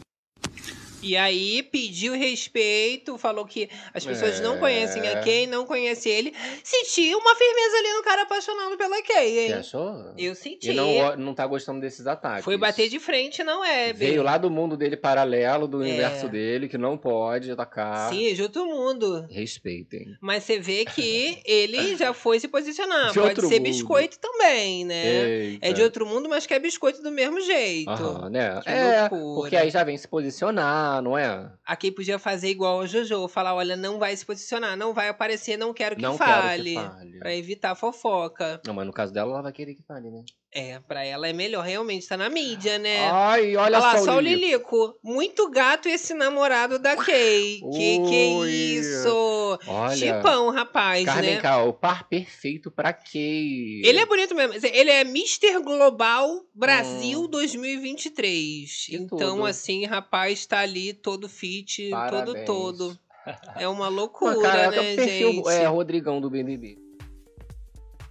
E 1.02 1.16
aí 1.16 1.62
pediu 1.62 2.14
respeito, 2.14 3.18
falou 3.18 3.44
que 3.44 3.68
as 3.92 4.04
pessoas 4.04 4.40
não 4.40 4.54
É. 4.54 4.58
conhecem 4.58 5.06
a 5.08 5.20
Kay, 5.20 5.46
não 5.46 5.66
conhecem 5.66 6.10
ele. 6.12 6.34
Sentiu 6.64 7.18
uma 7.18 7.34
firmeza 7.36 7.76
ali 7.78 7.92
no 7.96 8.02
cara 8.02 8.22
apaixonado 8.22 8.76
pela 8.76 9.02
Kay, 9.02 9.30
Você 9.34 9.40
hein? 9.46 9.52
achou? 9.54 10.12
Eu 10.18 10.34
senti. 10.34 10.70
E 10.70 10.74
não, 10.74 11.16
não 11.16 11.34
tá 11.34 11.46
gostando 11.46 11.80
desses 11.80 12.06
ataques. 12.06 12.44
Foi 12.44 12.56
bater 12.56 12.88
de 12.88 12.98
frente 12.98 13.42
na 13.44 13.58
web. 13.60 13.98
Veio 13.98 14.22
lá 14.22 14.38
do 14.38 14.50
mundo 14.50 14.76
dele 14.76 14.96
paralelo, 14.96 15.68
do 15.68 15.82
É. 15.82 15.86
universo 15.86 16.28
dele, 16.28 16.68
que 16.68 16.78
não 16.78 16.96
pode 16.96 17.50
atacar. 17.50 18.10
Sim, 18.10 18.28
é 18.28 18.32
de 18.32 18.42
outro 18.42 18.64
mundo. 18.66 19.26
Respeitem. 19.30 20.16
Mas 20.20 20.44
você 20.44 20.58
vê 20.58 20.84
que 20.84 21.38
ele 21.44 21.96
já 21.96 22.12
foi 22.14 22.40
se 22.40 22.48
posicionar. 22.48 23.12
De 23.12 23.20
Pode 23.20 23.40
ser 23.42 23.60
mundo. 23.60 23.62
biscoito 23.62 24.18
também, 24.18 24.84
né? 24.84 25.28
Eita. 25.28 25.66
É 25.66 25.72
de 25.72 25.82
outro 25.82 26.06
mundo, 26.06 26.28
mas 26.28 26.46
quer 26.46 26.58
biscoito 26.58 27.02
do 27.02 27.10
mesmo 27.10 27.40
jeito. 27.40 27.90
Aham, 27.90 28.30
né? 28.30 28.60
Que 28.62 28.68
É, 28.70 29.00
loucura. 29.10 29.34
porque 29.34 29.56
aí 29.56 29.70
já 29.70 29.84
vem 29.84 29.96
se 29.96 30.08
posicionar, 30.08 30.85
posicionar, 30.86 31.02
não 31.02 31.18
é? 31.18 31.52
A 31.64 31.76
Kay 31.76 31.90
podia 31.90 32.18
fazer 32.18 32.48
igual 32.48 32.80
a 32.80 32.86
Jojo, 32.86 33.28
falar, 33.28 33.54
olha, 33.54 33.76
não 33.76 33.98
vai 33.98 34.16
se 34.16 34.24
posicionar, 34.24 34.76
não 34.76 34.94
vai 34.94 35.08
aparecer, 35.08 35.56
não 35.56 35.74
quero 35.74 35.96
que 35.96 36.02
não 36.02 36.16
fale. 36.16 36.74
quero 36.74 36.90
que 36.90 36.94
fale. 36.94 37.18
Pra 37.18 37.34
evitar 37.34 37.74
fofoca. 37.74 38.60
Não, 38.66 38.74
mas 38.74 38.86
no 38.86 38.92
caso 38.92 39.12
dela, 39.12 39.32
ela 39.32 39.42
vai 39.42 39.52
querer 39.52 39.74
que 39.74 39.82
fale, 39.82 40.10
né? 40.10 40.24
É, 40.58 40.80
pra 40.88 41.04
ela 41.04 41.28
é 41.28 41.34
melhor 41.34 41.62
realmente 41.62 42.08
tá 42.08 42.16
na 42.16 42.30
mídia, 42.30 42.78
né? 42.78 43.10
Ai, 43.10 43.54
olha, 43.56 43.60
Olha 43.60 43.78
lá, 43.78 43.98
só, 43.98 44.04
só 44.06 44.16
o 44.16 44.20
Lilico. 44.20 44.46
Lilico. 44.86 44.98
Muito 45.04 45.50
gato 45.50 45.86
esse 45.86 46.14
namorado 46.14 46.78
da 46.78 46.96
Kay. 46.96 47.60
Que 47.60 47.98
que 48.08 48.34
Ui. 48.38 48.50
isso? 48.50 49.58
Olha, 49.66 49.94
Chipão, 49.94 50.48
rapaz, 50.50 51.04
Carmen 51.04 51.34
né? 51.34 51.40
Cal, 51.42 51.68
o 51.68 51.74
par 51.74 52.08
perfeito 52.08 52.70
pra 52.70 52.94
Kay. 52.94 53.82
Ele 53.84 53.98
é 53.98 54.06
bonito 54.06 54.34
mesmo. 54.34 54.54
Ele 54.66 54.90
é 54.90 55.02
Mr. 55.02 55.60
Global 55.62 56.40
Brasil 56.54 57.20
Hum. 57.24 57.28
2023. 57.28 58.86
Que 58.86 58.96
então, 58.96 59.18
tudo. 59.36 59.44
assim, 59.46 59.84
rapaz, 59.84 60.46
tá 60.46 60.60
ali 60.60 60.94
todo 60.94 61.28
fit, 61.28 61.90
todo 61.90 61.90
Parabéns. 61.90 62.46
todo. 62.46 62.98
É 63.58 63.66
uma 63.66 63.88
loucura, 63.88 64.40
cara, 64.40 64.70
né, 64.70 64.76
é 64.76 64.80
o 64.80 64.96
perfil 64.96 65.32
gente? 65.32 65.48
é, 65.48 65.66
Rodrigão 65.66 66.20
do 66.20 66.30
BBB. 66.30 66.78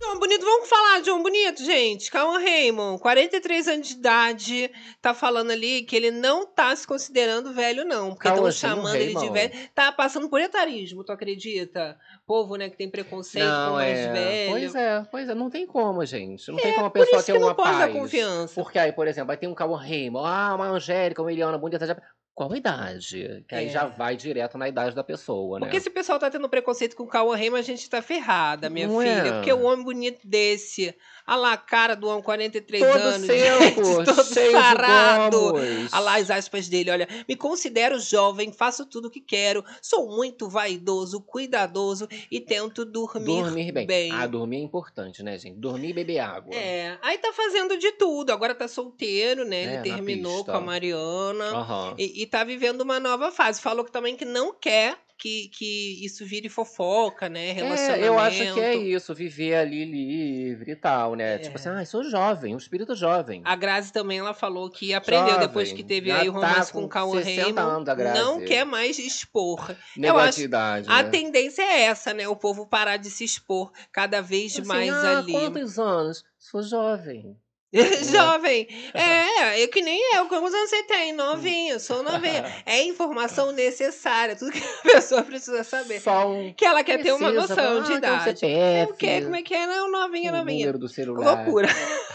João 0.05 0.19
Bonito, 0.19 0.45
vamos 0.45 0.69
falar 0.69 0.99
de 0.99 1.07
João 1.07 1.23
Bonito, 1.23 1.63
gente. 1.63 2.11
Calma, 2.11 2.39
Raymond. 2.39 3.01
43 3.01 3.67
anos 3.67 3.87
de 3.87 3.93
idade. 3.95 4.71
Tá 5.01 5.13
falando 5.13 5.51
ali 5.51 5.81
que 5.83 5.95
ele 5.95 6.11
não 6.11 6.45
tá 6.45 6.75
se 6.75 6.85
considerando 6.85 7.51
velho, 7.53 7.83
não. 7.83 8.09
Porque 8.13 8.27
estão 8.27 8.43
Calmazinho, 8.43 8.69
chamando 8.75 8.95
ele 8.95 9.15
de 9.15 9.29
velho. 9.29 9.51
Tá 9.73 9.91
passando 9.91 10.29
por 10.29 10.39
etarismo, 10.39 11.03
tu 11.03 11.11
acredita? 11.11 11.97
Povo, 12.25 12.55
né, 12.55 12.69
que 12.69 12.77
tem 12.77 12.89
preconceito 12.89 13.45
com 13.45 13.73
mais 13.73 13.97
é. 13.97 14.11
velho. 14.13 14.51
Pois 14.51 14.75
é, 14.75 15.07
pois 15.11 15.29
é, 15.29 15.35
não 15.35 15.49
tem 15.49 15.65
como, 15.65 16.05
gente. 16.05 16.47
Não 16.51 16.57
tem 16.57 16.71
É, 16.71 16.75
como 16.75 16.85
a 16.87 16.91
pessoa 16.91 17.23
ter 17.23 17.33
não 17.33 17.47
uma 17.47 17.55
paz. 17.55 17.91
confiança. 17.91 18.53
Porque 18.61 18.77
aí, 18.77 18.91
por 18.91 19.07
exemplo, 19.07 19.31
aí 19.31 19.37
tem 19.37 19.49
um 19.49 19.55
Cauã 19.55 19.77
Raymond, 19.77 20.27
ah, 20.27 20.53
uma 20.55 20.67
Angélica, 20.67 21.21
uma 21.21 21.31
Eliana 21.31 21.57
bonita, 21.57 21.85
já... 21.85 21.97
qual 22.35 22.51
a 22.51 22.57
idade? 22.57 23.43
Que 23.47 23.55
aí 23.55 23.67
É. 23.67 23.69
já 23.69 23.85
vai 23.85 24.15
direto 24.17 24.57
na 24.57 24.67
idade 24.67 24.93
da 24.93 25.03
pessoa, 25.03 25.57
né? 25.57 25.65
Porque 25.65 25.79
se 25.79 25.87
o 25.87 25.91
pessoal 25.93 26.19
tá 26.19 26.29
tendo 26.29 26.49
preconceito 26.49 26.95
com 26.95 27.03
o 27.03 27.07
Cauã 27.07 27.35
Raymond, 27.35 27.59
a 27.61 27.63
gente 27.63 27.89
tá 27.89 28.01
ferrada, 28.01 28.69
minha 28.69 28.87
Não 28.87 28.99
filha. 28.99 29.09
é? 29.09 29.31
Porque 29.31 29.53
o 29.53 29.63
homem 29.63 29.85
bonito 29.85 30.19
desse. 30.27 30.93
Olha 31.27 31.37
lá 31.37 31.53
a 31.53 31.57
cara 31.57 31.95
do 31.95 32.07
homem, 32.07 32.21
43 32.23 32.83
todo 32.83 33.01
anos. 33.01 33.27
seco, 33.27 33.83
gente, 33.83 34.05
todo 34.05 34.23
sarado. 34.23 35.53
Olha 35.55 35.99
lá 35.99 36.17
as 36.17 36.29
aspas 36.29 36.67
dele, 36.67 36.91
olha. 36.91 37.07
Me 37.27 37.35
considero 37.35 37.99
jovem, 37.99 38.51
faço 38.51 38.85
tudo 38.85 39.07
o 39.07 39.11
que 39.11 39.21
quero, 39.21 39.63
sou 39.81 40.07
muito 40.15 40.47
vaidoso, 40.49 41.21
cuidadoso 41.21 42.07
e 42.29 42.39
tento 42.39 42.85
dormir, 42.85 43.41
Dormir 43.43 43.71
bem. 43.71 44.11
Ah, 44.11 44.27
dormir 44.27 44.57
é 44.57 44.61
importante, 44.61 45.23
né, 45.23 45.37
gente? 45.37 45.57
Dormir 45.57 45.89
e 45.89 45.93
beber 45.93 46.19
água. 46.19 46.53
É, 46.55 46.97
aí 47.01 47.17
tá 47.17 47.31
fazendo 47.33 47.77
de 47.77 47.91
tudo. 47.93 48.31
Agora 48.31 48.53
tá 48.53 48.67
solteiro, 48.67 49.45
né? 49.45 49.63
É, 49.63 49.73
Ele 49.75 49.83
terminou 49.83 50.37
pista. 50.37 50.51
com 50.51 50.57
a 50.57 50.61
Mariana. 50.61 51.45
Aham. 51.45 51.95
E, 51.97 52.21
e 52.23 52.25
tá 52.25 52.43
vivendo 52.43 52.81
uma 52.81 52.99
nova 52.99 53.31
fase. 53.31 53.61
Falou 53.61 53.83
que 53.83 53.91
também 53.91 54.15
que 54.15 54.25
não 54.25 54.53
quer 54.53 54.97
que, 55.17 55.49
que 55.49 56.05
isso 56.05 56.25
vire 56.25 56.49
fofoca, 56.49 57.27
né? 57.29 57.51
Relacionamento. 57.51 58.05
É, 58.05 58.07
eu 58.07 58.19
acho 58.19 58.53
que 58.53 58.59
é 58.59 58.75
isso, 58.75 59.13
viver 59.13 59.55
ali 59.55 59.85
livre 59.85 60.71
e 60.71 60.75
tal, 60.75 61.15
né? 61.15 61.35
É. 61.35 61.37
Tipo 61.39 61.57
assim, 61.57 61.69
ah, 61.69 61.85
sou 61.85 62.03
jovem, 62.03 62.53
um 62.53 62.57
espírito 62.57 62.95
jovem. 62.95 63.41
A 63.43 63.55
Grazi 63.55 63.91
também, 63.91 64.19
ela 64.19 64.33
falou 64.33 64.69
que 64.69 64.93
aprendeu 64.93 65.39
depois 65.39 65.69
Jovem, 65.69 65.83
que 65.83 65.87
teve 65.87 66.11
aí 66.11 66.29
o 66.29 66.33
tá 66.33 66.39
romance 66.39 66.71
com 66.71 66.79
com 66.79 66.85
o 66.85 66.89
Cauã 66.89 67.23
60 67.23 67.61
Raymond. 67.61 68.03
Não 68.19 68.41
quer 68.41 68.65
mais 68.65 68.99
expor. 68.99 69.75
Negatividade, 69.97 70.87
A 70.89 71.03
né? 71.03 71.09
tendência 71.09 71.61
é 71.61 71.83
essa, 71.83 72.13
né? 72.13 72.27
O 72.27 72.35
povo 72.35 72.67
parar 72.67 72.97
de 72.97 73.09
se 73.09 73.23
expor 73.23 73.71
cada 73.91 74.21
vez 74.21 74.53
Assim, 74.53 74.67
mais 74.67 74.91
ah, 74.91 75.19
ali. 75.19 75.31
quantos 75.31 75.79
anos? 75.79 76.23
Sou 76.37 76.61
jovem. 76.61 77.35
Jovem. 78.11 78.67
É, 78.93 79.61
é 79.63 79.67
que 79.67 79.81
nem 79.81 79.99
eu. 80.15 80.25
Quantos 80.27 80.53
anos 80.53 80.69
você 80.69 80.83
tem? 80.83 81.11
Novinho, 81.13 81.79
sou 81.79 82.01
novinha. 82.03 82.45
É 82.65 82.81
informação 82.83 83.51
necessária. 83.51 84.35
Tudo 84.35 84.51
que 84.51 84.59
a 84.59 84.81
pessoa 84.83 85.21
precisa 85.23 85.63
saber. 85.63 85.99
Só 86.01 86.29
um 86.31 86.53
Que 86.53 86.65
ela 86.65 86.83
quer 86.83 87.01
ter 87.01 87.11
uma 87.13 87.29
Precisa, 87.31 87.55
noção 87.55 87.77
ah, 87.77 87.81
de 87.81 87.91
um 87.93 87.97
idade. 87.97 88.23
CPF, 88.39 88.45
É 88.53 88.83
o 88.89 88.93
quê? 88.93 89.21
Como 89.21 89.35
é 89.35 89.41
que 89.41 89.53
é? 89.53 89.67
Não, 89.67 89.91
novinha, 89.91 90.31
o 90.31 90.37
novinha. 90.37 90.59
número 90.59 90.79
do 90.79 90.87
celular. 90.87 91.43
Loucura. 91.43 91.67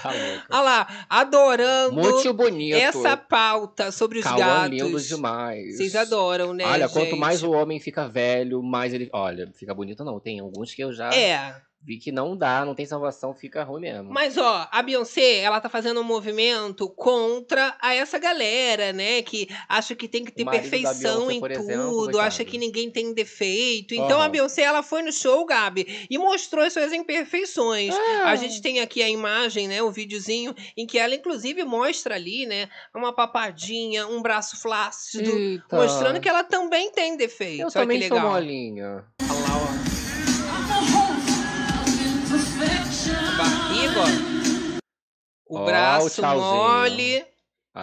Tá. 0.03 0.11
Olha 0.51 0.61
lá, 0.63 1.07
adorando 1.09 1.93
Muito 1.95 2.33
bonito. 2.35 2.77
essa 2.77 3.17
pauta 3.17 3.93
sobre 3.93 4.19
os 4.19 4.25
Cauã 4.25 4.39
gatos. 4.39 4.71
lindo 4.71 5.01
demais. 5.01 5.77
Vocês 5.77 5.95
adoram, 5.95 6.53
né? 6.55 6.65
Olha, 6.65 6.89
quanto 6.89 7.11
gente? 7.11 7.19
mais 7.19 7.43
o 7.43 7.51
homem 7.53 7.79
fica 7.79 8.09
velho, 8.09 8.63
mais 8.63 8.93
ele. 8.95 9.09
Olha, 9.13 9.51
fica 9.55 9.75
bonito 9.75 10.05
não. 10.05 10.19
Tem 10.19 10.41
alguns 10.41 10.73
que 10.75 10.83
eu 10.83 10.93
já 10.93 11.11
É, 11.13 11.55
vi 11.83 11.97
que 11.97 12.13
não 12.13 12.37
dá, 12.37 12.65
não 12.65 12.75
tem 12.75 12.85
salvação, 12.85 13.35
fica 13.35 13.65
ruim 13.65 13.81
mesmo. 13.81 14.11
mas 14.13 14.37
ó, 14.37 14.69
a 14.71 14.83
Beyoncé, 14.83 15.39
ela 15.39 15.61
tá 15.61 15.69
fazendo 15.69 16.01
um 16.01 16.05
movimento 16.05 16.89
contra 16.91 17.75
a 17.81 17.95
essa 17.95 18.19
galera, 18.19 18.93
né? 18.93 19.23
Que 19.23 19.49
acha 19.69 19.95
que 19.95 20.07
tem 20.07 20.25
que 20.25 20.31
ter 20.33 20.45
perfeição 20.45 21.29
Beyoncé, 21.29 21.35
em 21.35 21.41
tudo, 21.41 22.11
exemplo, 22.11 22.21
acha 22.21 22.45
que 22.45 22.59
ninguém 22.59 22.91
tem 22.91 23.15
defeito. 23.15 23.95
Então 23.95 24.19
a 24.19 24.25
Aham. 24.25 24.31
Beyoncé, 24.31 24.63
ela 24.63 24.83
foi 24.83 25.03
no 25.03 25.13
show, 25.13 25.45
Gabi, 25.47 26.07
e 26.11 26.19
mostrou 26.19 26.65
as 26.65 26.73
suas 26.73 26.93
imperfeições. 26.93 27.95
É. 27.95 28.23
A 28.25 28.37
gente 28.37 28.61
tem 28.61 28.81
aqui 28.81 29.03
a 29.03 29.09
imagem, 29.09 29.67
né? 29.67 29.83
O 29.83 29.91
videozinho 29.91 30.55
em 30.77 30.87
que 30.87 30.99
ela, 30.99 31.15
inclusive, 31.15 31.65
mostra 31.65 32.15
ali, 32.15 32.45
né? 32.45 32.69
Uma 32.95 33.15
papadinha, 33.15 34.07
um 34.07 34.21
braço 34.21 34.61
flácido. 34.61 35.31
Eita. 35.31 35.77
Mostrando 35.77 36.21
que 36.21 36.29
ela 36.29 36.45
também 36.45 36.91
tem 36.93 37.17
defeito. 37.17 37.61
eu 37.63 37.67
Olha 37.67 37.73
que 37.73 37.79
também 37.81 38.03
sou 38.03 38.17
legal. 38.17 38.33
molinha. 38.33 39.05
Olha 39.23 39.50
ó. 44.01 44.31
O 45.47 45.57
Ó, 45.57 45.63
o 45.63 45.65
braço 45.65 46.09
tchauzinho. 46.21 46.55
mole. 46.55 47.27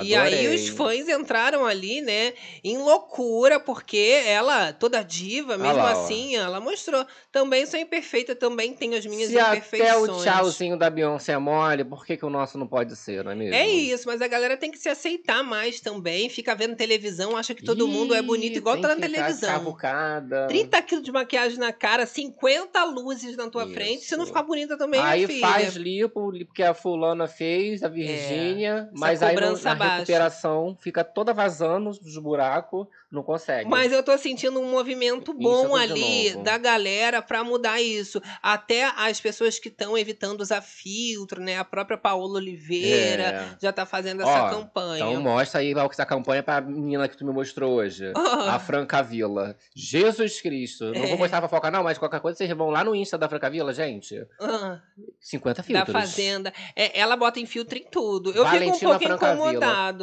E 0.04 0.16
aí 0.16 0.34
Adorei. 0.46 0.56
os 0.56 0.68
fãs 0.70 1.08
entraram 1.10 1.66
ali, 1.66 2.02
né, 2.02 2.34
em 2.64 2.78
loucura, 2.78 3.60
porque 3.60 4.22
ela, 4.26 4.74
toda 4.74 5.02
diva, 5.04 5.58
mesmo 5.58 5.78
lá, 5.78 5.98
ó. 5.98 6.04
assim, 6.04 6.36
ela 6.36 6.60
mostrou. 6.60 7.06
Também 7.32 7.66
sou 7.66 7.80
imperfeita, 7.80 8.36
também 8.36 8.74
tenho 8.74 8.98
as 8.98 9.06
minhas 9.06 9.30
Se 9.30 9.38
até 9.40 9.58
imperfeições. 9.58 10.10
o 10.10 10.24
tchauzinho 10.24 10.78
da 10.78 10.90
Beyoncé 10.90 11.34
é 11.34 11.38
mole, 11.38 11.84
por 11.84 12.06
que, 12.06 12.18
que 12.18 12.26
o 12.26 12.30
nosso 12.30 12.58
não 12.58 12.68
pode 12.68 12.96
ser, 12.96 13.24
não 13.24 13.32
é 13.32 13.36
mesmo? 13.36 13.54
É 13.56 13.68
isso, 13.68 14.04
mas 14.08 14.22
a 14.22 14.28
galera 14.28 14.58
tem 14.58 14.72
que 14.72 14.78
se 14.78 14.90
aceitar 14.90 15.44
mais 15.44 15.80
também. 15.80 16.30
Fica 16.30 16.56
vendo 16.56 16.76
televisão, 16.76 17.36
acha 17.38 17.54
que 17.54 17.64
todo 17.64 17.88
mundo 17.88 18.14
é 18.16 18.22
bonito, 18.22 18.54
Ih, 18.54 18.58
igual 18.58 18.80
tá 18.80 18.90
na 18.90 18.96
televisão. 18.96 19.50
Cavucada. 19.50 20.48
30 20.48 20.82
quilos 20.82 21.04
de 21.04 21.12
maquiagem 21.12 21.58
na 21.60 21.72
cara, 21.72 22.06
50 22.06 22.84
luzes 22.86 23.36
na 23.36 23.50
tua 23.50 23.66
Isso. 23.66 23.74
frente. 23.74 24.06
Se 24.06 24.16
não 24.18 24.26
ficar 24.26 24.44
bonita 24.44 24.78
também, 24.78 25.00
Aí 25.00 25.40
faz 25.40 25.76
lipo, 25.76 26.32
porque 26.46 26.64
a 26.64 26.74
fulana 26.74 27.28
fez, 27.28 27.84
a 27.84 27.88
Virgínia, 27.88 28.90
mas 28.94 29.22
aí 29.22 29.36
cobrança 29.36 29.76
recuperação 29.96 30.78
fica 30.80 31.04
toda 31.04 31.34
vazando 31.34 31.92
dos 31.92 32.18
buracos, 32.18 32.88
não 33.12 33.24
consegue. 33.24 33.70
Mas 33.70 33.92
eu 33.92 34.04
tô 34.04 34.18
sentindo 34.18 34.60
um 34.60 34.70
movimento 34.70 35.34
bom 35.34 35.76
ali 35.76 36.36
da 36.44 36.58
galera 36.58 37.22
pra 37.22 37.44
mudar 37.44 37.82
isso. 37.82 38.22
Até 38.42 38.92
as 38.98 39.20
pessoas 39.22 39.58
que 39.60 39.70
estão 39.70 39.98
evitando 39.98 40.42
usar 40.42 40.62
filtro, 40.62 41.42
né? 41.42 41.58
A 41.58 41.64
própria 41.64 41.98
Paola 41.98 42.36
Oliveira 42.36 43.24
É. 43.24 43.56
já 43.62 43.72
tá 43.72 43.86
fazendo 43.86 44.22
essa 44.24 44.44
Ó, 44.46 44.50
campanha. 44.50 45.06
Então 45.10 45.22
mostra 45.22 45.62
aí 45.62 45.74
essa 45.90 46.06
campanha 46.06 46.44
pra 46.44 46.60
menina 46.62 47.08
que 47.08 47.16
tu 47.18 47.26
me 47.26 47.32
mostrou 47.32 47.74
hoje. 47.76 48.12
Ah. 48.38 48.56
A 48.56 48.60
Francavila. 48.60 49.56
Jesus 49.76 50.42
Cristo. 50.42 50.86
Não 50.94 51.04
É. 51.04 51.08
vou 51.08 51.18
mostrar 51.18 51.40
pra 51.40 51.48
fofoca 51.50 51.72
não, 51.72 51.84
mas 51.84 51.98
qualquer 51.98 52.20
coisa 52.20 52.38
vocês 52.38 52.50
vão 52.52 52.70
lá 52.70 52.84
no 52.84 52.94
Insta 52.96 53.18
da 53.18 53.28
Francavila, 53.30 53.74
gente. 53.74 54.26
Ah, 54.40 54.80
50 55.20 55.62
da 55.62 55.64
filtros. 55.64 55.92
Fazenda. 55.94 56.54
É, 56.76 57.00
ela 57.00 57.16
bota 57.16 57.40
em 57.40 57.46
filtro 57.46 57.78
em 57.78 57.84
tudo. 57.90 58.32
Eu 58.32 58.44
Valentina 58.44 58.74
fico 58.74 58.86
um 58.86 58.90
pouco 58.90 59.06
Francavila. 59.06 59.44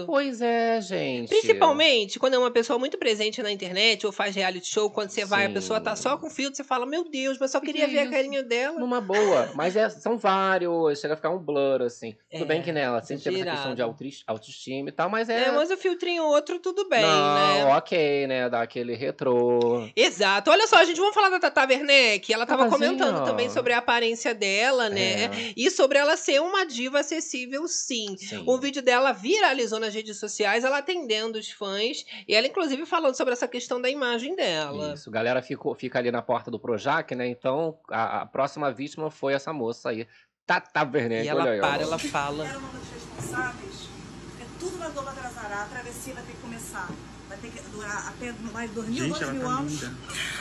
Pois 0.07 0.41
é, 0.41 0.81
gente. 0.81 1.29
Principalmente 1.29 2.19
quando 2.19 2.35
é 2.35 2.39
uma 2.39 2.51
pessoa 2.51 2.79
muito 2.79 2.99
presente 2.99 3.43
na 3.43 3.51
internet 3.51 4.05
ou 4.07 4.13
faz 4.13 4.35
reality 4.35 4.69
show, 4.69 4.91
quando 4.91 5.11
você 5.11 5.25
vai, 5.25 5.45
a 5.45 5.49
Sim. 5.49 5.55
pessoa 5.55 5.81
tá 5.81 5.95
só 5.97 6.17
com 6.17 6.29
filtro, 6.31 6.57
você 6.57 6.65
fala, 6.65 6.87
meu 6.87 7.09
Deus, 7.09 7.39
mas 7.39 7.51
só 7.51 7.61
queria 7.61 7.87
Que 7.87 7.93
ver 7.93 7.99
a 8.01 8.03
isso? 8.05 8.13
carinha 8.13 8.43
dela. 8.43 8.79
Numa 8.79 9.01
boa. 9.01 9.51
Mas 9.55 9.77
é- 9.77 9.89
são 9.89 10.19
vários. 10.19 11.01
Chega 11.01 11.15
a 11.15 11.17
ficar 11.17 11.31
um 11.31 11.39
blur, 11.39 11.83
assim. 11.83 12.13
Tudo 12.31 12.43
É, 12.43 12.47
bem 12.47 12.63
que 12.63 12.73
nela 12.73 13.03
sempre 13.03 13.23
teve 13.25 13.37
essa 13.37 13.45
questão 13.45 13.63
girado. 13.63 13.77
de 13.77 13.83
autoes- 13.83 14.23
autoestima 14.27 14.89
e 14.89 14.93
tal, 14.93 15.09
mas 15.09 15.29
é. 15.29 15.45
É, 15.45 15.53
mas 15.53 15.71
o 15.71 15.77
filtrinho 15.77 16.25
outro, 16.25 16.59
tudo 16.59 16.89
bem, 16.89 17.03
não, 17.03 17.35
né? 17.35 17.77
ok, 17.77 18.27
né? 18.27 18.49
Dá 18.49 18.63
aquele 18.63 18.95
retrô. 18.95 19.89
Exato. 19.97 20.51
Olha 20.51 20.67
só, 20.67 20.83
gente, 20.85 20.99
vamos 20.99 21.15
falar 21.15 21.31
da 21.31 21.39
Tata 21.41 21.67
Werneck. 21.67 22.33
Ela 22.33 22.47
tava 22.47 22.65
Tatazinha. 22.65 22.89
comentando 22.91 23.25
também 23.25 23.51
sobre 23.51 23.73
a 23.73 23.79
aparência 23.79 24.35
dela, 24.35 24.89
né? 24.89 25.25
É. 25.25 25.31
E 25.57 25.71
sobre 25.71 25.99
ela 25.99 26.17
ser 26.17 26.41
uma 26.41 26.65
diva 26.67 27.01
acessível, 27.01 27.67
sim. 27.69 28.17
Sim. 28.19 28.43
O 28.47 28.59
vídeo 28.59 28.83
dela 28.83 29.13
viralizou 29.55 29.81
nas 29.81 29.95
redes 29.95 30.19
sociais, 30.19 30.65
ela 30.65 30.79
atendendo 30.79 31.39
os 31.39 31.51
fãs. 31.51 32.05
E 32.29 32.35
ela, 32.35 32.47
inclusive, 32.47 32.85
falando 32.85 33.17
sobre 33.17 33.33
essa 33.33 33.49
questão 33.49 33.81
da 33.81 33.89
imagem 33.89 34.35
dela. 34.35 34.95
Isso, 34.95 35.11
galera 35.11 35.41
ficou, 35.41 35.75
fica 35.75 35.99
ali 35.99 36.11
na 36.11 36.21
porta 36.21 36.51
do 36.51 36.59
Projac, 36.59 37.15
né? 37.15 37.27
Então, 37.27 37.79
a, 37.89 38.23
a 38.23 38.27
próxima 38.27 38.71
vítima 38.73 39.11
foi 39.11 39.33
essa 39.33 39.53
moça 39.53 39.91
aí, 39.91 40.07
Tata 40.47 40.83
Werneck. 40.83 41.25
E 41.25 41.29
ela 41.29 41.45
aí, 41.45 41.59
ó. 41.59 41.63
para, 41.63 41.83
ela 41.83 41.99
fala. 41.99 42.47
Era 42.47 42.59
uma 42.59 42.69
das 42.69 42.89
responsáveis, 42.93 43.89
porque 44.29 44.45
tudo 44.59 44.93
Globo 44.93 45.09
atrasará, 45.09 45.63
a 45.63 45.67
travessia 45.67 46.15
vai 46.15 46.23
ter 46.25 46.33
que 46.33 46.39
começar. 46.39 46.91
Vai 47.29 47.39
ter 47.39 47.51
que 47.51 47.63
durar 47.71 48.09
até 48.09 48.33
mais 48.53 48.69
de 48.69 48.77
dois 48.77 48.89
mil, 48.89 49.09
dois 49.09 49.31
mil 49.31 49.49
anos, 49.49 49.81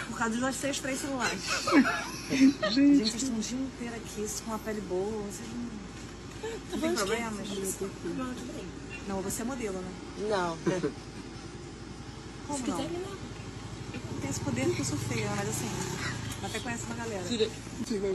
por 0.10 0.18
causa 0.18 0.32
dos 0.32 0.42
nossos 0.42 0.80
três 0.80 1.00
celulares. 1.00 1.42
Gente, 2.72 2.98
vocês 2.98 3.24
estão 3.24 3.38
o 3.38 3.40
dia 3.40 3.58
inteiro 3.58 3.96
aqui 3.96 4.28
com 4.46 4.54
a 4.54 4.60
pele 4.60 4.82
boa, 4.82 5.24
vocês 5.24 5.48
não, 5.50 6.52
não 6.72 6.80
tem 6.82 6.94
problemas? 6.94 7.48
Não, 8.04 8.34
você 9.08 9.42
é 9.42 9.46
modelo, 9.46 9.78
né? 9.80 9.92
Não. 10.30 10.58
como 12.48 12.68
não. 12.68 12.80
Eu 12.80 12.90
não 14.12 14.20
tenho 14.20 14.30
esse 14.32 14.40
poder 14.40 14.66
porque 14.66 14.82
eu 14.82 14.86
sou 14.86 14.98
feia, 14.98 15.30
mas 15.36 15.50
assim, 15.50 15.70
até 16.44 16.60
conhece 16.60 16.84
uma 16.86 16.96
galera. 16.96 17.24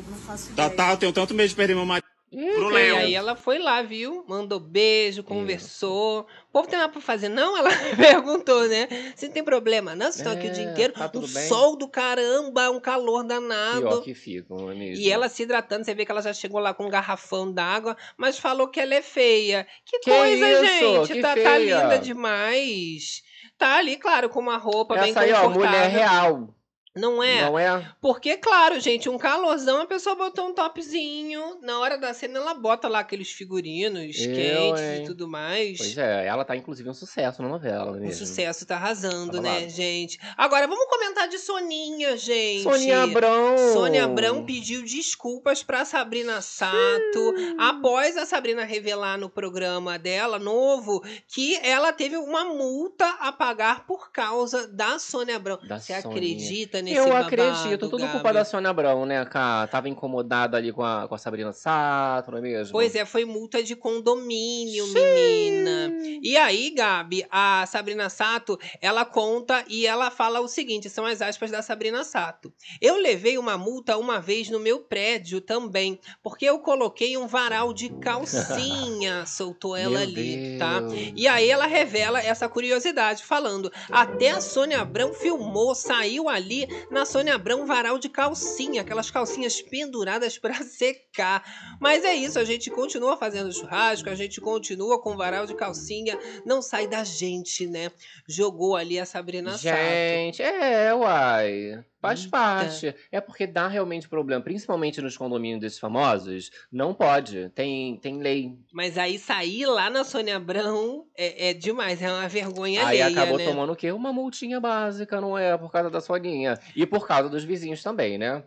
Não 0.08 0.18
faço 0.26 0.46
Tá, 0.48 0.64
ideia. 0.66 0.70
tá, 0.70 0.92
eu 0.92 0.96
tenho 0.96 1.12
tanto 1.12 1.34
medo 1.34 1.48
de 1.48 1.54
perder 1.54 1.74
meu 1.74 1.86
marido 1.86 2.06
pro 2.30 2.70
E 2.70 2.74
Léo. 2.74 2.96
aí 2.96 3.07
ela 3.18 3.36
foi 3.36 3.58
lá, 3.58 3.82
viu? 3.82 4.24
Mandou 4.28 4.58
beijo, 4.60 5.22
conversou. 5.22 6.20
O 6.48 6.52
povo 6.52 6.68
tem 6.68 6.78
nada 6.78 6.90
pra 6.92 7.00
fazer, 7.00 7.28
não? 7.28 7.56
Ela 7.56 7.70
perguntou, 7.96 8.66
né? 8.68 8.88
Você 9.14 9.26
não 9.26 9.34
tem 9.34 9.44
problema, 9.44 9.94
não? 9.94 10.06
Vocês 10.06 10.16
estão 10.16 10.32
aqui 10.32 10.46
o 10.46 10.52
dia 10.52 10.64
É, 10.64 10.70
inteiro. 10.72 10.92
tá 10.94 11.08
bem? 11.08 11.26
sol 11.48 11.76
do 11.76 11.88
caramba, 11.88 12.70
um 12.70 12.80
calor 12.80 13.24
danado. 13.24 13.80
Pior 13.82 14.02
que 14.02 14.14
fica, 14.14 14.46
não 14.54 14.70
é 14.70 14.74
mesmo? 14.74 15.02
E 15.04 15.10
ela 15.10 15.28
se 15.28 15.42
hidratando, 15.42 15.84
você 15.84 15.94
vê 15.94 16.04
que 16.04 16.10
ela 16.12 16.22
já 16.22 16.32
chegou 16.32 16.60
lá 16.60 16.72
com 16.72 16.86
um 16.86 16.90
garrafão 16.90 17.52
d'água, 17.52 17.96
mas 18.16 18.38
falou 18.38 18.68
que 18.68 18.80
ela 18.80 18.94
é 18.94 19.02
feia. 19.02 19.66
Que, 19.84 19.98
Que 20.00 20.10
coisa, 20.10 20.50
isso? 20.50 20.60
gente! 20.62 21.12
Que 21.14 21.20
tá, 21.20 21.34
tá 21.34 21.58
linda 21.58 21.98
demais. 21.98 23.22
Tá 23.56 23.76
ali, 23.78 23.96
claro, 23.96 24.28
com 24.28 24.38
uma 24.40 24.56
roupa 24.56 24.96
bem 24.96 25.10
Essa 25.10 25.20
aí, 25.20 25.32
ó, 25.32 25.42
confortável. 25.48 25.68
mulher 25.70 25.90
real. 25.90 26.54
Não 26.98 27.22
é? 27.22 27.42
Não 27.42 27.58
é? 27.58 27.92
Porque, 28.00 28.36
claro, 28.36 28.80
gente, 28.80 29.08
um 29.08 29.16
calorzão, 29.16 29.82
a 29.82 29.86
pessoa 29.86 30.16
botou 30.16 30.48
um 30.48 30.52
topzinho. 30.54 31.58
Na 31.62 31.78
hora 31.78 31.96
da 31.96 32.12
cena, 32.12 32.38
ela 32.38 32.54
bota 32.54 32.88
lá 32.88 33.00
aqueles 33.00 33.30
figurinos 33.30 34.16
Eu, 34.18 34.34
quentes 34.34 34.82
hein? 34.82 35.02
e 35.02 35.06
tudo 35.06 35.28
mais. 35.28 35.78
Pois 35.78 35.96
é, 35.98 36.26
ela 36.26 36.44
tá 36.44 36.56
inclusive 36.56 36.88
um 36.88 36.94
sucesso 36.94 37.42
na 37.42 37.48
novela, 37.48 37.92
mesmo? 37.92 38.14
sucesso 38.14 38.66
tá 38.66 38.76
arrasando, 38.76 39.36
Tá 39.36 39.42
né, 39.42 39.68
gente? 39.68 40.18
Agora, 40.36 40.66
vamos 40.66 40.86
comentar 40.86 41.28
de 41.28 41.38
Soninha, 41.38 42.16
gente. 42.16 42.62
Sônia 42.62 43.02
Abrão. 43.02 43.56
Sônia 43.72 44.04
Abrão 44.04 44.44
pediu 44.44 44.82
desculpas 44.82 45.62
pra 45.62 45.84
Sabrina 45.84 46.40
Sato 46.40 47.34
após 47.58 48.16
a 48.16 48.26
Sabrina 48.26 48.64
revelar 48.64 49.18
no 49.18 49.28
programa 49.28 49.98
dela, 49.98 50.38
novo, 50.38 51.02
que 51.28 51.56
ela 51.62 51.92
teve 51.92 52.16
uma 52.16 52.44
multa 52.44 53.06
a 53.20 53.32
pagar 53.32 53.86
por 53.86 54.10
causa 54.10 54.66
da 54.66 54.98
Sônia 54.98 55.36
Abrão. 55.36 55.58
Da 55.68 55.78
Você 55.78 55.92
acredita 55.92 56.82
nesse 56.88 56.98
Eu 56.98 57.08
babado, 57.08 57.26
acredito, 57.26 57.88
tudo 57.88 57.98
Gabi? 57.98 58.12
culpa 58.12 58.32
da 58.32 58.44
Sônia 58.44 58.70
Abrão, 58.70 59.04
né, 59.06 59.24
cara? 59.24 59.66
Tava 59.66 59.88
incomodada 59.88 60.56
ali 60.56 60.72
com 60.72 60.82
a, 60.82 61.06
com 61.08 61.14
a 61.14 61.18
Sabrina 61.18 61.52
Sato, 61.52 62.30
não 62.30 62.38
é 62.38 62.40
mesmo? 62.40 62.72
Pois 62.72 62.94
é, 62.94 63.04
foi 63.04 63.24
multa 63.24 63.62
de 63.62 63.76
condomínio, 63.76 64.86
menina. 64.86 65.92
E 66.22 66.36
aí, 66.36 66.70
Gabi, 66.70 67.24
a 67.30 67.64
Sabrina 67.66 68.08
Sato, 68.08 68.58
ela 68.80 69.04
conta 69.04 69.64
e 69.68 69.86
ela 69.86 70.10
fala 70.10 70.40
o 70.40 70.48
seguinte: 70.48 70.88
são 70.88 71.04
as 71.04 71.22
aspas 71.22 71.50
da 71.50 71.62
Sabrina 71.62 72.04
Sato. 72.04 72.52
Eu 72.80 72.96
levei 72.96 73.38
uma 73.38 73.56
multa 73.56 73.96
uma 73.96 74.20
vez 74.20 74.48
no 74.50 74.58
meu 74.60 74.80
prédio 74.80 75.40
também, 75.40 75.98
porque 76.22 76.44
eu 76.44 76.58
coloquei 76.58 77.16
um 77.16 77.26
varal 77.26 77.72
de 77.72 77.88
calcinha, 77.88 79.24
soltou 79.26 79.76
ela 79.76 79.98
Meu 79.98 80.08
ali, 80.08 80.56
tá? 80.58 80.80
Deus. 80.80 81.12
E 81.16 81.26
aí 81.28 81.48
ela 81.48 81.66
revela 81.66 82.20
essa 82.20 82.48
curiosidade, 82.48 83.24
falando: 83.24 83.72
até 83.90 84.30
a 84.30 84.40
Sônia 84.40 84.80
Abrão 84.80 85.12
filmou, 85.12 85.74
saiu 85.74 86.28
ali 86.28 86.68
na 86.90 87.04
Sônia 87.04 87.34
Abrão 87.34 87.66
varal 87.66 87.98
de 87.98 88.08
calcinha, 88.08 88.82
aquelas 88.82 89.10
calcinhas 89.10 89.60
penduradas 89.60 90.38
pra 90.38 90.54
secar. 90.64 91.42
Mas 91.80 92.04
é 92.04 92.14
isso, 92.14 92.38
a 92.38 92.44
gente 92.44 92.70
continua 92.70 93.16
fazendo 93.16 93.52
churrasco, 93.52 94.08
a 94.10 94.14
gente 94.14 94.40
continua 94.40 95.00
com 95.00 95.16
varal 95.16 95.46
de 95.46 95.54
calcinha, 95.54 96.18
não 96.44 96.60
sai 96.62 96.86
da 96.86 97.04
gente, 97.04 97.66
né? 97.66 97.90
Jogou 98.28 98.76
ali 98.76 98.98
a 98.98 99.06
Sabrina 99.06 99.52
Sato. 99.52 99.62
Gente, 99.62 100.42
é, 100.42 100.94
uai. 100.94 101.84
Faz 102.00 102.20
Eita. 102.20 102.30
parte. 102.30 102.94
É 103.10 103.20
porque 103.20 103.46
dá 103.46 103.66
realmente 103.66 104.08
problema, 104.08 104.42
principalmente 104.42 105.00
nos 105.00 105.16
condomínios 105.16 105.60
desses 105.60 105.78
famosos. 105.78 106.50
Não 106.70 106.94
pode. 106.94 107.50
Tem, 107.50 107.96
tem 107.96 108.18
lei. 108.18 108.56
Mas 108.72 108.96
aí 108.96 109.18
sair 109.18 109.66
lá 109.66 109.90
na 109.90 110.04
Sônia 110.04 110.36
Abrão 110.36 111.06
é, 111.16 111.50
é 111.50 111.54
demais, 111.54 112.00
é 112.00 112.10
uma 112.10 112.28
vergonha 112.28 112.86
Aí 112.86 113.02
alheia, 113.02 113.22
acabou 113.22 113.38
né? 113.38 113.44
tomando 113.44 113.72
o 113.72 113.76
quê? 113.76 113.90
Uma 113.90 114.12
multinha 114.12 114.60
básica, 114.60 115.20
não 115.20 115.36
é? 115.36 115.56
Por 115.58 115.72
causa 115.72 115.90
da 115.90 116.00
Soninha. 116.00 116.58
E 116.76 116.86
por 116.86 117.06
causa 117.06 117.28
dos 117.28 117.44
vizinhos 117.44 117.82
também, 117.82 118.16
né? 118.16 118.44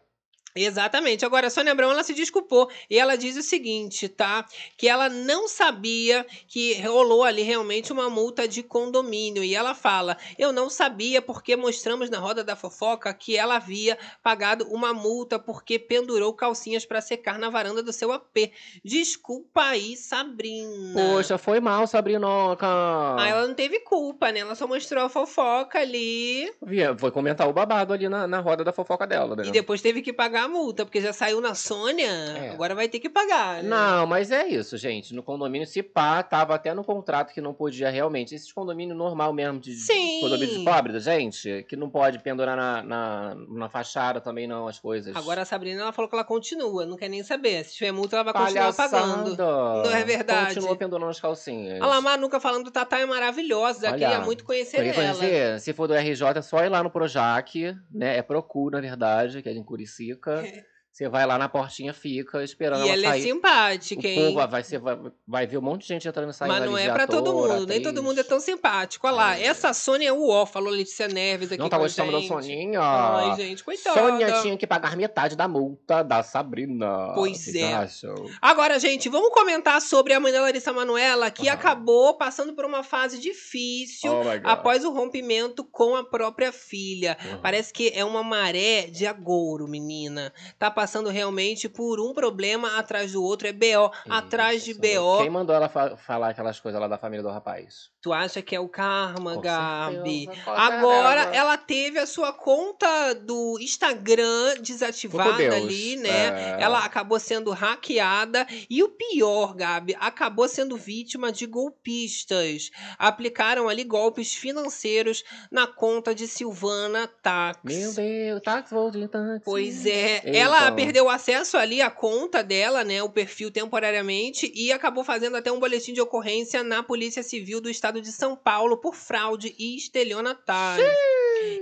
Exatamente. 0.56 1.26
Agora, 1.26 1.48
a 1.48 1.50
Sônia 1.50 1.72
Abrão, 1.72 1.92
ela 1.92 2.04
se 2.04 2.14
desculpou 2.14 2.70
e 2.90 2.98
ela 2.98 3.16
diz 3.16 3.38
o 3.38 3.42
seguinte, 3.42 4.08
tá? 4.10 4.46
Que 4.78 4.88
ela 4.88 5.10
não 5.10 5.48
sabia 5.48 6.26
que 6.48 6.82
rolou 6.82 7.24
ali 7.24 7.42
realmente 7.42 7.92
uma 7.92 8.10
multa 8.10 8.48
de 8.48 8.64
condomínio. 8.64 9.44
E 9.44 9.56
ela 9.56 9.74
fala, 9.74 10.18
eu 10.38 10.52
não 10.52 10.70
sabia 10.70 11.22
porque 11.22 11.56
mostramos 11.56 12.10
na 12.10 12.20
roda 12.20 12.44
da 12.44 12.56
fofoca 12.56 13.14
que 13.14 13.38
ela 13.38 13.56
havia 13.56 13.98
pagado 14.24 14.66
uma 14.70 14.94
multa 14.94 15.40
porque 15.40 15.80
pendurou 15.80 16.34
calcinhas 16.34 16.86
para 16.86 17.02
secar 17.02 17.40
na 17.40 17.50
varanda 17.50 17.82
do 17.82 17.94
seu 17.94 18.12
AP. 18.12 18.52
Desculpa 18.84 19.64
aí, 19.64 19.96
Sabrina. 19.96 20.94
Poxa, 20.94 21.38
foi 21.38 21.60
mal, 21.60 21.88
Sabrinoca. 21.88 22.68
Ah, 22.68 23.28
ela 23.28 23.48
não 23.48 23.54
teve 23.54 23.80
culpa, 23.80 24.32
né? 24.32 24.40
Ela 24.40 24.56
só 24.56 24.68
mostrou 24.68 25.04
a 25.04 25.10
fofoca 25.10 25.80
ali 25.80 26.52
Foi 26.98 27.12
comentar 27.12 27.48
o 27.48 27.54
babado 27.54 27.94
ali 27.94 28.08
na, 28.08 28.28
na 28.28 28.40
roda 28.40 28.64
da 28.64 28.72
fofoca 28.72 29.06
dela, 29.08 29.36
né? 29.36 29.44
e 29.46 29.52
depois 29.52 29.82
teve 29.82 30.02
que 30.02 30.14
pagar 30.14 30.41
a 30.44 30.48
multa, 30.48 30.86
porque 30.86 31.02
já 31.02 31.14
saiu 31.14 31.40
na 31.42 31.56
Sônia, 31.56 32.10
É. 32.10 32.50
agora 32.52 32.76
vai 32.76 32.88
ter 32.88 33.00
que 33.00 33.10
pagar, 33.10 33.64
né? 33.64 33.70
Não, 33.70 34.06
mas 34.08 34.32
é 34.32 34.48
isso, 34.48 34.78
gente. 34.78 35.14
No 35.14 35.24
condomínio, 35.24 35.68
se 35.68 35.82
pá, 35.84 36.22
tava 36.24 36.56
até 36.56 36.74
no 36.74 36.84
contrato 36.84 37.34
que 37.34 37.42
não 37.42 37.54
podia 37.54 37.90
realmente. 37.90 38.34
Esses 38.36 38.52
condomínio 38.52 38.96
normal 38.96 39.34
mesmo, 39.34 39.60
de 39.60 39.74
Sim. 39.74 40.20
condomínio 40.22 40.60
de 40.60 40.66
pobre, 40.66 41.00
gente, 41.00 41.66
que 41.68 41.76
não 41.76 41.90
pode 41.90 42.20
pendurar 42.20 42.56
na, 42.58 42.84
na, 42.84 43.36
na 43.48 43.70
fachada 43.70 44.20
também 44.22 44.48
não, 44.48 44.68
as 44.68 44.80
coisas. 44.80 45.16
Agora 45.16 45.42
a 45.42 45.46
Sabrina 45.46 45.82
ela 45.82 45.92
falou 45.92 46.10
que 46.10 46.16
ela 46.16 46.24
continua, 46.24 46.86
não 46.86 46.98
quer 46.98 47.10
nem 47.10 47.24
saber. 47.24 47.64
Se 47.66 47.76
tiver 47.76 47.92
multa, 47.92 48.16
ela 48.18 48.24
vai 48.24 48.34
continuar 48.34 48.74
pagando. 48.74 49.36
Não 49.38 49.92
é 49.96 50.04
verdade? 50.04 50.56
Continua 50.56 50.76
pendurando 50.76 51.10
as 51.10 51.20
calcinhas. 51.20 51.82
A 51.82 51.86
Lamar 51.88 52.18
nunca 52.20 52.40
falando 52.40 52.70
Tatá 52.72 53.00
é 53.00 53.06
maravilhosa, 53.06 53.88
Olha, 53.88 53.98
queria 53.98 54.20
muito 54.22 54.44
conhecer 54.44 54.78
Queria 54.78 54.92
ela. 54.94 55.18
conhecer? 55.18 55.60
Se 55.60 55.74
for 55.74 55.88
do 55.88 55.94
RJ, 55.94 56.38
é 56.38 56.42
só 56.42 56.64
ir 56.64 56.70
lá 56.70 56.82
no 56.84 56.90
Projac, 56.90 57.76
né? 57.92 58.18
É 58.18 58.22
Procu, 58.22 58.70
na 58.70 58.80
verdade, 58.80 59.42
que 59.42 59.50
é 59.50 59.52
em 59.54 59.64
Curicica. 59.64 60.31
Okay. 60.40 60.64
Você 60.92 61.08
vai 61.08 61.26
lá 61.26 61.38
na 61.38 61.48
portinha, 61.48 61.94
fica 61.94 62.44
esperando 62.44 62.86
E 62.86 62.90
ela 62.90 62.94
ela 62.98 63.08
é 63.08 63.10
sair. 63.12 63.22
simpática, 63.24 64.06
o 64.06 64.12
hein? 64.12 64.34
povo 64.36 64.48
vai, 64.48 64.62
ser, 64.62 64.78
vai, 64.80 64.98
vai 65.26 65.48
ver 65.48 65.58
um 65.58 65.62
monte 65.62 65.84
de 65.84 65.88
gente 65.88 66.06
entrando 66.06 66.30
e 66.30 66.34
saindo 66.34 66.52
Mas 66.54 66.66
não 66.66 66.78
é 66.78 66.92
pra 66.92 67.08
todo 67.08 67.34
mundo, 67.34 67.48
nem 67.66 67.78
atriz. 67.78 67.84
todo 67.84 68.04
mundo 68.04 68.20
é 68.20 68.24
tão 68.24 68.42
simpático. 68.42 69.08
Olha 69.08 69.16
lá, 69.16 69.40
essa 69.40 69.74
Sônia 69.74 70.10
é 70.10 70.12
o 70.12 70.28
ó, 70.28 70.46
falou 70.46 70.70
Letícia 70.70 71.08
Neves 71.08 71.50
aqui 71.50 71.58
Não 71.62 71.70
tá 71.70 71.78
gostando 71.78 72.12
da 72.12 72.20
gente. 72.20 72.28
Soninha? 72.28 72.82
Ai, 72.82 73.36
gente, 73.38 73.64
coitada. 73.64 73.98
Sônia 74.00 74.42
tinha 74.42 74.58
que 74.58 74.68
pagar 74.68 74.98
metade 74.98 75.36
da 75.38 75.48
multa 75.48 76.04
da 76.04 76.22
Sabrina. 76.24 77.14
Pois 77.16 77.56
é. 77.56 77.74
acham? 77.74 78.14
Agora, 78.42 78.78
gente, 78.78 79.08
vamos 79.08 79.30
comentar 79.32 79.82
sobre 79.82 80.14
a 80.14 80.20
mãe 80.20 80.34
da 80.34 80.42
Larissa 80.42 80.74
Manoela, 80.74 81.32
que 81.32 81.48
Aham. 81.48 81.56
acabou 81.58 82.18
passando 82.18 82.54
por 82.54 82.66
uma 82.66 82.84
fase 82.84 83.18
difícil 83.18 84.12
Oh 84.12 84.22
após 84.44 84.84
o 84.84 84.92
rompimento 84.92 85.64
com 85.64 85.96
a 85.96 86.04
própria 86.04 86.52
filha. 86.52 87.18
Uhum. 87.24 87.38
Parece 87.42 87.72
que 87.72 87.92
é 87.96 88.04
uma 88.04 88.24
maré 88.24 88.88
de 88.88 89.06
agouro, 89.08 89.68
menina. 89.70 90.34
Tá 90.60 90.70
passando 90.82 91.10
realmente 91.10 91.70
por 91.70 92.00
um 92.00 92.12
problema 92.12 92.76
atrás 92.80 93.12
do 93.12 93.24
outro. 93.24 93.48
É 93.48 93.54
BO 93.54 93.92
atrás 94.10 94.64
de 94.64 94.72
Isso. 94.72 94.80
BO. 94.82 95.20
Quem 95.20 95.30
mandou 95.30 95.56
ela 95.56 95.70
fa- 95.70 95.96
falar 95.96 96.30
aquelas 96.30 96.60
coisas 96.60 96.82
lá 96.82 96.88
da 96.88 96.98
família 96.98 97.22
do 97.22 97.30
rapaz? 97.30 97.92
Tu 98.02 98.12
acha 98.12 98.42
que 98.42 98.56
é 98.56 98.60
o 98.60 98.68
karma, 98.68 99.36
Com 99.36 99.42
Gabi? 99.42 100.26
certeza, 100.26 100.50
Agora 100.52 101.22
ela 101.36 101.56
teve 101.56 102.00
a 102.00 102.08
sua 102.08 102.34
conta 102.34 103.14
do 103.14 103.60
Instagram 103.62 104.56
desativada 104.60 105.38
Deus, 105.38 105.54
ali, 105.56 105.98
né? 105.98 106.56
é. 106.58 106.64
Ela 106.64 106.84
acabou 106.84 107.20
sendo 107.20 107.52
hackeada. 107.52 108.48
E 108.68 108.82
o 108.82 108.90
pior, 108.90 109.54
Gabi, 109.54 109.96
acabou 110.00 110.48
sendo 110.48 110.76
vítima 110.78 111.32
de 111.32 111.46
golpistas. 111.46 112.72
Aplicaram 112.98 113.70
ali 113.70 113.84
golpes 113.84 114.34
financeiros 114.34 115.24
na 115.52 115.68
conta 115.68 116.16
de 116.16 116.28
Silvana 116.28 117.08
Tax. 117.22 117.60
Meu 117.64 117.94
Deus, 117.94 118.42
táxi, 118.42 118.74
vou 118.74 118.90
de 118.90 119.08
táxi. 119.08 119.42
Pois 119.46 119.86
é, 119.86 120.22
Eita. 120.26 120.40
Ela 120.72 120.76
perdeu 120.76 121.10
acesso 121.10 121.58
ali 121.58 121.82
à 121.82 121.90
conta 121.90 122.44
dela, 122.44 122.84
né, 122.84 123.04
o 123.04 123.10
perfil 123.10 123.52
temporariamente 123.52 124.52
e 124.56 124.72
acabou 124.72 125.04
fazendo 125.04 125.38
até 125.38 125.52
um 125.52 125.60
boletim 125.60 125.94
de 125.94 126.02
ocorrência 126.02 126.64
na 126.64 126.82
Polícia 126.82 127.24
Civil 127.24 127.60
do 127.60 127.70
Estado 127.70 128.02
de 128.02 128.12
São 128.12 128.36
Paulo 128.36 128.78
por 128.78 128.96
fraude 128.96 129.56
e 129.58 129.76
estelionatário. 129.76 130.86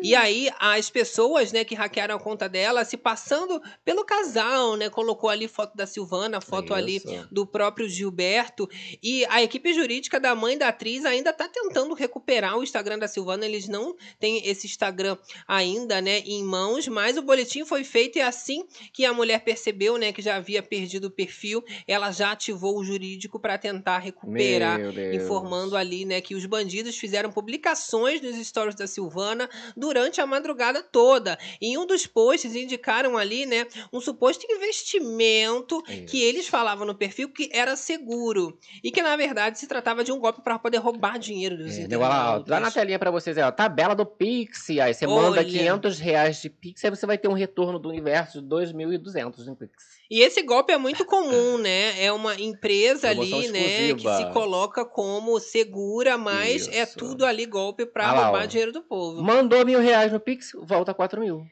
E 0.02 0.16
aí 0.16 0.50
as 0.60 0.90
pessoas, 0.90 1.52
né, 1.52 1.64
que 1.64 1.76
hackearam 1.76 2.16
a 2.16 2.20
conta 2.20 2.48
dela, 2.48 2.86
se 2.86 2.98
passando 2.98 3.62
pelo 3.84 4.04
casal, 4.06 4.76
né, 4.76 4.90
colocou 4.90 5.30
ali 5.30 5.48
foto 5.48 5.76
da 5.76 5.86
Silvana, 5.86 6.42
foto 6.42 6.74
ali 6.74 6.98
Isso. 6.98 7.28
do 7.32 7.46
próprio 7.46 7.88
Gilberto. 7.88 8.70
E 9.02 9.26
a 9.26 9.42
equipe 9.42 9.74
jurídica 9.74 10.20
da 10.20 10.36
mãe 10.36 10.58
da 10.58 10.70
atriz 10.70 11.06
ainda 11.06 11.34
tá 11.34 11.48
tentando 11.48 11.94
recuperar 11.94 12.58
o 12.58 12.64
Instagram 12.64 13.00
da 13.00 13.08
Silvana, 13.08 13.46
eles 13.46 13.68
não 13.68 13.96
têm 14.20 14.48
esse 14.48 14.68
Instagram 14.68 15.18
ainda, 15.48 16.02
né, 16.02 16.20
em 16.20 16.44
mãos, 16.44 16.88
mas 16.88 17.18
o 17.18 17.22
boletim 17.22 17.66
foi 17.66 17.84
feito 17.84 18.18
e 18.18 18.22
assim 18.22 18.66
que 18.94 19.06
a 19.06 19.14
mulher 19.14 19.44
percebeu, 19.44 19.98
né, 19.98 20.12
que 20.12 20.22
já 20.22 20.36
havia 20.36 20.62
perdido 20.62 21.06
o 21.06 21.12
perfil, 21.12 21.64
ela 21.88 22.12
já 22.12 22.32
ativou 22.32 22.78
o 22.78 22.84
jurídico 22.84 23.40
para 23.40 23.58
tentar 23.58 24.00
recuperar, 24.00 24.80
informando 25.14 25.76
ali, 25.76 26.06
né, 26.06 26.22
que 26.22 26.36
os 26.36 26.46
bandidos 26.46 26.98
fizeram 26.98 27.32
publicações 27.32 28.22
nos 28.22 28.36
stories 28.46 28.76
da 28.76 28.88
Silvana 28.88 29.50
durante 29.76 30.22
a 30.22 30.26
madrugada 30.26 30.82
toda. 30.82 31.38
Em 31.62 31.78
um 31.78 31.86
dos 31.86 32.06
posts 32.08 32.56
indicaram 32.56 33.18
ali, 33.18 33.46
né, 33.46 33.66
um 33.92 34.00
suposto 34.02 34.46
investimento 34.50 35.82
que 36.08 36.22
eles 36.24 36.48
falavam 36.48 36.86
no 36.86 36.96
perfil 36.96 37.30
que 37.32 37.50
era 37.54 37.76
seguro 37.76 38.58
e 38.84 38.92
que 38.92 39.02
na 39.02 39.16
verdade 39.16 39.60
se 39.60 39.68
tratava 39.68 40.04
de 40.04 40.12
um 40.12 40.20
golpe 40.20 40.42
para 40.42 40.58
poder 40.60 40.78
roubar 40.78 41.18
dinheiro 41.20 41.58
dos 41.58 41.78
É, 41.78 41.88
deu 41.88 42.00
lá, 42.00 42.36
ó, 42.36 42.40
dá 42.40 42.60
na 42.60 42.72
telinha 42.72 43.00
pra 43.00 43.12
vocês 43.12 43.38
aí, 43.38 43.44
ó. 43.44 43.52
Tabela 43.52 43.96
do 43.96 44.06
Pix. 44.06 44.70
Aí 44.72 44.94
você 44.94 45.06
manda 45.08 45.40
Olha. 45.40 45.46
500 45.46 46.00
reais 46.00 46.42
de 46.42 46.50
Pix, 46.50 46.84
aí 46.84 46.90
você 46.90 47.06
vai 47.06 47.18
ter 47.18 47.28
um 47.28 47.34
retorno 47.34 47.80
do 47.80 47.90
universo 47.90 48.42
de 48.42 48.48
2.200 48.48 49.48
em 49.48 49.56
Pix. 49.56 50.00
E 50.10 50.22
esse 50.22 50.42
golpe 50.42 50.74
é 50.74 50.78
muito 50.78 51.06
comum, 51.06 51.58
né? 51.60 52.04
É 52.04 52.12
uma 52.12 52.34
empresa 52.40 53.10
Promoção 53.10 53.38
ali, 53.40 53.48
né, 53.50 53.60
que 53.60 53.84
exclusiva. 53.98 54.18
se 54.18 54.34
coloca 54.34 54.84
como 54.84 55.40
segura, 55.40 56.18
mas 56.18 56.68
é 56.70 56.84
Isso. 56.84 56.98
tudo 56.98 57.26
ali 57.26 57.46
golpe 57.46 57.86
para 57.86 58.10
Ah 58.10 58.14
lá, 58.14 58.24
roubar 58.26 58.44
ó. 58.44 58.46
dinheiro 58.48 58.72
do 58.72 58.82
povo. 58.82 59.22
Mandou 59.22 59.59
mil 59.66 59.80
reais 59.80 60.12
no 60.12 60.20
Pix, 60.20 60.52
volta 60.54 60.94
4 60.94 61.20
mil. 61.22 61.46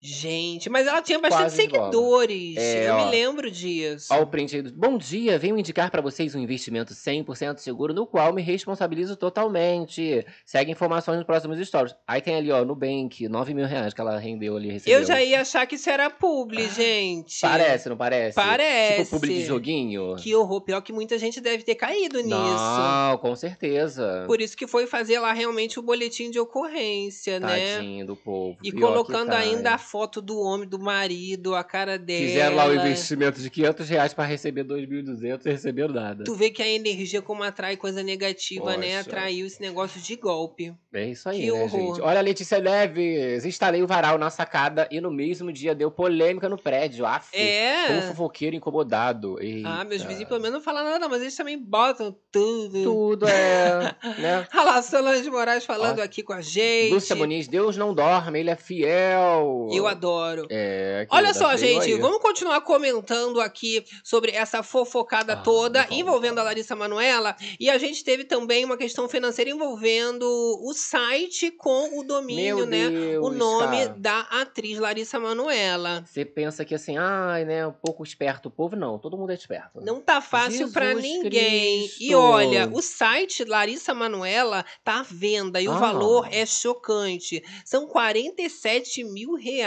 Gente, 0.00 0.68
mas 0.68 0.86
ela 0.86 1.00
tinha 1.02 1.18
bastante 1.18 1.42
Quase 1.42 1.62
igual. 1.62 1.84
seguidores. 1.90 2.56
É, 2.58 2.88
eu 2.88 2.94
ó. 2.94 3.04
me 3.06 3.10
lembro 3.10 3.50
disso. 3.50 4.08
Ó 4.12 4.20
o 4.22 4.26
print 4.26 4.54
aí. 4.56 4.62
do- 4.62 4.72
Bom 4.72 4.96
dia, 4.98 5.38
venho 5.38 5.58
indicar 5.58 5.90
pra 5.90 6.00
vocês 6.02 6.34
um 6.34 6.38
investimento 6.38 6.94
100% 6.94 7.58
seguro 7.58 7.92
no 7.94 8.06
qual 8.06 8.32
me 8.32 8.42
responsabilizo 8.42 9.16
totalmente. 9.16 10.24
Segue 10.44 10.70
informações 10.70 11.16
nos 11.16 11.26
próximos 11.26 11.58
stories. 11.66 11.94
Aí 12.06 12.20
tem 12.20 12.34
ali, 12.36 12.52
ó, 12.52 12.64
Nubank, 12.64 13.28
9 13.28 13.54
mil 13.54 13.66
reais 13.66 13.94
que 13.94 14.00
ela 14.00 14.18
rendeu 14.18 14.56
ali, 14.56 14.70
recebeu. 14.70 15.00
Eu 15.00 15.04
já 15.04 15.22
ia 15.22 15.40
achar 15.40 15.66
que 15.66 15.76
isso 15.76 15.88
era 15.90 16.10
publi, 16.10 16.68
gente. 16.70 17.40
Parece, 17.40 17.88
não 17.88 17.96
parece? 17.96 18.34
Parece. 18.34 19.04
Tipo 19.04 19.10
publi 19.16 19.34
de 19.34 19.44
joguinho. 19.46 20.16
Que 20.16 20.34
horror. 20.34 20.60
Pior 20.60 20.80
que 20.82 20.92
muita 20.92 21.18
gente 21.18 21.40
deve 21.40 21.62
ter 21.64 21.74
caído 21.74 22.18
nisso. 22.20 22.30
Não, 22.34 23.18
com 23.18 23.34
certeza. 23.34 24.24
Por 24.26 24.40
isso 24.40 24.56
que 24.56 24.66
foi 24.66 24.86
fazer 24.86 25.18
lá 25.20 25.32
realmente 25.32 25.78
o 25.78 25.82
boletim 25.82 26.30
de 26.30 26.38
ocorrência, 26.38 27.40
né? 27.40 27.76
Tadinho 27.76 28.06
do 28.06 28.14
povo. 28.16 28.58
E 28.62 28.70
Pior 28.72 28.88
colocando 28.88 29.30
tá, 29.30 29.38
ainda 29.38 29.74
a 29.74 29.78
foto 29.86 30.20
do 30.20 30.38
homem, 30.38 30.68
do 30.68 30.78
marido, 30.78 31.54
a 31.54 31.62
cara 31.64 31.98
dela. 31.98 32.26
Fizeram 32.26 32.56
lá 32.56 32.66
o 32.66 32.74
investimento 32.74 33.40
de 33.40 33.48
500 33.48 33.88
reais 33.88 34.12
pra 34.14 34.24
receber 34.24 34.64
2.200 34.64 35.46
e 35.46 35.50
receberam 35.50 35.94
nada. 35.94 36.24
Tu 36.24 36.34
vê 36.34 36.50
que 36.50 36.62
a 36.62 36.68
energia, 36.68 37.22
como 37.22 37.42
atrai 37.42 37.76
coisa 37.76 38.02
negativa, 38.02 38.76
né? 38.76 38.96
Poxa. 38.98 39.00
Atraiu 39.10 39.46
esse 39.46 39.60
negócio 39.60 40.00
de 40.00 40.16
golpe. 40.16 40.74
É 40.92 41.06
isso 41.06 41.28
aí, 41.28 41.40
Que 41.42 41.52
né, 41.52 41.62
horror. 41.62 41.94
gente? 41.94 42.00
Olha, 42.02 42.20
Letícia 42.20 42.58
Neves, 42.58 43.44
instalei 43.44 43.82
o 43.82 43.86
varal 43.86 44.18
na 44.18 44.30
sacada 44.30 44.88
e 44.90 45.00
no 45.00 45.10
mesmo 45.10 45.52
dia 45.52 45.74
deu 45.74 45.90
polêmica 45.90 46.48
no 46.48 46.56
prédio. 46.56 47.06
Aff, 47.06 47.36
É. 47.36 47.86
Um 47.92 48.02
fofoqueiro 48.02 48.56
incomodado. 48.56 49.36
Ah, 49.64 49.84
meus 49.84 50.00
Eita. 50.00 50.08
vizinhos 50.08 50.28
pelo 50.28 50.40
menos 50.40 50.54
não 50.54 50.60
falam 50.62 50.84
nada, 50.84 51.08
mas 51.08 51.20
eles 51.22 51.36
também 51.36 51.58
botam 51.58 52.16
tudo. 52.32 52.82
Tudo 52.82 53.28
é, 53.28 53.94
né? 54.18 54.46
Olha 54.54 54.62
lá, 54.64 54.82
Solange 54.82 55.30
Moraes 55.30 55.64
falando 55.64 55.98
Ó, 56.00 56.02
aqui 56.02 56.22
com 56.22 56.32
a 56.32 56.40
gente. 56.40 56.92
Lúcia 56.92 57.14
Muniz, 57.14 57.46
Deus 57.46 57.76
não 57.76 57.94
dorme, 57.94 58.40
ele 58.40 58.50
é 58.50 58.56
fiel. 58.56 59.68
Eu 59.76 59.86
adoro. 59.86 60.46
É, 60.50 61.06
Olha 61.10 61.32
só, 61.34 61.56
gente, 61.56 61.84
aí. 61.92 61.98
vamos 61.98 62.18
continuar 62.20 62.60
comentando 62.62 63.40
aqui 63.40 63.84
sobre 64.04 64.32
essa 64.32 64.62
fofocada 64.62 65.34
Ah, 65.34 65.36
toda 65.36 65.86
envolvendo 65.90 66.38
a 66.38 66.42
Larissa 66.42 66.74
Manoela. 66.76 67.36
E 67.60 67.68
a 67.70 67.78
gente 67.78 68.02
teve 68.04 68.24
também 68.24 68.64
uma 68.64 68.76
questão 68.76 69.08
financeira 69.08 69.50
envolvendo 69.50 70.24
o 70.62 70.72
site 70.74 71.50
com 71.50 71.98
o 71.98 72.02
domínio, 72.04 72.56
Meu 72.58 72.66
né? 72.66 72.86
o 72.86 72.90
Deus, 72.90 73.36
nome 73.36 73.76
cara. 73.78 73.94
da 73.98 74.20
atriz 74.20 74.78
Larissa 74.78 75.18
Manoela. 75.18 76.04
Você 76.06 76.24
pensa 76.24 76.64
que 76.64 76.74
assim, 76.74 76.96
ai, 76.98 77.44
né, 77.44 77.66
um 77.66 77.72
pouco 77.72 78.02
esperto 78.02 78.46
o 78.46 78.50
povo, 78.50 78.76
não, 78.76 78.98
todo 78.98 79.16
mundo 79.16 79.30
é 79.30 79.34
esperto. 79.34 79.80
Não 79.82 80.00
tá 80.00 80.20
fácil 80.20 80.70
pra 80.72 80.94
Jesus 80.94 81.02
ninguém. 81.02 81.84
E 81.84 81.88
Cristo. 81.88 82.14
olha, 82.18 82.68
o 82.72 82.80
site 82.82 83.44
Larissa 83.44 83.94
Manoela 83.94 84.64
tá 84.84 85.00
à 85.00 85.02
venda 85.02 85.60
e 85.60 85.68
o 85.68 85.72
Ah. 85.72 85.78
valor 85.78 86.28
é 86.30 86.44
chocante. 86.46 87.42
São 87.64 87.86
47 87.86 89.04
mil 89.04 89.34
reais. 89.34 89.65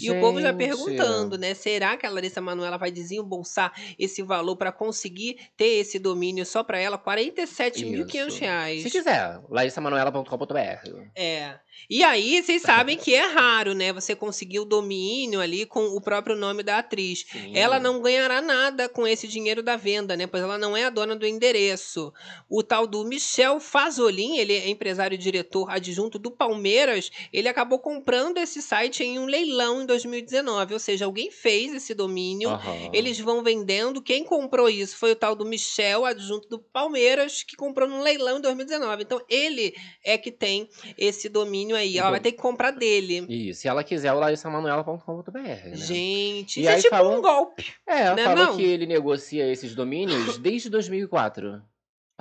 E 0.00 0.10
o 0.10 0.20
povo 0.20 0.40
já 0.40 0.52
Gente. 0.52 0.58
perguntando, 0.58 1.38
né? 1.38 1.54
Será 1.54 1.96
que 1.96 2.06
a 2.06 2.10
Larissa 2.10 2.40
Manoela 2.40 2.78
vai 2.78 2.90
desembolsar 2.90 3.72
esse 3.98 4.22
valor 4.22 4.56
pra 4.56 4.72
conseguir 4.72 5.38
ter 5.56 5.80
esse 5.80 5.98
domínio 5.98 6.44
só 6.44 6.62
pra 6.62 6.78
ela? 6.78 6.98
47.500 6.98 8.28
Isso. 8.28 8.40
reais. 8.40 8.82
Se 8.82 8.90
quiser, 8.90 9.40
larissamanuela.com.br. 9.48 11.12
É. 11.14 11.58
E 11.88 12.02
aí, 12.04 12.42
vocês 12.42 12.62
sabem 12.62 12.96
que 12.96 13.14
é 13.14 13.26
raro, 13.26 13.74
né? 13.74 13.92
Você 13.92 14.14
conseguir 14.14 14.60
o 14.60 14.64
domínio 14.64 15.40
ali 15.40 15.66
com 15.66 15.84
o 15.96 16.00
próprio 16.00 16.36
nome 16.36 16.62
da 16.62 16.78
atriz. 16.78 17.24
Sim. 17.30 17.56
Ela 17.56 17.80
não 17.80 18.00
ganhará 18.00 18.40
nada 18.40 18.88
com 18.88 19.06
esse 19.06 19.26
dinheiro 19.26 19.62
da 19.62 19.76
venda, 19.76 20.16
né? 20.16 20.26
Pois 20.26 20.42
ela 20.42 20.58
não 20.58 20.76
é 20.76 20.84
a 20.84 20.90
dona 20.90 21.16
do 21.16 21.26
endereço. 21.26 22.12
O 22.48 22.62
tal 22.62 22.86
do 22.86 23.04
Michel 23.04 23.58
Fazolin, 23.58 24.36
ele 24.38 24.52
é 24.52 24.68
empresário 24.68 25.14
e 25.14 25.18
diretor 25.18 25.70
adjunto 25.70 26.18
do 26.18 26.30
Palmeiras, 26.30 27.10
ele 27.32 27.48
acabou 27.48 27.78
comprando 27.78 28.38
esse 28.38 28.62
site 28.62 29.01
em 29.04 29.18
um 29.18 29.26
leilão 29.26 29.82
em 29.82 29.86
2019. 29.86 30.74
Ou 30.74 30.78
seja, 30.80 31.04
alguém 31.04 31.30
fez 31.30 31.74
esse 31.74 31.94
domínio. 31.94 32.50
Aham. 32.50 32.90
Eles 32.92 33.18
vão 33.20 33.42
vendendo. 33.42 34.02
Quem 34.02 34.24
comprou 34.24 34.68
isso 34.68 34.96
foi 34.96 35.12
o 35.12 35.16
tal 35.16 35.34
do 35.34 35.44
Michel, 35.44 36.04
adjunto 36.04 36.48
do 36.48 36.58
Palmeiras, 36.58 37.42
que 37.42 37.56
comprou 37.56 37.88
num 37.88 38.00
leilão 38.02 38.38
em 38.38 38.40
2019. 38.40 39.02
Então, 39.02 39.20
ele 39.28 39.74
é 40.04 40.16
que 40.18 40.30
tem 40.30 40.68
esse 40.96 41.28
domínio 41.28 41.76
aí. 41.76 41.98
Ela 41.98 42.10
vai 42.10 42.20
ter 42.20 42.32
que 42.32 42.38
comprar 42.38 42.70
dele. 42.70 43.26
E 43.28 43.54
se 43.54 43.68
ela 43.68 43.82
quiser, 43.84 44.12
o 44.12 44.18
larissamanuela.com.br. 44.18 45.38
Né? 45.38 45.70
Gente, 45.74 46.60
E 46.60 46.62
isso 46.62 46.70
é 46.70 46.76
tipo 46.76 46.90
falou- 46.90 47.18
um 47.18 47.22
golpe. 47.22 47.72
É, 47.86 48.14
né, 48.14 48.24
falou 48.24 48.44
não? 48.46 48.56
que 48.56 48.62
ele 48.62 48.86
negocia 48.86 49.50
esses 49.50 49.74
domínios 49.74 50.38
desde 50.38 50.68
2004. 50.70 51.62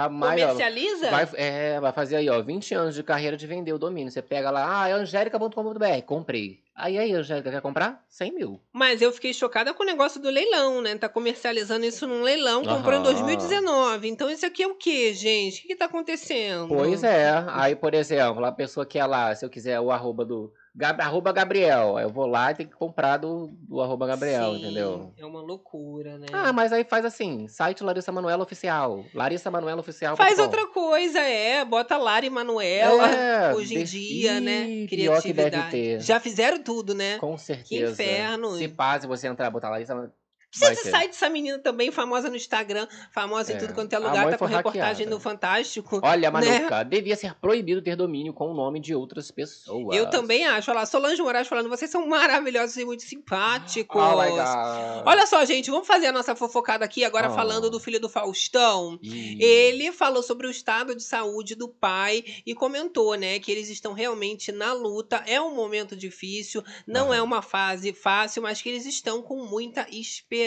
Tá 0.10 0.16
ó, 0.16 0.30
Comercializa? 0.30 1.12
vai, 1.12 1.28
é, 1.36 1.80
vai 1.80 1.92
fazer 1.92 2.16
aí, 2.18 2.30
ó, 2.30 2.42
20 2.42 2.74
anos 2.74 2.96
de 2.96 3.04
carreira 3.04 3.36
de 3.36 3.46
vender 3.46 3.74
o 3.74 3.80
domínio. 3.80 4.12
Você 4.12 4.22
pega 4.22 4.50
lá, 4.50 4.84
ah, 4.84 4.90
é 4.90 4.94
angélica.com.br, 4.94 6.02
comprei. 6.06 6.60
Aí, 6.74 6.98
aí, 6.98 7.14
Angélica, 7.14 7.52
quer 7.52 7.62
comprar? 7.62 8.04
100 8.10 8.34
mil. 8.34 8.60
Mas 8.74 9.02
eu 9.02 9.12
fiquei 9.12 9.34
chocada 9.34 9.74
com 9.74 9.84
o 9.84 9.86
negócio 9.86 10.20
do 10.22 10.30
leilão, 10.30 10.82
né? 10.82 10.98
Tá 10.98 11.08
comercializando 11.08 11.86
isso 11.86 12.08
num 12.08 12.24
leilão, 12.24 12.64
comprou 12.64 12.94
em 12.94 13.04
Aham. 13.04 13.14
2019. 13.14 14.08
Então 14.08 14.30
isso 14.30 14.46
aqui 14.46 14.64
é 14.64 14.68
o 14.68 14.74
quê, 14.76 15.14
gente? 15.14 15.60
O 15.60 15.62
que, 15.62 15.68
que 15.68 15.76
tá 15.76 15.86
acontecendo? 15.86 16.70
Pois 16.70 17.04
é. 17.04 17.32
Aí, 17.50 17.76
por 17.76 17.94
exemplo, 17.94 18.44
a 18.46 18.52
pessoa 18.52 18.86
quer 18.86 19.06
lá, 19.06 19.36
se 19.36 19.46
eu 19.46 19.50
quiser 19.50 19.80
o 19.80 19.92
arroba 19.92 20.26
do. 20.26 20.52
Gab- 20.74 21.02
Arroba 21.02 21.34
Gabriel. 21.34 22.00
Eu 22.00 22.10
vou 22.10 22.26
lá 22.26 22.52
e 22.52 22.56
tenho 22.56 22.70
que 22.70 22.76
comprar 22.76 23.18
do, 23.18 23.50
do 23.68 23.82
arroba 23.82 24.08
Gabriel, 24.08 24.54
Sim, 24.54 24.60
entendeu? 24.60 25.14
É 25.18 25.26
uma 25.26 25.42
loucura, 25.42 26.18
né? 26.18 26.28
Ah, 26.32 26.54
mas 26.54 26.72
aí 26.72 26.84
faz 26.86 27.04
assim, 27.04 27.48
site 27.50 27.84
Larissa 27.84 28.12
Manoela 28.12 28.44
Oficial. 28.44 29.04
Larissa 29.14 29.52
Manoela 29.52 29.82
Oficial. 29.82 30.16
Faz 30.16 30.40
outra 30.40 30.66
coisa, 30.68 31.20
é. 31.20 31.66
Bota 31.66 31.98
Lara 31.98 32.26
e 32.26 32.30
Manuela. 32.30 33.08
É, 33.10 33.54
hoje 33.54 33.78
em 33.80 33.84
dia, 33.84 34.40
né? 34.40 34.64
Ih, 34.70 34.88
pior 34.88 35.22
que 35.22 35.34
deve 35.34 35.50
Criatividade. 35.50 35.72
ter. 35.72 36.00
Já 36.02 36.20
fizeram 36.20 36.64
tudo, 36.64 36.96
né? 36.96 37.18
Com 37.18 37.38
certeza. 37.38 37.92
inferno. 38.02 38.58
Se 38.58 38.68
pá, 38.70 39.00
se 39.00 39.08
você 39.08 39.28
entrar 39.28 39.48
e 39.48 39.52
botar 39.52 39.70
Larissa 39.70 40.12
Esse 40.54 40.84
ter. 40.84 40.90
site 40.92 41.12
dessa 41.12 41.30
menina 41.30 41.58
também, 41.60 41.92
famosa 41.92 42.30
no 42.30 42.36
Instagram, 42.36 42.88
famosa 43.12 43.54
em 43.54 43.56
É. 43.56 43.60
tudo 43.60 43.74
quanto 43.74 43.94
é 43.94 44.00
lugar, 44.00 44.30
tá 44.30 44.38
com 44.38 44.46
reportagem 44.46 44.84
hackeada. 45.06 45.10
no 45.12 45.20
Fantástico. 45.20 46.00
Olha, 46.04 46.30
né? 46.32 46.60
Manuca, 46.60 46.84
devia 46.84 47.16
ser 47.16 47.34
proibido 47.36 47.82
ter 47.82 47.96
domínio 47.96 48.34
com 48.34 48.52
o 48.52 48.54
nome 48.54 48.80
de 48.80 48.94
outras 48.94 49.32
pessoas. 49.32 49.96
Eu 49.96 50.10
também 50.10 50.46
acho. 50.46 50.70
Olha 50.72 50.82
lá, 50.82 50.86
Solange 50.86 51.22
Moraes 51.22 51.48
falando, 51.48 51.70
vocês 51.70 51.90
são 51.90 52.06
maravilhosos 52.08 52.76
e 52.78 52.84
muito 52.86 53.04
simpáticos. 53.04 54.02
Oh 54.02 54.22
my 54.22 54.30
God. 54.30 55.06
Olha 55.06 55.26
só, 55.26 55.44
gente, 55.46 55.72
vamos 55.72 55.88
fazer 55.88 56.08
a 56.08 56.12
nossa 56.12 56.36
fofocada 56.36 56.84
aqui 56.84 57.04
agora 57.06 57.30
Oh. 57.30 57.34
falando 57.36 57.70
do 57.70 57.80
filho 57.80 58.00
do 58.00 58.10
Faustão. 58.10 59.00
Ih. 59.02 59.42
Ele 59.42 59.92
falou 59.92 60.22
sobre 60.22 60.48
o 60.48 60.52
estado 60.52 60.96
de 60.96 61.04
saúde 61.04 61.56
do 61.56 61.70
pai 61.70 62.24
e 62.46 62.54
comentou, 62.54 63.16
né, 63.16 63.40
que 63.40 63.52
eles 63.52 63.70
estão 63.70 63.94
realmente 63.94 64.52
na 64.52 64.74
luta. 64.74 65.24
É 65.26 65.40
um 65.40 65.56
momento 65.56 65.96
difícil, 65.96 66.64
não 66.86 67.14
é 67.14 67.22
uma 67.22 67.42
fase 67.42 67.94
fácil, 67.94 68.42
mas 68.42 68.62
que 68.62 68.68
eles 68.70 68.86
estão 68.86 69.22
com 69.22 69.46
muita 69.46 69.88
esperança. 69.90 70.41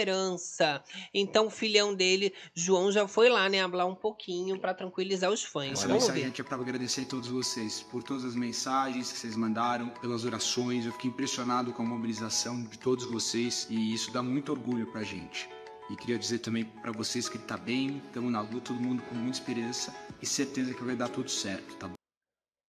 Então, 1.12 1.46
o 1.46 1.50
filhão 1.50 1.94
dele, 1.94 2.32
João, 2.54 2.90
já 2.90 3.06
foi 3.06 3.28
lá, 3.28 3.48
né, 3.48 3.62
hablar 3.62 3.86
um 3.86 3.94
pouquinho 3.94 4.58
pra 4.58 4.74
tranquilizar 4.74 5.30
os 5.30 5.42
fãs. 5.42 5.72
Essa 5.72 5.88
Vamos 5.88 6.04
mensagem 6.04 6.24
ver. 6.24 6.28
aqui 6.30 6.40
é 6.40 6.44
para 6.44 6.56
agradecer 6.56 7.02
a 7.02 7.06
todos 7.06 7.28
vocês 7.28 7.82
por 7.82 8.02
todas 8.02 8.24
as 8.24 8.34
mensagens 8.34 9.12
que 9.12 9.18
vocês 9.18 9.36
mandaram, 9.36 9.88
pelas 9.88 10.24
orações. 10.24 10.86
Eu 10.86 10.92
fiquei 10.92 11.10
impressionado 11.10 11.72
com 11.72 11.82
a 11.82 11.86
mobilização 11.86 12.62
de 12.64 12.78
todos 12.78 13.04
vocês 13.04 13.66
e 13.70 13.94
isso 13.94 14.12
dá 14.12 14.22
muito 14.22 14.52
orgulho 14.52 14.86
pra 14.90 15.02
gente. 15.02 15.48
E 15.90 15.96
queria 15.96 16.18
dizer 16.18 16.38
também 16.38 16.64
para 16.64 16.92
vocês 16.92 17.28
que 17.28 17.36
ele 17.36 17.44
tá 17.44 17.58
bem, 17.58 18.00
estamos 18.06 18.32
na 18.32 18.40
luta, 18.40 18.72
todo 18.72 18.80
mundo 18.80 19.02
com 19.02 19.14
muita 19.14 19.38
esperança 19.38 19.94
e 20.20 20.26
certeza 20.26 20.72
que 20.72 20.82
vai 20.82 20.96
dar 20.96 21.08
tudo 21.08 21.30
certo, 21.30 21.76
tá 21.76 21.88
bom? 21.88 21.94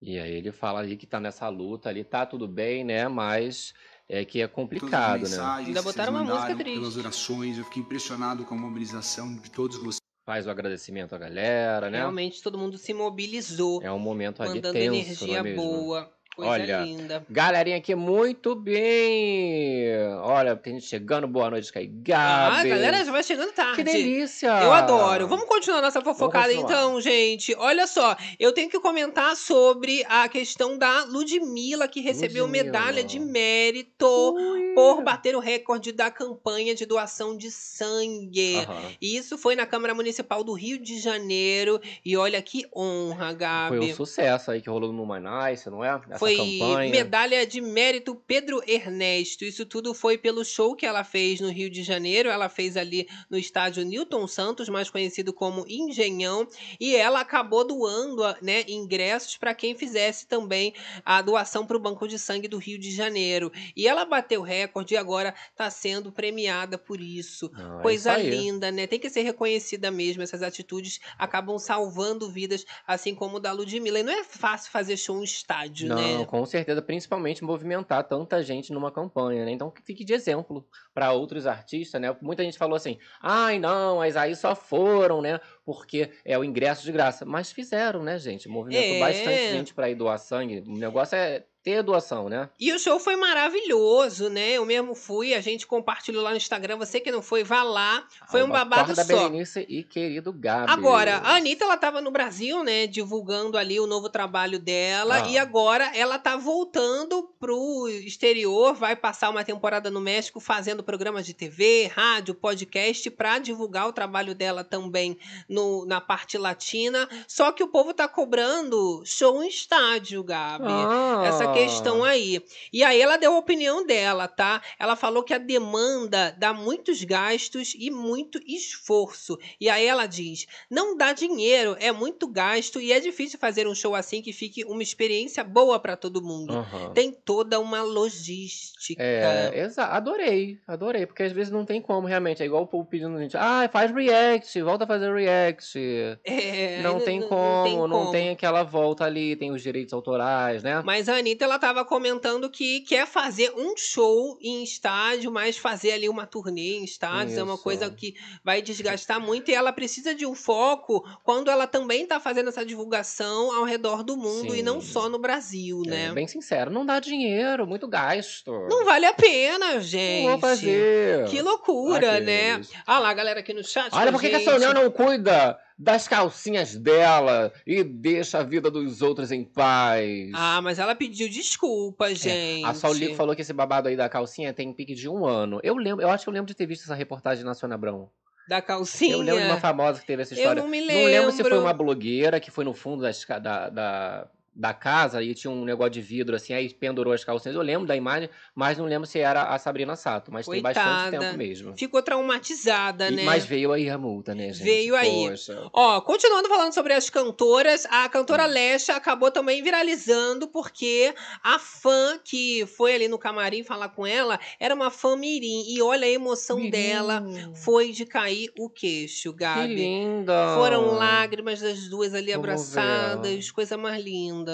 E 0.02 0.20
aí 0.20 0.34
ele 0.34 0.52
fala 0.52 0.80
ali 0.82 0.98
que 0.98 1.08
tá 1.08 1.20
nessa 1.20 1.48
luta 1.48 1.90
ali, 1.90 2.04
tá 2.04 2.26
tudo 2.26 2.48
bem, 2.48 2.84
né? 2.84 3.08
Mas 3.08 3.74
é 4.08 4.24
que 4.24 4.42
é 4.42 4.48
complicado, 4.48 5.28
né? 5.28 5.38
Ainda 5.40 5.82
botaram 5.82 6.14
uma 6.14 6.24
música 6.24 6.56
triste. 6.56 6.80
Pelas 6.80 6.98
orações, 6.98 7.58
eu 7.58 7.66
fiquei 7.66 7.82
impressionado 7.82 8.46
com 8.46 8.56
a 8.56 8.58
mobilização 8.58 9.36
de 9.36 9.50
todos 9.50 9.78
vocês. 9.78 10.00
Faz 10.26 10.48
o 10.48 10.50
agradecimento 10.50 11.14
à 11.14 11.18
galera, 11.20 11.90
né? 11.90 12.00
Realmente 12.00 12.42
todo 12.42 12.58
mundo 12.58 12.78
se 12.78 12.94
mobilizou. 12.94 13.82
É 13.84 13.92
um 13.92 14.00
momento 14.00 14.42
ali 14.42 14.56
mandando 14.56 14.74
tenso, 14.74 14.96
energia 14.96 15.28
não 15.28 15.36
é 15.36 15.44
mesmo? 15.44 15.64
boa. 15.64 16.12
Coisa 16.36 16.52
Olha, 16.52 16.82
linda. 16.82 17.26
galerinha 17.30 17.78
aqui, 17.78 17.96
muito 17.96 18.56
bem. 18.56 19.88
Olha, 20.22 20.54
tem 20.56 20.74
gente 20.74 20.86
chegando. 20.86 21.28
Boa 21.28 21.50
noite, 21.50 21.72
Ah, 21.74 21.80
Gabi. 21.82 22.72
a 22.72 22.76
galera 22.76 23.06
já 23.06 23.12
vai 23.12 23.24
chegando 23.24 23.54
tarde. 23.54 23.78
Que 23.78 23.84
delícia. 23.84 24.48
Eu 24.62 24.74
adoro. 24.74 25.28
Vamos 25.30 25.46
continuar 25.46 25.82
nossa 25.82 26.02
fofocada 26.02 26.48
continuar. 26.54 26.70
então, 26.72 27.00
gente. 27.00 27.56
Olha 27.58 27.88
só, 27.88 28.18
eu 28.38 28.52
tenho 28.52 28.70
que 28.70 28.78
comentar 28.82 29.34
sobre 29.38 30.04
a 30.10 30.28
questão 30.28 30.78
da 30.78 31.06
Ludmilla, 31.06 31.88
que 31.88 32.02
recebeu 32.02 32.44
Ludmilla. 32.46 32.66
medalha 32.66 33.04
de 33.04 33.18
mérito 33.18 34.36
por 34.76 35.02
bater 35.04 35.38
o 35.38 35.40
recorde 35.40 35.94
da 35.94 36.12
campanha 36.12 36.76
de 36.76 36.86
doação 36.86 37.38
de 37.38 37.50
sangue. 37.50 38.56
E 39.02 39.16
Isso 39.16 39.38
foi 39.38 39.56
na 39.56 39.66
Câmara 39.66 39.94
Municipal 39.96 40.44
do 40.44 40.52
Rio 40.52 40.78
de 40.78 41.00
Janeiro. 41.00 41.80
E 42.04 42.18
olha 42.18 42.42
que 42.42 42.66
honra, 42.76 43.32
Gabi. 43.32 43.78
Foi 43.78 43.92
um 43.92 43.96
sucesso 43.96 44.52
aí 44.52 44.62
que 44.62 44.70
rolou 44.70 44.92
no 44.92 45.06
Nice, 45.16 45.70
não 45.70 45.82
é? 45.82 46.02
Essa 46.10 46.25
Foi 46.26 46.38
campanha. 46.38 46.92
medalha 46.92 47.46
de 47.46 47.62
mérito 47.62 48.16
Pedro 48.28 48.62
Ernesto. 48.68 49.46
Isso 49.46 49.66
tudo 49.66 49.94
foi 49.94 50.18
pelo 50.18 50.44
show 50.44 50.76
que 50.76 50.86
ela 50.86 51.04
fez 51.04 51.40
no 51.40 51.50
Rio 51.50 51.70
de 51.70 51.84
Janeiro. 51.84 52.30
Ela 52.30 52.50
fez 52.50 52.76
ali 52.76 53.08
no 53.30 53.38
estádio 53.38 53.86
Newton 53.86 54.28
Santos, 54.28 54.70
mais 54.70 54.90
conhecido 54.90 55.34
como 55.34 55.66
Engenhão, 55.68 56.48
e 56.80 56.96
ela 56.96 57.20
acabou 57.20 57.66
doando, 57.66 58.24
né, 58.42 58.64
ingressos 58.68 59.38
para 59.38 59.54
quem 59.54 59.76
fizesse 59.76 60.28
também 60.28 60.74
a 61.04 61.22
doação 61.22 61.66
para 61.66 61.78
o 61.78 61.80
Banco 61.80 62.08
de 62.08 62.18
Sangue 62.18 62.48
do 62.48 62.58
Rio 62.58 62.80
de 62.80 62.92
Janeiro. 62.92 63.52
E 63.76 63.88
ela 63.88 64.06
bateu 64.06 64.42
recorde 64.42 64.94
e 64.94 64.98
agora 64.98 65.34
está 65.52 65.70
sendo 65.70 66.12
premiada 66.12 66.78
por 66.78 67.00
isso. 67.00 67.52
Não, 67.54 67.80
é 67.80 67.82
Coisa 67.82 68.20
isso 68.20 68.30
linda, 68.30 68.72
né? 68.72 68.88
Tem 68.88 69.00
que 69.00 69.10
ser 69.10 69.22
reconhecida 69.22 69.92
mesmo. 69.92 70.24
Essas 70.24 70.42
atitudes 70.42 71.00
acabam 71.18 71.58
salvando 71.58 72.30
vidas, 72.30 72.66
assim 72.88 73.14
como 73.14 73.38
o 73.38 73.40
da 73.40 73.52
Ludmilla. 73.52 74.00
E 74.00 74.04
não 74.04 74.14
é 74.14 74.24
fácil 74.24 74.72
fazer 74.72 74.98
show 74.98 75.20
em 75.20 75.24
estádio, 75.24 75.90
Não, 75.90 75.96
né? 75.96 76.15
Com 76.24 76.46
certeza, 76.46 76.82
principalmente 76.82 77.44
movimentar 77.44 78.04
tanta 78.08 78.44
gente 78.44 78.72
numa 78.72 78.92
campanha, 78.92 79.44
né? 79.46 79.52
Então 79.52 79.72
que 79.72 79.82
fique 79.82 80.06
de 80.06 80.14
exemplo 80.14 80.68
para 80.94 81.12
outros 81.12 81.48
artistas, 81.48 82.00
né? 82.00 82.16
Muita 82.22 82.44
gente 82.44 82.58
falou 82.58 82.76
assim: 82.76 83.00
"Ai, 83.22 83.58
não, 83.60 83.98
mas 83.98 84.16
aí 84.16 84.36
só 84.36 84.56
foram, 84.56 85.22
né? 85.22 85.40
Porque 85.66 86.12
é 86.24 86.38
o 86.38 86.44
ingresso 86.44 86.84
de 86.84 86.92
graça". 86.92 87.26
Mas 87.26 87.52
fizeram, 87.52 88.04
né, 88.04 88.20
gente? 88.20 88.48
Movimentou 88.48 88.96
É. 88.96 88.96
bastante 88.96 89.50
gente 89.50 89.74
para 89.74 89.90
ir 89.90 89.96
doar 89.96 90.20
sangue. 90.20 90.60
O 90.68 90.78
negócio 90.78 91.16
é 91.18 91.46
ter 91.66 91.82
doação, 91.82 92.30
né? 92.30 92.48
E 92.60 92.72
o 92.72 92.78
show 92.78 93.00
foi 93.00 93.16
maravilhoso, 93.16 94.30
né? 94.30 94.52
Eu 94.52 94.66
mesmo 94.68 94.94
fui, 94.94 95.34
a 95.34 95.42
gente 95.42 95.66
compartilhou 95.66 96.24
lá 96.24 96.30
no 96.30 96.38
Instagram. 96.38 96.78
Você 96.78 97.00
que 97.00 97.12
não 97.12 97.24
foi, 97.24 97.44
vá 97.44 97.64
lá. 97.64 98.06
Foi 98.30 98.44
um 98.44 98.50
babado 98.50 98.92
Acorda, 98.92 99.04
só. 99.04 99.28
Berenice 99.28 99.66
e 99.68 99.82
querido 99.82 100.32
Gabi. 100.32 100.72
Agora, 100.72 101.18
a 101.18 101.36
Anitta, 101.38 101.66
ela 101.66 101.76
tava 101.76 102.02
no 102.02 102.12
Brasil, 102.12 102.64
né, 102.64 102.86
divulgando 102.86 103.58
ali 103.58 103.80
o 103.80 103.88
novo 103.88 104.10
trabalho 104.10 104.60
dela, 104.60 105.24
Ah. 105.24 105.28
e 105.28 105.40
agora 105.40 105.92
ela 105.96 106.20
tá 106.20 106.38
voltando 106.38 107.24
pro 107.40 107.90
exterior, 107.90 108.76
vai 108.76 108.96
passar 108.96 109.32
uma 109.32 109.44
temporada 109.44 109.90
no 109.90 110.00
México 110.00 110.40
fazendo 110.40 110.84
programas 110.84 111.26
de 111.26 111.34
TV, 111.34 111.88
rádio, 111.88 112.36
podcast 112.36 113.10
pra 113.10 113.40
divulgar 113.40 113.88
o 113.88 113.94
trabalho 113.94 114.36
dela 114.36 114.64
também 114.64 115.18
no, 115.50 115.84
na 115.88 116.00
parte 116.00 116.38
latina. 116.38 117.10
Só 117.28 117.52
que 117.52 117.64
o 117.64 117.68
povo 117.68 117.92
tá 117.92 118.08
cobrando 118.08 119.02
show 119.04 119.42
em 119.44 119.48
estádio, 119.48 120.24
Gabi. 120.24 120.66
Ah. 120.68 121.24
Essa 121.26 121.55
questão 121.56 122.04
aí. 122.04 122.42
E 122.72 122.84
aí 122.84 123.02
ela 123.02 123.18
deu 123.18 123.34
a 123.34 123.38
opinião 123.40 123.86
dela, 123.86 124.28
tá? 124.28 124.62
Ela 124.80 124.96
falou 124.96 125.24
que 125.24 125.34
a 125.34 125.38
demanda 125.38 126.36
dá 126.38 126.54
muitos 126.54 127.04
gastos 127.04 127.74
e 127.78 127.90
muito 127.90 128.40
esforço. 128.46 129.38
E 129.60 129.70
aí 129.70 129.86
ela 129.86 130.06
diz: 130.06 130.46
não 130.70 130.96
dá 130.98 131.14
dinheiro, 131.14 131.76
é 131.80 131.92
muito 131.92 132.28
gasto 132.28 132.80
e 132.80 132.92
é 132.92 133.00
difícil 133.00 133.40
fazer 133.40 133.68
um 133.68 133.76
show 133.76 133.96
assim 133.96 134.22
que 134.22 134.34
fique 134.34 134.64
uma 134.66 134.84
experiência 134.84 135.44
boa 135.44 135.80
pra 135.80 135.96
todo 135.96 136.22
mundo. 136.22 136.54
Aham. 136.54 136.94
Tem 136.94 137.12
toda 137.12 137.60
uma 137.60 137.82
logística. 137.82 139.02
É, 139.02 139.52
exa- 139.64 139.86
adorei, 139.88 140.60
adorei, 140.68 141.06
porque 141.06 141.24
às 141.24 141.32
vezes 141.32 141.52
não 141.52 141.66
tem 141.66 141.82
como 141.82 142.08
realmente, 142.08 142.42
é 142.42 142.46
igual 142.46 142.64
o 142.64 142.68
povo 142.68 142.86
pedindo 142.88 143.16
a 143.18 143.22
gente, 143.22 143.38
ah, 143.38 143.70
faz 143.72 143.92
react, 143.92 144.62
volta 144.62 144.84
a 144.84 144.88
fazer 144.88 145.14
react. 145.14 145.78
É, 146.24 146.82
não, 146.82 146.96
não- 146.96 147.00
tem 147.06 147.20
não- 147.20 147.28
como, 147.28 147.46
não 147.46 147.64
tem 147.64 147.78
como. 148.00 148.12
tem 148.12 148.30
aquela 148.30 148.64
volta 148.64 149.04
ali, 149.06 149.36
tem 149.36 149.52
os 149.52 149.62
direitos 149.62 149.94
autorais, 149.94 150.64
né? 150.64 150.82
Mas 150.86 151.08
a 151.10 151.16
Anitta, 151.18 151.45
ela 151.46 151.58
tava 151.60 151.86
comentando 151.86 152.50
que 152.50 152.82
quer 152.82 153.08
fazer 153.08 153.52
um 153.56 153.76
show 153.78 154.38
em 154.42 154.64
estádio, 154.64 155.32
mas 155.32 155.58
fazer 155.58 155.92
ali 155.94 156.10
uma 156.10 156.26
turnê 156.26 156.78
em 156.78 156.84
estádios 156.84 157.38
é 157.38 157.44
uma 157.44 157.54
Isso. 157.54 157.64
coisa 157.64 157.90
que 157.90 158.16
vai 158.44 158.62
desgastar 158.62 159.20
muito 159.20 159.50
e 159.50 159.54
ela 159.54 159.72
precisa 159.72 160.14
de 160.14 160.26
um 160.26 160.36
foco 160.36 161.04
quando 161.24 161.50
ela 161.50 161.68
também 161.68 162.06
tá 162.06 162.20
fazendo 162.20 162.50
essa 162.50 162.66
divulgação 162.66 163.56
ao 163.56 163.64
redor 163.64 164.04
do 164.04 164.18
mundo 164.18 164.56
e 164.56 164.62
não 164.64 164.82
Sim. 164.82 164.88
só 164.88 165.10
no 165.10 165.20
Brasil, 165.20 165.82
né? 165.86 166.08
É, 166.08 166.12
bem 166.12 166.28
sincero, 166.28 166.70
não 166.72 166.86
dá 166.86 167.00
dinheiro, 167.00 167.66
muito 167.68 167.88
gasto. 167.88 168.52
Não 168.70 168.84
vale 168.84 169.06
a 169.06 169.14
pena, 169.14 169.80
gente. 169.80 170.24
Não 170.26 170.32
vou 170.32 170.40
fazer. 170.40 171.26
Que 171.30 171.42
loucura, 171.42 172.14
Ah, 172.16 172.20
que 172.20 172.26
né? 172.26 172.60
isso. 172.60 172.72
Ah 172.86 173.00
lá, 173.00 173.14
galera 173.14 173.40
aqui 173.40 173.54
no 173.54 173.64
chat. 173.64 173.90
Olha, 173.94 174.12
por 174.12 174.20
que, 174.20 174.28
a. 174.28 174.40
Sonia 174.44 174.74
não 174.74 174.90
cuida 174.92 175.58
das 175.78 176.08
calcinhas 176.08 176.76
dela 176.76 177.52
e 177.68 177.84
deixa 177.84 178.40
a 178.40 178.44
vida 178.44 178.72
dos 178.72 179.02
outros 179.02 179.32
em 179.32 179.44
paz? 179.44 180.32
Ah, 180.34 180.62
mas 180.62 180.80
ela 180.80 180.96
pediu 180.96 181.28
desculpa, 181.30 182.14
gente. 182.16 182.64
É, 182.64 182.66
A 182.66 182.74
Saulico 182.74 183.16
falou 183.16 183.36
que 183.36 183.42
esse 183.42 183.52
babado 183.54 183.88
aí 183.90 183.96
da 183.98 184.08
calcinha 184.08 184.54
tem 184.54 184.72
pique 184.74 184.96
de 184.96 185.10
um 185.10 185.26
ano. 185.26 185.60
Eu 185.64 185.76
lembro, 185.76 186.02
eu 186.04 186.10
acho 186.10 186.24
que 186.24 186.30
eu 186.30 186.34
lembro 186.34 186.48
de 186.48 186.56
ter 186.56 186.66
visto 186.66 186.84
essa 186.84 186.96
reportagem 186.96 187.44
na 187.44 187.54
Sônia 187.54 187.76
Abrão. 187.76 188.10
Da 188.48 188.62
calcinha. 188.62 189.14
Eu 189.16 189.22
lembro 189.22 189.42
de 189.42 189.48
uma 189.48 189.60
famosa 189.60 190.00
que 190.00 190.06
teve 190.06 190.22
essa 190.22 190.34
Eu 190.34 190.38
história. 190.38 190.62
não 190.62 190.70
me 190.70 190.80
Não 190.80 190.88
lembro 191.06 191.32
se 191.32 191.42
foi 191.42 191.50
lembro. 191.52 191.66
uma 191.66 191.74
blogueira 191.74 192.40
que 192.40 192.52
foi 192.52 192.64
no 192.64 192.74
fundo 192.74 193.02
da, 193.02 193.10
esca- 193.10 193.40
da, 193.40 193.70
da, 193.70 194.28
da 194.56 194.74
casa 194.74 195.22
e 195.22 195.34
tinha 195.36 195.52
um 195.52 195.66
negócio 195.66 195.92
de 195.92 196.02
vidro 196.02 196.36
assim, 196.36 196.54
aí 196.54 196.74
pendurou 196.74 197.12
as 197.14 197.24
calcinhas. 197.26 197.56
Eu 197.56 197.62
lembro 197.62 197.86
da 197.86 197.96
imagem, 197.96 198.30
mas 198.56 198.78
não 198.78 198.86
lembro 198.86 199.06
se 199.06 199.20
era 199.20 199.44
a 199.44 199.60
Sabrina 199.60 199.96
Sato. 199.98 200.32
Mas 200.32 200.48
tem 200.48 200.62
bastante 200.62 200.86
Coitada. 200.88 201.20
tempo 201.20 201.38
mesmo. 201.38 201.78
Ficou 201.78 202.02
traumatizada, 202.02 203.10
E- 203.10 203.16
né? 203.16 203.24
Mas 203.24 203.46
veio 203.46 203.74
aí 203.74 203.90
a 203.90 203.98
multa, 203.98 204.34
né, 204.34 204.54
gente? 204.54 204.64
Veio 204.64 204.96
aí. 204.96 205.30
Poxa. 205.30 205.70
Ó, 205.74 206.00
continuando 206.02 206.48
falando 206.48 206.74
sobre 206.74 206.94
as 206.94 207.10
cantoras, 207.10 207.86
a 207.88 208.06
Hum. 208.06 208.10
cantora 208.10 208.46
Lesha 208.46 208.96
acabou 208.96 209.30
também 209.30 209.62
viralizando 209.62 210.48
porque 210.48 211.14
a 211.44 211.60
fã 211.60 212.18
que 212.24 212.66
foi 212.78 212.96
ali 212.96 213.08
no 213.08 213.18
camarim 213.18 213.64
falar 213.64 213.90
com 213.90 214.08
ela 214.08 214.40
era 214.60 214.74
uma 214.74 214.90
fã 214.90 215.16
mirim. 215.18 215.66
E 215.68 215.82
olha 215.82 216.06
a 216.06 216.10
emoção 216.10 216.58
Mirim. 216.58 216.70
dela 216.72 217.24
foi 217.64 217.92
de 217.92 218.06
cair 218.06 218.52
o 218.58 218.70
queixo, 218.70 219.34
Que 219.34 219.40
Gabi. 219.40 219.76
linda! 219.76 220.56
Foram 220.56 220.96
lágrimas 220.96 221.60
das 221.60 221.88
duas 221.90 222.14
ali 222.14 222.32
Vamos 222.32 222.38
abraçadas, 222.78 223.52
coisa 223.52 223.76
mais 223.78 224.02
linda. 224.04 224.45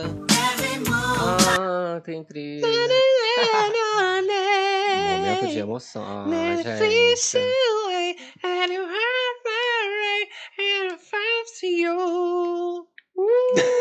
Ah, 1.19 2.01
tem 2.03 2.23
trilha. 2.23 2.67
Momento 5.17 5.47
de 5.47 5.59
emoção. 5.59 6.03
Ah, 6.03 6.25
gente. 6.55 6.67
Uh, 13.15 13.15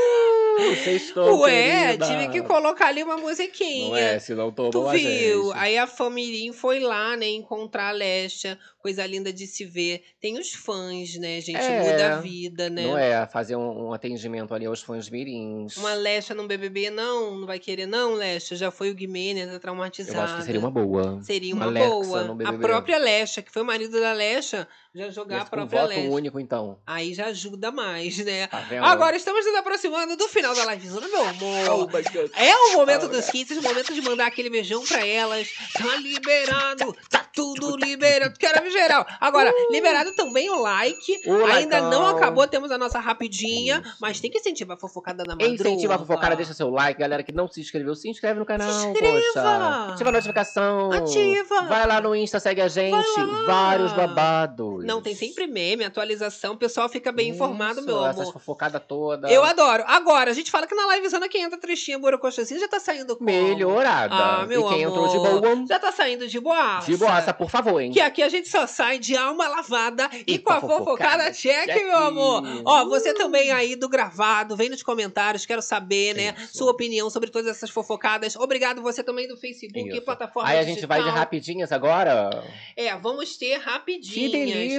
sextou, 0.76 1.40
Ué, 1.40 1.96
querida. 1.96 2.06
tive 2.06 2.28
que 2.28 2.42
colocar 2.42 2.88
ali 2.88 3.02
uma 3.02 3.16
musiquinha. 3.16 3.88
Não 3.88 3.96
é, 3.96 4.18
senão 4.18 4.50
tomou 4.52 4.70
Tu 4.70 4.88
a 4.88 4.92
viu? 4.92 5.44
gente. 5.46 5.58
Aí 5.58 5.78
a 5.78 5.86
Famirim 5.86 6.52
foi 6.52 6.80
lá, 6.80 7.16
né, 7.16 7.28
encontrar 7.28 7.88
a 7.88 7.92
Lesha. 7.92 8.58
Coisa 8.78 9.04
linda 9.06 9.30
de 9.30 9.46
se 9.46 9.66
ver. 9.66 10.02
Tem 10.18 10.38
os 10.38 10.54
fãs, 10.54 11.14
né, 11.18 11.38
gente? 11.42 11.58
É, 11.60 11.82
Muda 11.92 12.14
a 12.14 12.20
vida, 12.22 12.70
né? 12.70 12.82
Não 12.82 12.96
é 12.96 13.26
fazer 13.26 13.54
um, 13.54 13.88
um 13.88 13.92
atendimento 13.92 14.54
ali 14.54 14.64
aos 14.64 14.80
fãs 14.80 15.10
mirins. 15.10 15.76
Uma 15.76 15.92
Lesha 15.92 16.34
no 16.34 16.46
BBB, 16.46 16.88
não? 16.88 17.40
Não 17.40 17.46
vai 17.46 17.58
querer, 17.58 17.84
não, 17.84 18.14
Lesha? 18.14 18.56
Já 18.56 18.70
foi 18.70 18.90
o 18.90 18.94
Guimê, 18.94 19.34
tá 19.46 19.58
traumatizada. 19.58 20.18
Eu 20.18 20.22
acho 20.22 20.36
que 20.38 20.44
seria 20.44 20.60
uma 20.60 20.70
boa. 20.70 21.20
Seria 21.22 21.54
uma 21.54 21.66
Alexa 21.66 21.88
boa. 21.90 22.36
A 22.46 22.52
própria 22.54 22.96
Lesha, 22.96 23.42
que 23.42 23.50
foi 23.52 23.60
o 23.60 23.66
marido 23.66 24.00
da 24.00 24.14
Lesha, 24.14 24.66
já 24.92 25.08
jogar 25.10 25.36
Mas 25.36 25.42
a 25.46 25.50
com 25.50 25.56
própria 25.56 25.80
voto 25.82 25.88
Lesha. 25.94 26.10
único, 26.10 26.40
então. 26.40 26.78
Aí 26.84 27.14
já 27.14 27.26
ajuda 27.26 27.70
mais, 27.70 28.18
né? 28.18 28.48
Tá? 28.48 28.60
Agora 28.82 29.14
estamos 29.16 29.46
nos 29.46 29.54
aproximando 29.54 30.16
do 30.16 30.26
final 30.26 30.52
da 30.52 30.64
live, 30.64 30.88
meu 30.88 31.22
amor. 31.28 31.88
Oh. 31.92 32.36
É 32.36 32.54
o 32.56 32.72
momento 32.76 33.06
Oh, 33.06 33.08
dos 33.08 33.32
hits, 33.32 33.56
o 33.56 33.62
momento 33.62 33.94
de 33.94 34.02
mandar 34.02 34.26
aquele 34.26 34.50
beijão 34.50 34.84
pra 34.84 35.06
elas. 35.06 35.48
Tá 35.74 35.96
liberado, 35.96 36.92
tá 37.08 37.24
tudo 37.32 37.76
liberado. 37.76 38.36
Quero 38.36 38.62
ver 38.64 38.70
geral. 38.72 39.06
Agora, 39.20 39.52
liberado 39.70 40.12
também 40.12 40.50
o 40.50 40.60
like. 40.60 41.20
Uh! 41.24 41.44
Ainda 41.46 41.80
não 41.82 42.02
likeão. 42.02 42.16
acabou, 42.16 42.46
temos 42.48 42.70
a 42.72 42.78
nossa 42.78 42.98
rapidinha. 42.98 43.82
Mas 44.00 44.18
tem 44.20 44.28
que 44.30 44.38
incentivar 44.38 44.76
a 44.76 44.80
fofocada 44.80 45.22
da 45.22 45.36
madruga. 45.36 45.54
Incentiva 45.54 45.94
a 45.94 45.98
fofocada, 45.98 46.34
deixa 46.34 46.52
seu 46.52 46.68
like. 46.68 46.98
Galera 47.00 47.22
que 47.22 47.32
não 47.32 47.46
se 47.48 47.60
inscreveu, 47.60 47.94
se 47.94 48.08
inscreve 48.08 48.40
no 48.40 48.44
canal, 48.44 48.68
Se 48.72 48.86
inscreva. 48.88 49.16
poxa. 49.32 49.92
Ativa 49.92 50.08
a 50.08 50.12
notificação. 50.12 50.92
Ativa. 50.92 51.62
Vai 51.62 51.86
lá 51.86 52.00
no 52.00 52.14
Insta, 52.14 52.40
segue 52.40 52.60
a 52.60 52.68
gente. 52.68 53.06
Vários 53.46 53.92
babados. 53.92 54.79
Não, 54.86 55.00
tem 55.02 55.14
sempre 55.14 55.46
meme, 55.46 55.84
atualização. 55.84 56.54
O 56.54 56.56
pessoal 56.56 56.88
fica 56.88 57.10
bem 57.12 57.28
informado, 57.30 57.78
Isso, 57.80 57.86
meu 57.86 58.04
Essas 58.04 58.20
amor. 58.22 58.32
fofocadas 58.32 58.82
todas. 58.86 59.30
Eu 59.30 59.44
adoro. 59.44 59.84
Agora, 59.86 60.30
a 60.30 60.34
gente 60.34 60.50
fala 60.50 60.66
que 60.66 60.74
na 60.74 60.94
livezona 60.94 61.28
quem 61.28 61.42
entra 61.42 61.58
tristinha, 61.58 61.98
borocochazinha, 61.98 62.60
já 62.60 62.68
tá 62.68 62.80
saindo 62.80 63.16
como? 63.16 63.30
Melhorada. 63.30 64.14
Ah, 64.14 64.46
meu 64.46 64.60
e 64.66 64.74
quem 64.74 64.84
amor. 64.84 65.08
entrou 65.08 65.08
de 65.08 65.40
boa. 65.40 65.66
Já 65.66 65.78
tá 65.78 65.92
saindo 65.92 66.26
de 66.28 66.40
boa. 66.40 66.80
De 66.80 66.96
boa, 66.96 67.18
Essa, 67.18 67.32
por 67.32 67.50
favor, 67.50 67.80
hein? 67.80 67.92
Que 67.92 68.00
aqui 68.00 68.22
a 68.22 68.28
gente 68.28 68.48
só 68.48 68.66
sai 68.66 68.98
de 68.98 69.16
alma 69.16 69.46
lavada 69.48 70.08
e, 70.26 70.34
E 70.34 70.38
com 70.38 70.52
a 70.52 70.60
com 70.60 70.68
fofocada 70.68 71.24
fofocada 71.24 71.32
check, 71.32 71.66
meu 71.84 71.96
amor. 71.96 72.42
Ó, 72.64 72.84
você 72.86 73.14
também 73.14 73.50
aí 73.50 73.76
do 73.76 73.88
gravado, 73.88 74.56
vem 74.56 74.68
nos 74.68 74.82
comentários, 74.82 75.46
quero 75.46 75.62
saber, 75.62 76.14
né, 76.14 76.34
sua 76.52 76.70
opinião 76.70 77.08
sobre 77.10 77.30
todas 77.30 77.50
essas 77.50 77.70
fofocadas. 77.70 78.36
Obrigado 78.36 78.82
você 78.82 79.02
também 79.02 79.26
do 79.28 79.36
Facebook, 79.36 79.88
Isso. 79.88 80.02
plataforma 80.02 80.48
Aí 80.48 80.58
a 80.58 80.62
gente 80.62 80.84
vai 80.86 80.98
de 80.98 81.04
digital. 81.04 81.18
rapidinhas 81.20 81.72
agora. 81.72 82.44
É, 82.76 82.94
vamos 82.96 83.36
ter 83.36 83.56
rapidinhas. 83.58 84.14
Que 84.14 84.28
delícia! 84.28 84.69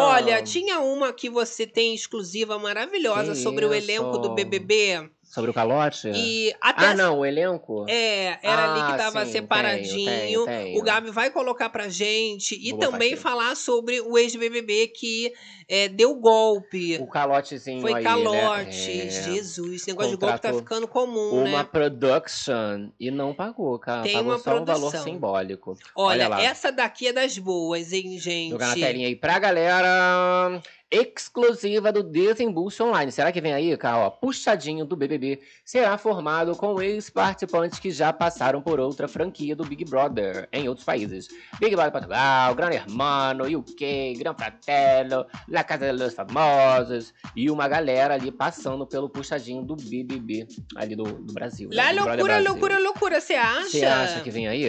Olha, 0.00 0.42
tinha 0.42 0.80
uma 0.80 1.12
que 1.12 1.28
você 1.28 1.66
tem 1.66 1.94
exclusiva 1.94 2.58
maravilhosa 2.58 3.34
sobre 3.34 3.64
o 3.66 3.74
elenco 3.74 4.18
do 4.18 4.34
BBB. 4.34 5.10
Sobre 5.32 5.50
o 5.50 5.54
calote? 5.54 6.10
E 6.14 6.54
até 6.60 6.88
Ah, 6.88 6.94
não, 6.94 7.20
o 7.20 7.24
elenco? 7.24 7.86
É, 7.88 8.38
era 8.42 8.70
ali 8.70 8.82
que 8.84 8.92
Ah, 8.92 8.96
tava 8.98 9.24
sim, 9.24 9.32
separadinho. 9.32 10.04
tenho, 10.10 10.44
tenho, 10.44 10.46
tenho. 10.46 10.78
O 10.78 10.82
Gabi 10.82 11.10
vai 11.10 11.30
colocar 11.30 11.70
pra 11.70 11.88
gente 11.88 12.54
e 12.54 12.72
Vou 12.72 12.80
também 12.80 13.16
falar 13.16 13.56
sobre 13.56 13.98
o 14.02 14.18
ex-BBB 14.18 14.88
que 14.88 15.32
é, 15.66 15.88
deu 15.88 16.14
golpe. 16.16 16.98
O 16.98 17.06
calotezinho 17.06 17.80
Foi 17.80 17.94
aí, 17.94 18.04
calote. 18.04 18.88
né? 18.94 19.06
É. 19.06 19.10
Jesus, 19.10 19.76
esse 19.76 19.88
negócio 19.88 20.10
de 20.10 20.18
golpe 20.18 20.38
tá 20.38 20.52
ficando 20.52 20.86
comum, 20.86 21.30
Uma 21.46 21.62
né? 21.62 21.64
production 21.64 22.90
e 23.00 23.10
não 23.10 23.32
pagou, 23.32 23.78
cara. 23.78 24.02
Tem 24.02 24.12
pagou 24.12 24.32
uma 24.32 24.38
só 24.38 24.50
um 24.50 24.64
valor 24.66 24.80
produção. 24.90 25.02
simbólico. 25.02 25.78
Olha, 25.96 26.28
lá. 26.28 26.42
essa 26.42 26.70
daqui 26.70 27.06
é 27.08 27.12
das 27.14 27.38
boas, 27.38 27.90
hein, 27.94 28.18
gente? 28.18 28.50
Jogar 28.50 28.66
na 28.68 28.74
telinha 28.74 29.06
aí 29.08 29.16
pra 29.16 29.38
galera. 29.38 30.60
Exclusiva 30.92 31.90
do 31.90 32.02
Desembolso 32.02 32.84
Online. 32.84 33.10
Será 33.10 33.32
que 33.32 33.40
vem 33.40 33.54
aí, 33.54 33.74
cara? 33.78 33.96
Ó, 33.96 34.10
puxadinho 34.10 34.84
do 34.84 34.94
BBB 34.94 35.40
será 35.64 35.96
formado 35.96 36.54
com 36.54 36.82
ex-participantes 36.82 37.78
que 37.78 37.90
já 37.90 38.12
passaram 38.12 38.60
por 38.60 38.78
outra 38.78 39.08
franquia 39.08 39.56
do 39.56 39.64
Big 39.64 39.86
Brother 39.86 40.46
em 40.52 40.68
outros 40.68 40.84
países. 40.84 41.28
Big 41.58 41.74
Brother 41.74 41.92
Portugal, 41.92 42.54
Gran 42.54 42.70
Hermano, 42.72 43.44
UK, 43.44 44.16
Gran 44.18 44.34
Fratello, 44.34 45.24
La 45.48 45.64
Casa 45.64 45.86
de 45.86 45.92
los 45.92 46.12
Famosos 46.12 47.14
e 47.34 47.50
uma 47.50 47.66
galera 47.68 48.12
ali 48.12 48.30
passando 48.30 48.86
pelo 48.86 49.08
puxadinho 49.08 49.62
do 49.62 49.74
BBB 49.74 50.46
ali 50.76 50.94
do, 50.94 51.04
do 51.04 51.32
Brasil. 51.32 51.70
né? 51.70 51.76
Lá, 51.76 51.84
Brother 51.84 52.04
loucura, 52.04 52.24
Brasil. 52.34 52.50
loucura, 52.50 52.78
loucura, 52.78 53.20
você 53.20 53.32
acha? 53.32 53.68
Você 53.70 53.84
acha 53.86 54.20
que 54.20 54.30
vem 54.30 54.46
aí? 54.46 54.66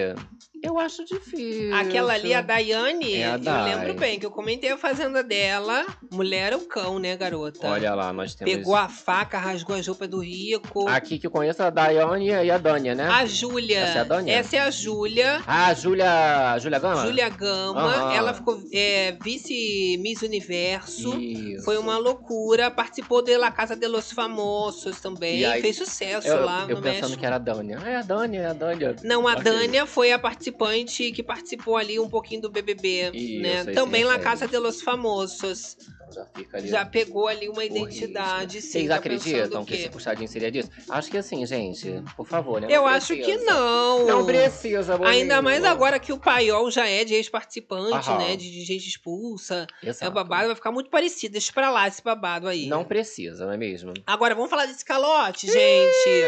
Eu 0.64 0.80
acho 0.80 1.04
difícil. 1.04 1.76
Aquela 1.76 2.14
ali, 2.14 2.34
a 2.34 2.42
Daiane, 2.42 3.16
É 3.16 3.28
a 3.28 3.34
eu 3.34 3.40
Dai. 3.40 3.76
lembro 3.76 3.94
bem 3.96 4.18
que 4.18 4.26
eu 4.26 4.32
comentei 4.32 4.72
a 4.72 4.78
fazenda 4.78 5.22
dela. 5.22 5.86
Mulher 6.10 6.54
é 6.54 6.56
um 6.56 6.66
cão, 6.66 6.98
né, 7.00 7.18
garota? 7.18 7.68
Olha 7.68 7.94
lá, 7.94 8.14
nós 8.14 8.34
temos. 8.34 8.54
Pegou 8.56 8.74
a 8.74 8.88
faca, 8.88 9.38
rasgou 9.38 9.76
as 9.76 9.86
roupas 9.86 10.08
do 10.08 10.20
rico. 10.20 10.88
Aqui 10.88 11.20
que 11.20 11.28
eu 11.28 11.32
conheço 11.32 11.62
a 11.62 11.70
Daiane 11.70 12.28
e 12.30 12.50
a 12.50 12.58
Dânia, 12.58 12.96
né? 12.96 13.10
A 13.10 13.26
Júlia. 13.26 13.80
Essa 13.80 13.98
é 13.98 14.02
a 14.02 14.04
Dânia? 14.06 14.34
Essa 14.34 14.56
é 14.56 14.60
a 14.60 14.72
Júlia. 14.72 15.42
Ah, 15.46 15.68
a 15.68 15.74
Júlia. 15.74 16.58
Júlia 16.60 16.80
Gama? 16.80 17.06
Júlia 17.06 17.30
Gama. 17.30 17.82
Aham. 17.82 18.14
Ela 18.14 18.34
ficou 18.34 18.64
é, 18.74 19.18
vice 19.22 19.98
Miss 20.00 20.22
Universo. 20.22 21.20
Isso. 21.20 21.66
Foi 21.66 21.78
uma 21.78 21.98
loucura. 21.98 22.72
Participou 22.72 23.22
de 23.22 23.36
La 23.38 23.52
Casa 23.52 23.76
de 23.76 23.88
los 23.88 24.14
Famosos 24.14 25.02
também. 25.02 25.40
E 25.40 25.46
aí- 25.46 25.62
Fez 25.62 25.76
sucesso 25.76 26.28
Eu, 26.28 26.46
lá 26.46 26.66
eu 26.70 26.76
no 26.78 26.82
pensando 26.82 27.02
México. 27.02 27.20
que 27.20 27.26
era 27.26 27.36
a 27.36 27.40
Dânia. 27.40 27.80
É 27.86 27.98
a 27.98 28.02
Dânia, 28.02 28.40
é 28.40 28.46
a 28.48 28.54
Dânia. 28.54 28.96
Não, 29.04 29.28
a 29.28 29.34
Ok. 29.34 29.44
Dânia 29.44 29.86
foi 29.86 30.12
a 30.14 30.20
participante 30.54 31.12
que 31.12 31.24
participou 31.24 31.76
ali 31.76 32.00
um 32.00 32.10
pouquinho 32.10 32.42
do 32.42 32.50
BBB, 32.50 33.12
Isso, 33.14 33.42
né? 33.42 33.66
Também 33.74 34.04
La. 34.04 34.20
Casa 34.20 34.48
de 34.48 34.58
los 34.58 34.82
Famosos. 34.82 35.76
Já 36.14 36.26
fica 36.26 36.58
ali. 36.58 36.68
Já 36.68 36.86
pegou 36.86 37.28
ali 37.28 37.50
uma 37.50 37.64
identidade, 37.66 38.62
sim. 38.62 38.72
Vocês 38.72 38.88
tá 38.90 38.96
acreditam 38.96 39.66
que 39.66 39.74
esse 39.74 39.90
puxadinho 39.90 40.28
seria 40.28 40.52
disso? 40.52 40.70
Acho 40.90 41.10
que 41.10 41.18
assim, 41.18 41.46
gente, 41.46 42.04
por 42.16 42.28
favor, 42.28 42.62
né? 42.62 42.68
Eu 42.70 42.86
acho 42.86 43.16
que 43.16 43.38
não. 43.38 44.06
Não 44.06 44.26
precisa, 44.26 44.98
boninho. 44.98 45.14
Ainda 45.14 45.42
mais 45.42 45.64
agora 45.64 46.00
que 46.00 46.12
o 46.14 46.18
Paiol 46.18 46.70
já 46.72 46.88
é 46.88 47.04
de 47.04 47.14
ex-participante, 47.16 48.10
Aham. 48.10 48.18
né? 48.20 48.36
De, 48.36 48.52
de 48.52 48.62
gente 48.64 48.88
expulsa. 48.88 49.68
É 49.84 49.90
Exato. 49.90 50.12
o 50.12 50.14
babado, 50.14 50.48
vai 50.48 50.56
ficar 50.56 50.72
muito 50.72 50.90
parecido. 50.90 51.34
Deixa 51.34 51.52
pra 51.52 51.70
lá 51.70 51.88
esse 51.88 52.04
babado 52.04 52.48
aí. 52.48 52.68
Não 52.68 52.84
precisa, 52.84 53.46
não 53.46 53.54
é 53.54 53.58
mesmo? 53.58 53.94
Agora, 54.06 54.36
vamos 54.36 54.50
falar 54.50 54.66
desse 54.66 54.86
calote, 54.86 55.48
gente. 55.48 56.24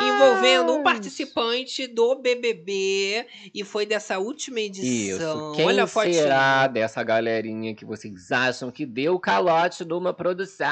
Envolvendo 0.00 0.72
um 0.74 0.82
participante 0.82 1.86
do 1.86 2.16
BBB. 2.16 3.26
E 3.54 3.64
foi 3.64 3.86
dessa 3.86 4.18
última 4.18 4.60
edição. 4.60 5.52
Isso. 5.52 5.52
Quem 5.56 5.66
Olha 5.66 5.84
a 5.84 5.86
fotinha. 5.86 6.14
será 6.14 6.66
dessa 6.66 7.02
galerinha 7.02 7.74
que 7.74 7.84
vocês 7.84 8.32
acham 8.32 8.70
que 8.70 8.86
deu 8.86 9.18
calote 9.20 9.84
de 9.84 9.92
uma 9.94 10.12
produção? 10.12 10.66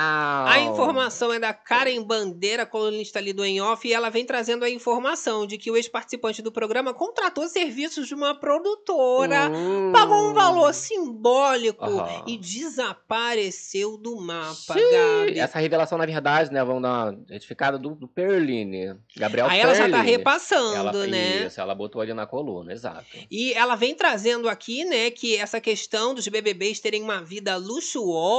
A 0.47 0.59
informação 0.61 1.33
é 1.33 1.39
da 1.39 1.53
Karen 1.53 2.03
Bandeira, 2.03 2.65
colunista 2.67 3.19
ali 3.19 3.33
do 3.33 3.45
Em 3.45 3.61
Off, 3.61 3.87
e 3.87 3.93
ela 3.93 4.11
vem 4.11 4.25
trazendo 4.25 4.65
a 4.65 4.71
informação 4.71 5.47
de 5.47 5.59
que 5.59 5.71
o 5.71 5.77
ex-participante 5.77 6.43
do 6.43 6.51
programa 6.51 6.93
contratou 6.95 7.47
serviços 7.49 8.09
de 8.09 8.15
uma 8.15 8.35
produtora, 8.35 9.51
Hum. 9.51 9.93
pagou 9.93 10.31
um 10.31 10.35
valor 10.35 10.73
simbólico 10.75 11.85
Aham. 11.85 12.25
e 12.27 12.37
desapareceu 12.37 13.97
do 13.97 14.17
mapa, 14.21 14.75
Xiii, 14.75 14.91
Gabi. 15.27 15.39
Essa 15.39 15.59
revelação, 15.59 15.99
na 15.99 16.07
verdade, 16.07 16.53
né? 16.53 16.65
Vamos 16.65 16.83
dar 16.83 16.89
uma 17.13 17.19
retificada 17.29 17.79
do, 17.79 17.95
do 17.95 18.09
Perline. 18.09 18.95
Gabriel 19.17 19.47
Aí 19.49 19.61
ela 19.61 19.75
já 19.75 19.85
tá 19.85 19.91
Perline. 19.99 20.11
repassando, 20.11 20.75
Ela- 20.77 21.07
né? 21.07 21.47
Isso, 21.47 21.61
ela 21.61 21.75
botou 21.75 22.01
ali 22.01 22.13
na 22.15 22.27
coluna, 22.27 22.73
exato. 22.73 23.05
E 23.31 23.53
ela 23.55 23.75
vem 23.77 23.95
trazendo 23.95 24.49
aqui, 24.49 24.85
né, 24.85 25.11
que 25.11 25.37
essa 25.37 25.61
questão 25.61 26.15
dos 26.15 26.27
BBBs 26.29 26.81
terem 26.81 27.03
uma 27.03 27.23
vida 27.23 27.57
luxuosa, 27.57 28.38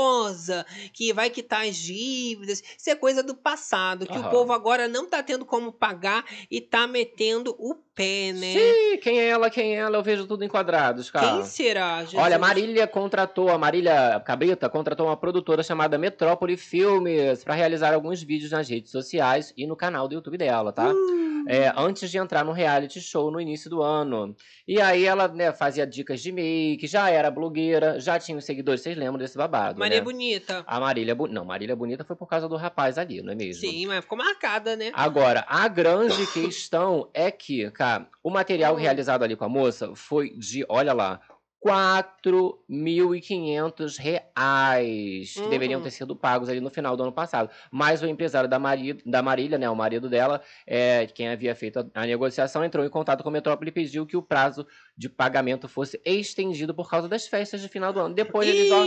que 0.94 1.14
vai 1.14 1.30
quitar 1.30 1.68
as 1.68 1.76
dívidas, 1.76 2.64
isso 2.78 2.90
é 2.90 2.96
coisa 2.96 3.24
do 3.24 3.36
passado, 3.36 4.06
que 4.06 4.18
o 4.18 4.30
povo 4.30 4.54
agora 4.54 4.88
não 4.88 5.08
tá 5.08 5.22
tendo 5.24 5.46
como 5.46 5.72
pagar 5.72 6.26
e 6.50 6.62
tá 6.62 6.88
metendo 6.88 7.56
o 7.58 7.76
pé, 7.96 8.32
né? 8.34 8.54
Sim, 8.54 8.98
quem 9.02 9.20
é 9.20 9.28
ela, 9.28 9.50
quem 9.50 9.76
é 9.76 9.80
ela, 9.80 9.98
eu 9.98 10.04
vejo 10.04 10.26
tudo 10.26 10.44
enquadrados, 10.44 11.10
cara. 11.12 11.38
Quem 11.38 11.46
será, 11.46 12.02
Jesus? 12.02 12.22
Olha, 12.22 12.40
Marília 12.40 12.88
contratou, 12.88 13.50
a 13.50 13.58
Marília 13.58 14.22
Cabrita 14.26 14.70
contratou 14.70 15.08
uma 15.08 15.18
produtora 15.18 15.64
chamada 15.64 15.98
Metrópole 15.98 16.58
Filmes 16.58 17.44
para 17.44 17.54
realizar 17.54 17.94
alguns 17.94 18.22
vídeos 18.24 18.52
nas 18.52 18.70
redes 18.70 18.92
sociais 18.92 19.54
e 19.58 19.68
no 19.68 19.76
canal 19.76 20.08
do 20.08 20.16
YouTube 20.16 20.38
dela, 20.38 20.72
tá? 20.72 20.90
Hum. 20.90 21.39
É, 21.48 21.72
antes 21.76 22.10
de 22.12 22.18
entrar 22.18 22.44
no 22.46 22.52
reality 22.52 23.02
show 23.02 23.32
no 23.32 23.40
início 23.40 23.70
do 23.70 23.82
ano. 23.82 24.36
E 24.68 24.80
aí 24.80 25.06
ela 25.06 25.28
né, 25.28 25.52
fazia 25.52 25.86
dicas 25.86 26.22
de 26.22 26.32
make, 26.32 26.86
já 26.88 27.10
era 27.10 27.32
blogueira, 27.32 28.00
já 28.00 28.20
tinha 28.20 28.38
os 28.38 28.46
seguidores, 28.46 28.82
vocês 28.82 28.98
lembram 28.98 29.18
desse 29.18 29.38
babado, 29.38 29.80
Maria 29.80 29.98
né? 29.98 30.04
Bonita. 30.04 30.64
A 30.68 30.80
Marília, 30.80 31.16
Bu- 31.16 31.28
não, 31.28 31.46
Marília 31.46 31.76
Bonita 31.76 32.04
foi 32.04 32.16
por 32.16 32.28
causa 32.28 32.48
do 32.48 32.56
rapaz 32.56 32.98
ali, 32.98 33.22
não 33.22 33.32
é 33.34 33.36
mesmo? 33.36 33.62
Sim, 33.62 33.88
mas 33.88 34.02
ficou 34.02 34.18
marcada, 34.18 34.76
né? 34.76 34.92
Agora, 34.94 35.46
a 35.48 35.68
grande 35.68 36.26
questão 36.28 37.10
é 37.14 37.32
que, 37.32 37.70
cara, 37.72 38.08
o 38.24 38.30
material 38.30 38.76
Hum. 38.76 38.78
realizado 38.78 39.24
ali 39.24 39.36
com 39.36 39.46
a 39.46 39.50
moça 39.50 39.94
foi 39.96 40.30
de, 40.32 40.66
olha 40.70 40.94
lá, 40.94 41.20
4.500 41.62 43.98
reais 43.98 45.34
que 45.34 45.40
Uhum. 45.42 45.50
deveriam 45.50 45.82
ter 45.82 45.92
sido 45.92 46.16
pagos 46.16 46.50
ali 46.50 46.60
no 46.60 46.70
final 46.70 46.96
do 46.96 47.04
ano 47.04 47.12
passado. 47.12 47.50
Mas 47.72 48.02
o 48.02 48.08
empresário 48.08 48.50
da, 48.50 48.60
Mari, 48.60 48.94
da 49.06 49.22
Marília, 49.22 49.58
né, 49.58 49.70
o 49.70 49.76
marido 49.76 50.10
dela, 50.10 50.42
é, 50.66 51.06
quem 51.08 51.30
havia 51.30 51.56
feito 51.56 51.80
a, 51.80 51.86
a 52.02 52.06
negociação, 52.06 52.64
entrou 52.64 52.86
em 52.86 52.90
contato 52.90 53.24
com 53.24 53.30
a 53.30 53.32
Metrópole 53.32 53.70
e 53.70 53.74
pediu 53.74 54.06
que 54.06 54.18
o 54.18 54.22
prazo 54.22 54.66
de 54.98 55.10
pagamento 55.10 55.68
fosse 55.68 56.00
estendido 56.06 56.74
por 56.74 56.90
causa 56.90 57.08
das 57.08 57.28
festas 57.28 57.62
de 57.62 57.68
final 57.68 57.94
do 57.94 58.00
ano. 58.00 58.16
Depois 58.16 58.48
eles 58.48 58.72
ó, 58.72 58.86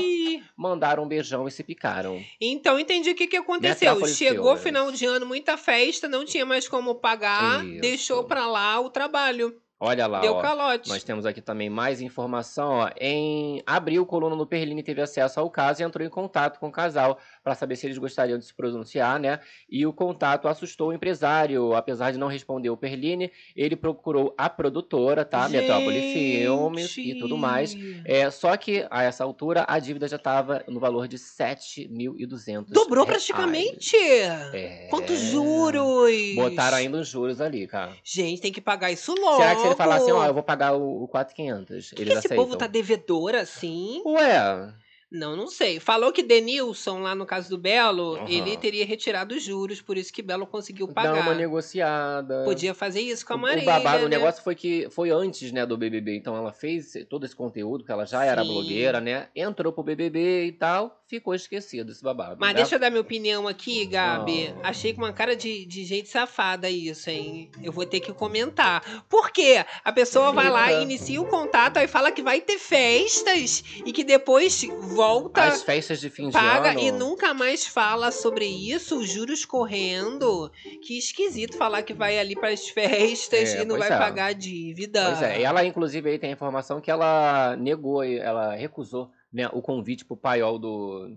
mandaram 0.57 1.05
um 1.05 1.09
beijão 1.09 1.47
e 1.47 1.51
se 1.51 1.63
picaram. 1.63 2.23
Então, 2.41 2.79
entendi 2.79 3.11
o 3.11 3.15
que, 3.15 3.27
que 3.27 3.37
aconteceu. 3.37 3.95
Chegou 4.07 4.57
Filmes. 4.57 4.63
final 4.63 4.93
de 4.93 5.07
ano, 5.07 5.27
muita 5.27 5.57
festa, 5.57 6.09
não 6.09 6.25
tinha 6.25 6.45
mais 6.45 6.69
como 6.69 6.95
pagar, 6.97 7.65
Isso. 7.65 7.81
deixou 7.81 8.25
pra 8.25 8.47
lá 8.47 8.81
o 8.81 8.91
trabalho. 8.91 9.57
Olha 9.85 10.07
lá, 10.07 10.21
Deu 10.21 10.35
ó. 10.35 10.41
calote. 10.41 10.89
Nós 10.89 11.03
temos 11.03 11.27
aqui 11.27 11.41
também 11.41 11.69
mais 11.69 12.01
informação. 12.01 12.75
Ó. 12.75 12.91
Em 13.01 13.65
abril, 13.67 14.07
coluna 14.07 14.37
no 14.37 14.47
Perline 14.47 14.81
teve 14.81 15.03
acesso 15.03 15.41
ao 15.41 15.51
caso 15.51 15.83
e 15.83 15.85
entrou 15.85 16.07
em 16.07 16.09
contato 16.09 16.61
com 16.61 16.69
o 16.69 16.71
casal 16.71 17.19
para 17.43 17.55
saber 17.55 17.77
se 17.77 17.87
eles 17.87 17.99
gostariam 17.99 18.39
de 18.39 18.45
se 18.45 18.55
pronunciar, 18.55 19.19
né? 19.19 19.41
E 19.69 19.85
o 19.87 19.93
contato 19.93 20.47
assustou 20.49 20.89
o 20.89 20.93
empresário. 20.93 21.75
Apesar 21.75 22.13
de 22.13 22.19
não 22.19 22.29
responder 22.29 22.71
o 22.71 22.77
Perline, 22.77 23.31
ele 23.57 23.75
procurou 23.77 24.35
a 24.39 24.49
produtora, 24.49 25.25
tá? 25.25 25.49
Metrópole 25.49 26.01
Filmes 26.13 26.97
e 26.97 27.15
tudo 27.19 27.37
mais. 27.37 27.77
É, 28.05 28.31
só 28.31 28.57
que, 28.57 28.87
a 28.91 29.03
essa 29.03 29.25
altura, 29.25 29.65
a 29.69 29.79
dívida 29.79 30.07
já 30.07 30.17
estava 30.17 30.65
no 30.69 30.79
valor 30.79 31.09
de 31.09 31.19
7.200 31.19 32.67
Dobrou 32.71 33.05
reais. 33.05 33.25
praticamente. 33.27 33.97
É. 33.97 34.87
Quantos 34.91 35.19
juros? 35.19 36.35
Botaram 36.35 36.77
ainda 36.77 36.99
os 36.99 37.09
juros 37.09 37.41
ali, 37.41 37.67
cara. 37.67 37.93
Gente, 38.05 38.41
tem 38.41 38.53
que 38.53 38.61
pagar 38.61 38.91
isso 38.91 39.15
logo. 39.19 39.37
Será 39.37 39.55
que 39.55 39.61
se 39.63 39.67
ele 39.67 39.75
falar 39.77 39.97
assim, 39.97 40.13
ó, 40.13 40.25
eu 40.27 40.35
vou 40.35 40.43
pagar 40.43 40.75
o, 40.75 41.05
o 41.05 41.09
4.500, 41.09 41.95
Que 41.95 42.03
eles 42.03 42.17
esse 42.19 42.27
aceitam? 42.27 42.37
povo 42.37 42.57
tá 42.57 42.67
devedor 42.67 43.35
assim? 43.35 44.03
Ué, 44.07 44.73
Não, 45.13 45.37
não 45.37 45.47
sei. 45.47 45.79
Falou 45.79 46.11
que 46.11 46.23
Denilson, 46.23 47.01
lá 47.03 47.15
no 47.15 47.27
caso 47.27 47.51
do 47.51 47.59
Belo, 47.59 48.17
Aham. 48.17 48.27
ele 48.29 48.57
teria 48.57 48.87
retirado 48.87 49.35
os 49.35 49.43
juros, 49.43 49.81
por 49.83 49.97
isso 49.99 50.13
que 50.13 50.23
Belo 50.23 50.47
conseguiu 50.47 50.89
pagar. 50.89 51.21
uma 51.23 51.35
negociada. 51.35 52.45
Podia 52.45 52.73
fazer 52.75 53.01
isso 53.01 53.27
com 53.27 53.35
a 53.35 53.37
O- 53.37 53.41
Marília, 53.41 53.63
O 53.63 53.67
babado, 53.67 53.99
né? 54.01 54.05
o 54.07 54.09
negócio 54.09 54.43
foi 54.43 54.55
que 54.55 54.89
foi 54.91 55.11
antes, 55.11 55.53
né, 55.53 55.67
do 55.67 55.77
BBB. 55.77 56.17
Então 56.17 56.35
ela 56.37 56.53
fez 56.53 56.95
todo 57.09 57.25
esse 57.27 57.37
conteúdo, 57.37 57.85
que 57.85 57.93
ela 57.93 58.07
já 58.07 58.25
era 58.25 58.43
Sim. 58.43 58.49
blogueira, 58.49 59.01
né? 59.01 59.29
Entrou 59.37 59.73
pro 59.73 59.83
BBB 59.83 60.47
e 60.47 60.53
tal, 60.53 61.02
ficou 61.13 61.35
esquecido 61.35 61.93
esse 61.93 62.03
babado. 62.03 62.37
Mas 62.41 62.55
né? 62.55 62.55
deixa 62.55 62.77
eu 62.77 62.79
dar 62.79 62.89
minha 62.89 63.03
opinião 63.03 63.47
aqui, 63.47 63.85
Gabi. 63.85 64.55
Ah. 64.63 64.71
Achei 64.71 64.95
com 64.95 65.03
uma 65.03 65.13
cara 65.13 65.37
de, 65.37 65.67
de 65.67 65.85
gente 65.85 66.09
safada 66.09 66.71
isso, 66.71 67.11
hein? 67.11 67.51
Eu 67.63 67.71
vou 67.71 67.85
ter 67.85 68.01
que 68.01 68.15
comentar. 68.15 69.05
Por 69.11 69.31
quê? 69.31 69.63
A 69.85 69.93
pessoa 69.93 70.33
vai 70.33 70.49
lá, 70.49 70.71
Eita. 70.71 70.83
inicia 70.83 71.21
o 71.21 71.27
contato, 71.27 71.77
aí 71.77 71.87
fala 71.87 72.11
que 72.11 72.23
vai 72.23 72.41
ter 72.41 72.59
festas 72.59 73.63
e 73.85 73.93
que 73.93 74.03
depois 74.03 74.63
volta. 74.95 75.45
As 75.45 75.63
festas 75.63 76.01
de 76.01 76.09
fim 76.09 76.29
de 76.29 76.33
Paga 76.33 76.71
ano. 76.71 76.81
e 76.81 76.91
nunca 76.91 77.35
mais 77.35 77.67
fala 77.67 78.11
sobre 78.11 78.47
isso, 78.47 78.99
os 78.99 79.11
juros 79.11 79.45
correndo. 79.45 80.51
Que 80.81 80.97
esquisito 80.97 81.59
falar 81.59 81.83
que 81.83 81.93
vai 81.93 82.19
ali 82.19 82.35
para 82.35 82.49
as 82.49 82.69
festas 82.69 83.55
É, 83.55 83.61
e 83.61 83.65
não 83.67 83.77
vai 83.79 83.93
é. 83.93 83.99
pagar 83.99 84.27
a 84.27 84.33
dívida. 84.33 85.11
Pois 85.11 85.23
é, 85.23 85.43
ela 85.43 85.63
inclusive 85.63 86.09
aí 86.09 86.19
tem 86.19 86.31
a 86.31 86.33
informação 86.33 86.81
que 86.81 86.91
ela 86.91 87.55
negou, 87.57 88.03
ela 88.03 88.55
recusou 88.55 89.11
né, 89.33 89.49
o 89.53 89.63
convite 89.63 90.05
pro 90.05 90.17
paiol 90.17 90.59
do, 90.59 91.17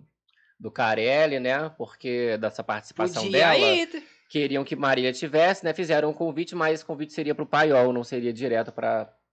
do 0.60 0.72
Carelli, 0.72 1.40
né? 1.40 1.70
Porque 1.78 2.38
dessa 2.38 2.64
participação 2.64 3.24
Podia 3.24 3.52
dela. 3.52 3.58
ir. 3.58 4.04
Queriam 4.30 4.64
que 4.64 4.76
Maria 4.76 5.14
tivesse, 5.14 5.64
né? 5.64 5.74
Fizeram 5.74 6.10
um 6.10 6.14
convite, 6.14 6.56
mas 6.56 6.76
esse 6.76 6.86
convite 6.86 7.14
seria 7.14 7.36
pro 7.36 7.46
paiol, 7.46 7.94
não 7.94 8.04
seria 8.04 8.34
direto 8.34 8.72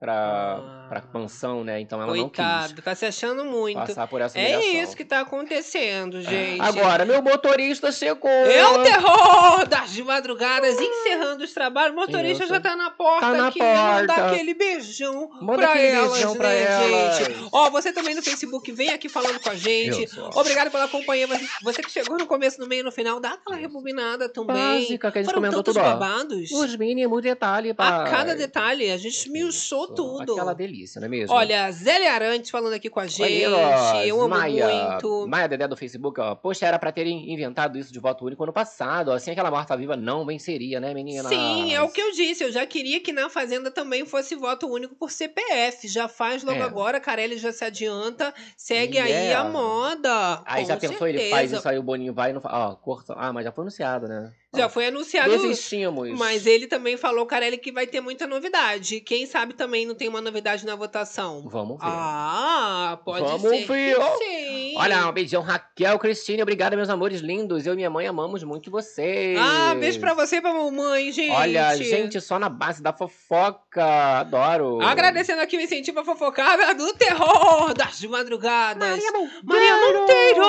pra, 0.06 0.60
pra, 0.88 1.00
pra 1.00 1.20
mansão, 1.20 1.62
né? 1.62 1.80
Então 1.80 2.02
ela 2.02 2.14
não 2.16 2.28
quis 2.28 2.40
Ah. 2.44 2.58
Coitado, 2.62 2.82
tá 2.82 2.94
se 2.94 3.06
achando 3.06 3.44
muito. 3.44 3.78
passar 3.78 4.08
por 4.08 4.20
essa 4.20 4.36
É 4.36 4.56
humilhação. 4.58 4.82
isso 4.82 4.96
que 4.96 5.04
tá 5.04 5.20
acontecendo, 5.20 6.20
gente. 6.20 6.60
Agora, 6.60 7.04
meu 7.04 7.22
motorista 7.22 7.92
chegou. 7.92 8.28
É 8.28 8.66
o 8.66 8.82
terror 8.82 9.66
das 9.68 9.96
madrugadas, 10.00 10.76
encerrando 10.80 11.44
os 11.44 11.52
trabalhos. 11.52 11.92
O 11.96 12.00
motorista 12.00 12.44
Isso. 12.44 12.52
já 12.52 12.60
tá 12.60 12.74
na 12.74 12.90
porta 12.90 13.20
Tá 13.26 13.32
na 13.32 13.48
aqui. 13.48 13.60
Manda 13.60 14.12
porta. 14.14 14.26
aquele 14.32 14.54
beijão 14.54 15.30
Manda 15.40 15.58
pra 15.62 15.70
aquele 15.70 15.86
elas, 15.86 16.12
beijão 16.12 16.32
né, 16.32 16.38
pra 16.38 16.52
elas. 16.52 17.16
gente? 17.18 17.48
Ó, 17.52 17.70
você 17.70 17.92
também 17.92 18.14
no 18.16 18.22
Facebook, 18.22 18.72
vem 18.72 18.90
aqui 18.90 19.08
falando 19.08 19.38
com 19.40 19.50
a 19.50 19.54
gente. 19.54 20.02
Isso. 20.04 20.20
Obrigado 20.34 20.70
pela 20.70 20.88
companhia. 20.88 21.28
Você- 21.62 21.80
que 21.82 21.90
chegou 21.90 22.18
no 22.18 22.26
começo, 22.26 22.60
no 22.60 22.66
meio 22.66 22.80
e 22.80 22.84
no 22.84 22.90
final, 22.92 23.20
dá 23.20 23.30
aquela 23.34 23.56
rebobinada 23.56 24.28
também. 24.28 24.56
Básica, 24.56 25.12
que 25.12 25.18
a 25.18 25.22
gente 25.22 25.30
Foram 25.30 25.42
comentou 25.42 25.62
tudo, 25.62 25.80
babados. 25.80 26.50
Os 26.50 26.76
mínimos 26.76 27.22
detalhes, 27.22 27.70
A 27.72 27.74
pai. 27.74 28.10
cada 28.10 28.34
detalhe, 28.34 28.90
a 28.90 28.96
gente 28.96 29.16
esmiuçou 29.16 29.88
tudo. 29.94 30.32
Aquela 30.32 30.54
delícia, 30.54 31.00
não 31.00 31.06
é 31.06 31.08
mesmo? 31.08 31.34
Olha, 31.34 31.70
Zélia 31.72 32.12
Arantes 32.12 32.50
falando 32.50 32.74
aqui 32.74 32.88
com 32.90 33.00
a 33.00 33.06
gente. 33.06 33.46
Olha 33.46 34.06
eu 34.06 34.20
amo 34.20 34.28
Maia, 34.28 34.66
muito. 34.90 35.26
Maia 35.28 35.48
Dedé 35.48 35.66
do 35.68 35.76
Facebook, 35.76 36.20
ó. 36.20 36.34
Poxa, 36.34 36.66
era 36.66 36.78
pra 36.78 36.92
terem 36.92 37.32
inventado 37.32 37.78
isso 37.78 37.92
de 37.92 37.98
voto 37.98 38.24
único 38.24 38.42
ano 38.42 38.52
passado. 38.52 39.12
Assim 39.12 39.30
aquela 39.30 39.50
morta-viva 39.50 39.96
não 39.96 40.24
venceria, 40.26 40.80
né, 40.80 40.92
menina? 40.94 41.28
Sim, 41.28 41.74
é 41.74 41.80
o 41.82 41.88
que 41.88 42.00
eu 42.00 42.12
disse. 42.12 42.44
Eu 42.44 42.52
já 42.52 42.66
queria 42.66 43.00
que 43.00 43.12
na 43.12 43.28
Fazenda 43.28 43.70
também 43.70 44.04
fosse 44.04 44.34
voto 44.34 44.66
único 44.68 44.94
por 44.94 45.10
CPF. 45.10 45.88
Já 45.88 46.08
faz 46.08 46.42
logo 46.42 46.58
É. 46.58 46.62
agora, 46.62 47.00
Carelli 47.00 47.38
já 47.38 47.52
se 47.52 47.64
adianta. 47.64 48.32
Segue 48.56 48.96
E 48.96 49.00
aí 49.00 49.32
a 49.32 49.44
moda. 49.44 50.42
Aí 50.44 50.64
já 50.64 50.76
pensou, 50.76 51.06
ele 51.06 51.18
faz 51.30 51.30
certeza. 51.50 51.56
isso 51.58 51.68
aí, 51.68 51.78
o 51.78 51.82
Boninho 51.82 52.12
vai 52.12 52.30
e 52.30 52.32
não 52.32 52.40
fala. 52.40 52.70
Ó, 52.70 52.76
corta. 52.76 53.14
Ah, 53.16 53.32
mas 53.32 53.44
já 53.44 53.52
foi 53.52 53.62
anunciado, 53.62 54.06
né? 54.08 54.32
Já 54.54 54.68
foi 54.68 54.88
anunciado. 54.88 55.30
Desistimos. 55.30 56.10
Mas 56.10 56.46
ele 56.46 56.66
também 56.66 56.98
falou, 56.98 57.24
Carelli, 57.24 57.56
que 57.56 57.72
vai 57.72 57.86
ter 57.86 58.02
muita 58.02 58.26
novidade. 58.26 59.00
Quem 59.00 59.24
sabe 59.24 59.54
também 59.54 59.86
não 59.86 59.94
tem 59.94 60.08
uma 60.08 60.20
novidade 60.20 60.66
na 60.66 60.76
votação. 60.76 61.48
Vamos 61.48 61.78
ver. 61.78 61.86
Ah, 61.88 62.98
pode 63.02 63.24
Vamos 63.24 63.40
ser. 63.40 63.66
ver. 63.66 63.96
que 63.96 64.18
Sim. 64.18 64.74
Olha, 64.76 65.08
um 65.08 65.12
beijão, 65.12 65.40
Raquel, 65.40 65.98
Cristine. 65.98 66.42
Obrigada, 66.42 66.76
meus 66.76 66.90
amores 66.90 67.22
lindos. 67.22 67.66
Eu 67.66 67.72
e 67.72 67.76
minha 67.76 67.88
mãe 67.88 68.06
amamos 68.06 68.44
muito 68.44 68.70
vocês. 68.70 69.38
Ah, 69.40 69.74
beijo 69.74 69.98
pra 69.98 70.12
você 70.12 70.36
e 70.36 70.40
pra 70.42 70.52
mamãe, 70.52 71.10
gente. 71.12 71.30
Olha, 71.30 71.74
gente, 71.76 72.20
só 72.20 72.38
na 72.38 72.50
base 72.50 72.82
da 72.82 72.92
fofoca. 72.92 74.20
Adoro. 74.20 74.82
Agradecendo 74.82 75.40
aqui 75.40 75.56
o 75.56 75.60
incentivo 75.60 76.00
à 76.00 76.04
fofocada 76.04 76.74
do 76.74 76.92
terror 76.92 77.72
das 77.72 78.02
madrugadas. 78.04 79.02
Maria 79.02 79.12
Maria 79.42 79.76
Monteiro! 80.00 80.42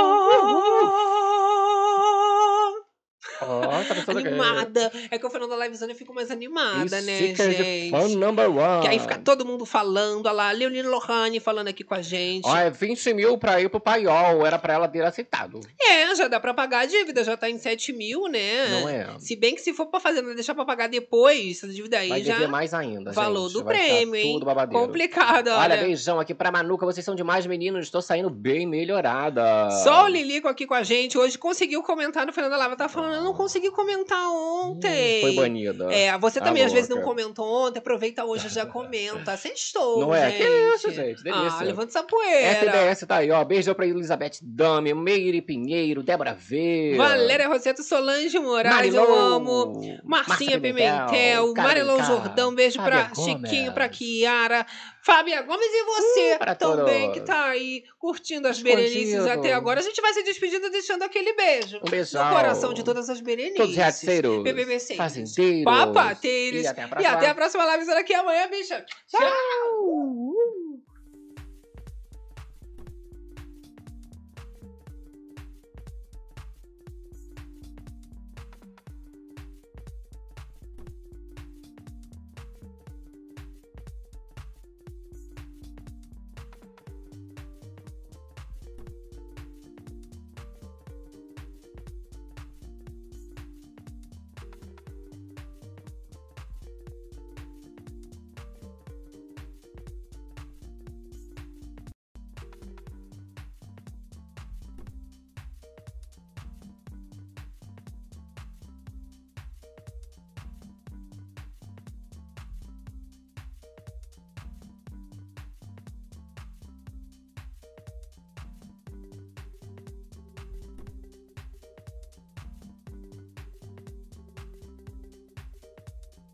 Ó, 3.42 3.62
tá 3.84 4.12
Animada. 4.12 4.92
É 5.12 5.18
que 5.18 5.26
o 5.26 5.30
Fernando 5.30 5.52
da 5.52 5.58
Livezona 5.66 5.92
eu 5.92 5.96
fico 5.96 6.14
mais 6.14 6.30
animada, 6.32 7.02
né, 7.02 7.18
gente? 7.18 7.90
fã 7.92 8.08
number 8.10 8.50
one. 8.50 8.82
Que 8.82 8.88
aí 8.88 9.00
fica 9.00 9.18
todo 9.18 9.46
mundo 9.46 9.66
falando. 9.66 10.26
Olha 10.26 10.32
lá, 10.34 10.52
Leonino 10.52 10.90
Lohane 10.90 11.40
falando 11.40 11.68
aqui 11.68 11.84
com 11.84 11.94
a 11.94 12.02
gente. 12.02 12.46
Ó, 12.48 12.56
é 12.56 12.70
20 12.70 13.14
mil 13.14 13.38
pra 13.38 13.60
ir 13.62 13.70
pro 13.70 13.80
paiol. 13.80 14.46
Era 14.46 14.58
pra 14.60 14.74
ela 14.74 14.88
ter 14.88 15.04
aceitado. 15.04 15.60
É, 15.82 16.16
já 16.16 16.28
dá 16.28 16.40
pra 16.40 16.54
pagar 16.54 16.80
a 16.80 16.86
dívida, 16.86 17.24
já 17.24 17.36
tá 17.36 17.50
em 17.50 17.58
7 17.58 17.92
mil, 17.94 18.28
né? 18.28 18.68
Não 18.70 18.90
é? 18.90 19.08
Se 19.20 19.36
bem 19.36 19.56
que 19.56 19.62
se 19.62 19.74
for 19.74 19.88
pra 19.88 20.00
fazer, 20.00 20.22
deixar 20.36 20.54
pra 20.56 20.66
pagar 20.66 20.88
depois, 20.88 21.58
essa 21.58 21.68
dívida 21.68 22.00
aí 22.00 22.10
Vai 22.10 22.24
já. 22.24 22.34
dever 22.34 22.48
mais 22.48 22.74
ainda, 22.74 23.12
Valor 23.12 23.44
gente. 23.50 23.54
do 23.54 23.64
Vai 23.64 23.76
prêmio, 23.76 24.16
hein? 24.16 24.34
Tudo 24.34 24.46
babadeiro. 24.46 24.86
Complicado, 24.86 25.48
olha. 25.48 25.60
Olha, 25.60 25.78
beijão 25.78 26.20
aqui 26.20 26.34
pra 26.34 26.52
Manuca. 26.52 26.86
Vocês 26.86 27.06
são 27.06 27.16
demais, 27.16 27.46
meninos. 27.46 27.86
Estou 27.86 28.02
saindo 28.02 28.30
bem 28.30 28.66
melhorada. 28.68 29.70
Só 29.84 30.06
o 30.06 30.08
Lilico 30.08 30.48
aqui 30.48 30.66
com 30.66 30.74
a 30.74 30.84
gente. 30.84 31.18
Hoje 31.18 31.38
conseguiu 31.38 31.82
comentar 31.84 32.26
no 32.26 32.34
Fernanda 32.34 32.58
Lava. 32.58 32.76
Tá 32.76 32.90
falando, 32.90 33.23
não 33.24 33.34
consegui 33.34 33.72
comentar 33.72 34.30
ontem. 34.30 35.20
Hum, 35.20 35.22
Foi 35.22 35.36
banida. 35.36 35.94
É, 35.94 36.18
você 36.18 36.40
Tá 36.40 36.46
também 36.46 36.64
às 36.64 36.72
vezes 36.74 36.90
não 36.90 37.02
comentou 37.02 37.46
ontem. 37.46 37.80
Aproveita 37.80 38.24
hoje 38.26 38.48
e 38.48 38.50
já 38.50 38.66
comenta. 38.66 39.36
Sextou, 39.38 40.02
Não 40.02 40.14
é? 40.16 40.30
gente. 40.32 40.38
Que 40.44 40.76
isso, 40.76 40.92
gente. 40.92 41.24
Delícia. 41.24 41.60
Ah, 41.60 41.64
levanta 41.64 41.90
essa 41.90 42.04
poeira. 42.04 42.48
FDS 42.48 43.06
tá 43.08 43.16
aí, 43.18 43.32
ó. 43.32 43.44
Beijão 43.44 43.74
pra 43.74 43.86
Elizabeth 43.88 44.34
Dami, 44.42 44.94
Meire 44.94 45.42
Pinheiro, 45.42 46.04
Débora 46.04 46.34
V. 46.34 46.96
Valéria 46.98 47.48
Rosseto, 47.48 47.82
Solange 47.84 48.38
Moraes, 48.40 48.76
Marilou, 48.76 49.06
eu 49.06 49.16
amo. 49.16 49.74
Marcinha 50.04 50.58
Márcia 50.58 50.60
Pimentel, 50.60 51.54
Marilão 51.56 52.04
Jordão, 52.04 52.54
beijo 52.54 52.78
Fábia 52.78 53.06
pra 53.06 53.14
Gomes. 53.16 53.50
Chiquinho, 53.50 53.72
pra 53.74 53.90
Kiara. 53.90 54.66
Fábia 55.06 55.42
Gomes 55.42 55.66
e 55.70 55.84
você 55.84 56.36
Uh, 56.36 56.40
para 56.40 56.56
também, 56.56 57.08
todos. 57.08 57.14
que 57.20 57.26
tá 57.26 57.46
aí 57.48 57.84
curtindo 58.00 58.48
as 58.48 58.56
Escondido. 58.58 58.78
Berenices 58.82 59.26
até 59.28 59.54
agora. 59.54 59.82
A 59.82 59.84
gente 59.84 60.02
vai 60.02 60.14
se 60.14 60.24
despedindo 60.24 60.70
deixando 60.70 61.04
aquele 61.04 61.34
beijo. 61.34 61.80
Um 61.86 61.90
beijão. 61.90 62.24
No 62.24 62.34
coração 62.34 62.74
de 62.74 62.84
todas 62.84 63.10
as 63.10 63.13
Berenices. 63.22 63.58
Todos 63.58 63.72
os 63.72 63.78
reaceiros, 63.78 64.44
BBB 64.44 64.80
6. 64.80 64.98
fazendeiros. 64.98 65.64
Papateiros. 65.66 66.62
E 66.64 66.68
até 66.68 66.82
a 66.82 66.86
E 66.86 66.90
próxima. 66.90 67.14
até 67.14 67.28
a 67.30 67.36
próxima 67.36 67.66
live. 67.66 67.86
Será 67.86 68.04
que 68.04 68.14
amanhã, 68.14 68.50
bicha? 68.50 68.86
Tchau. 69.08 70.34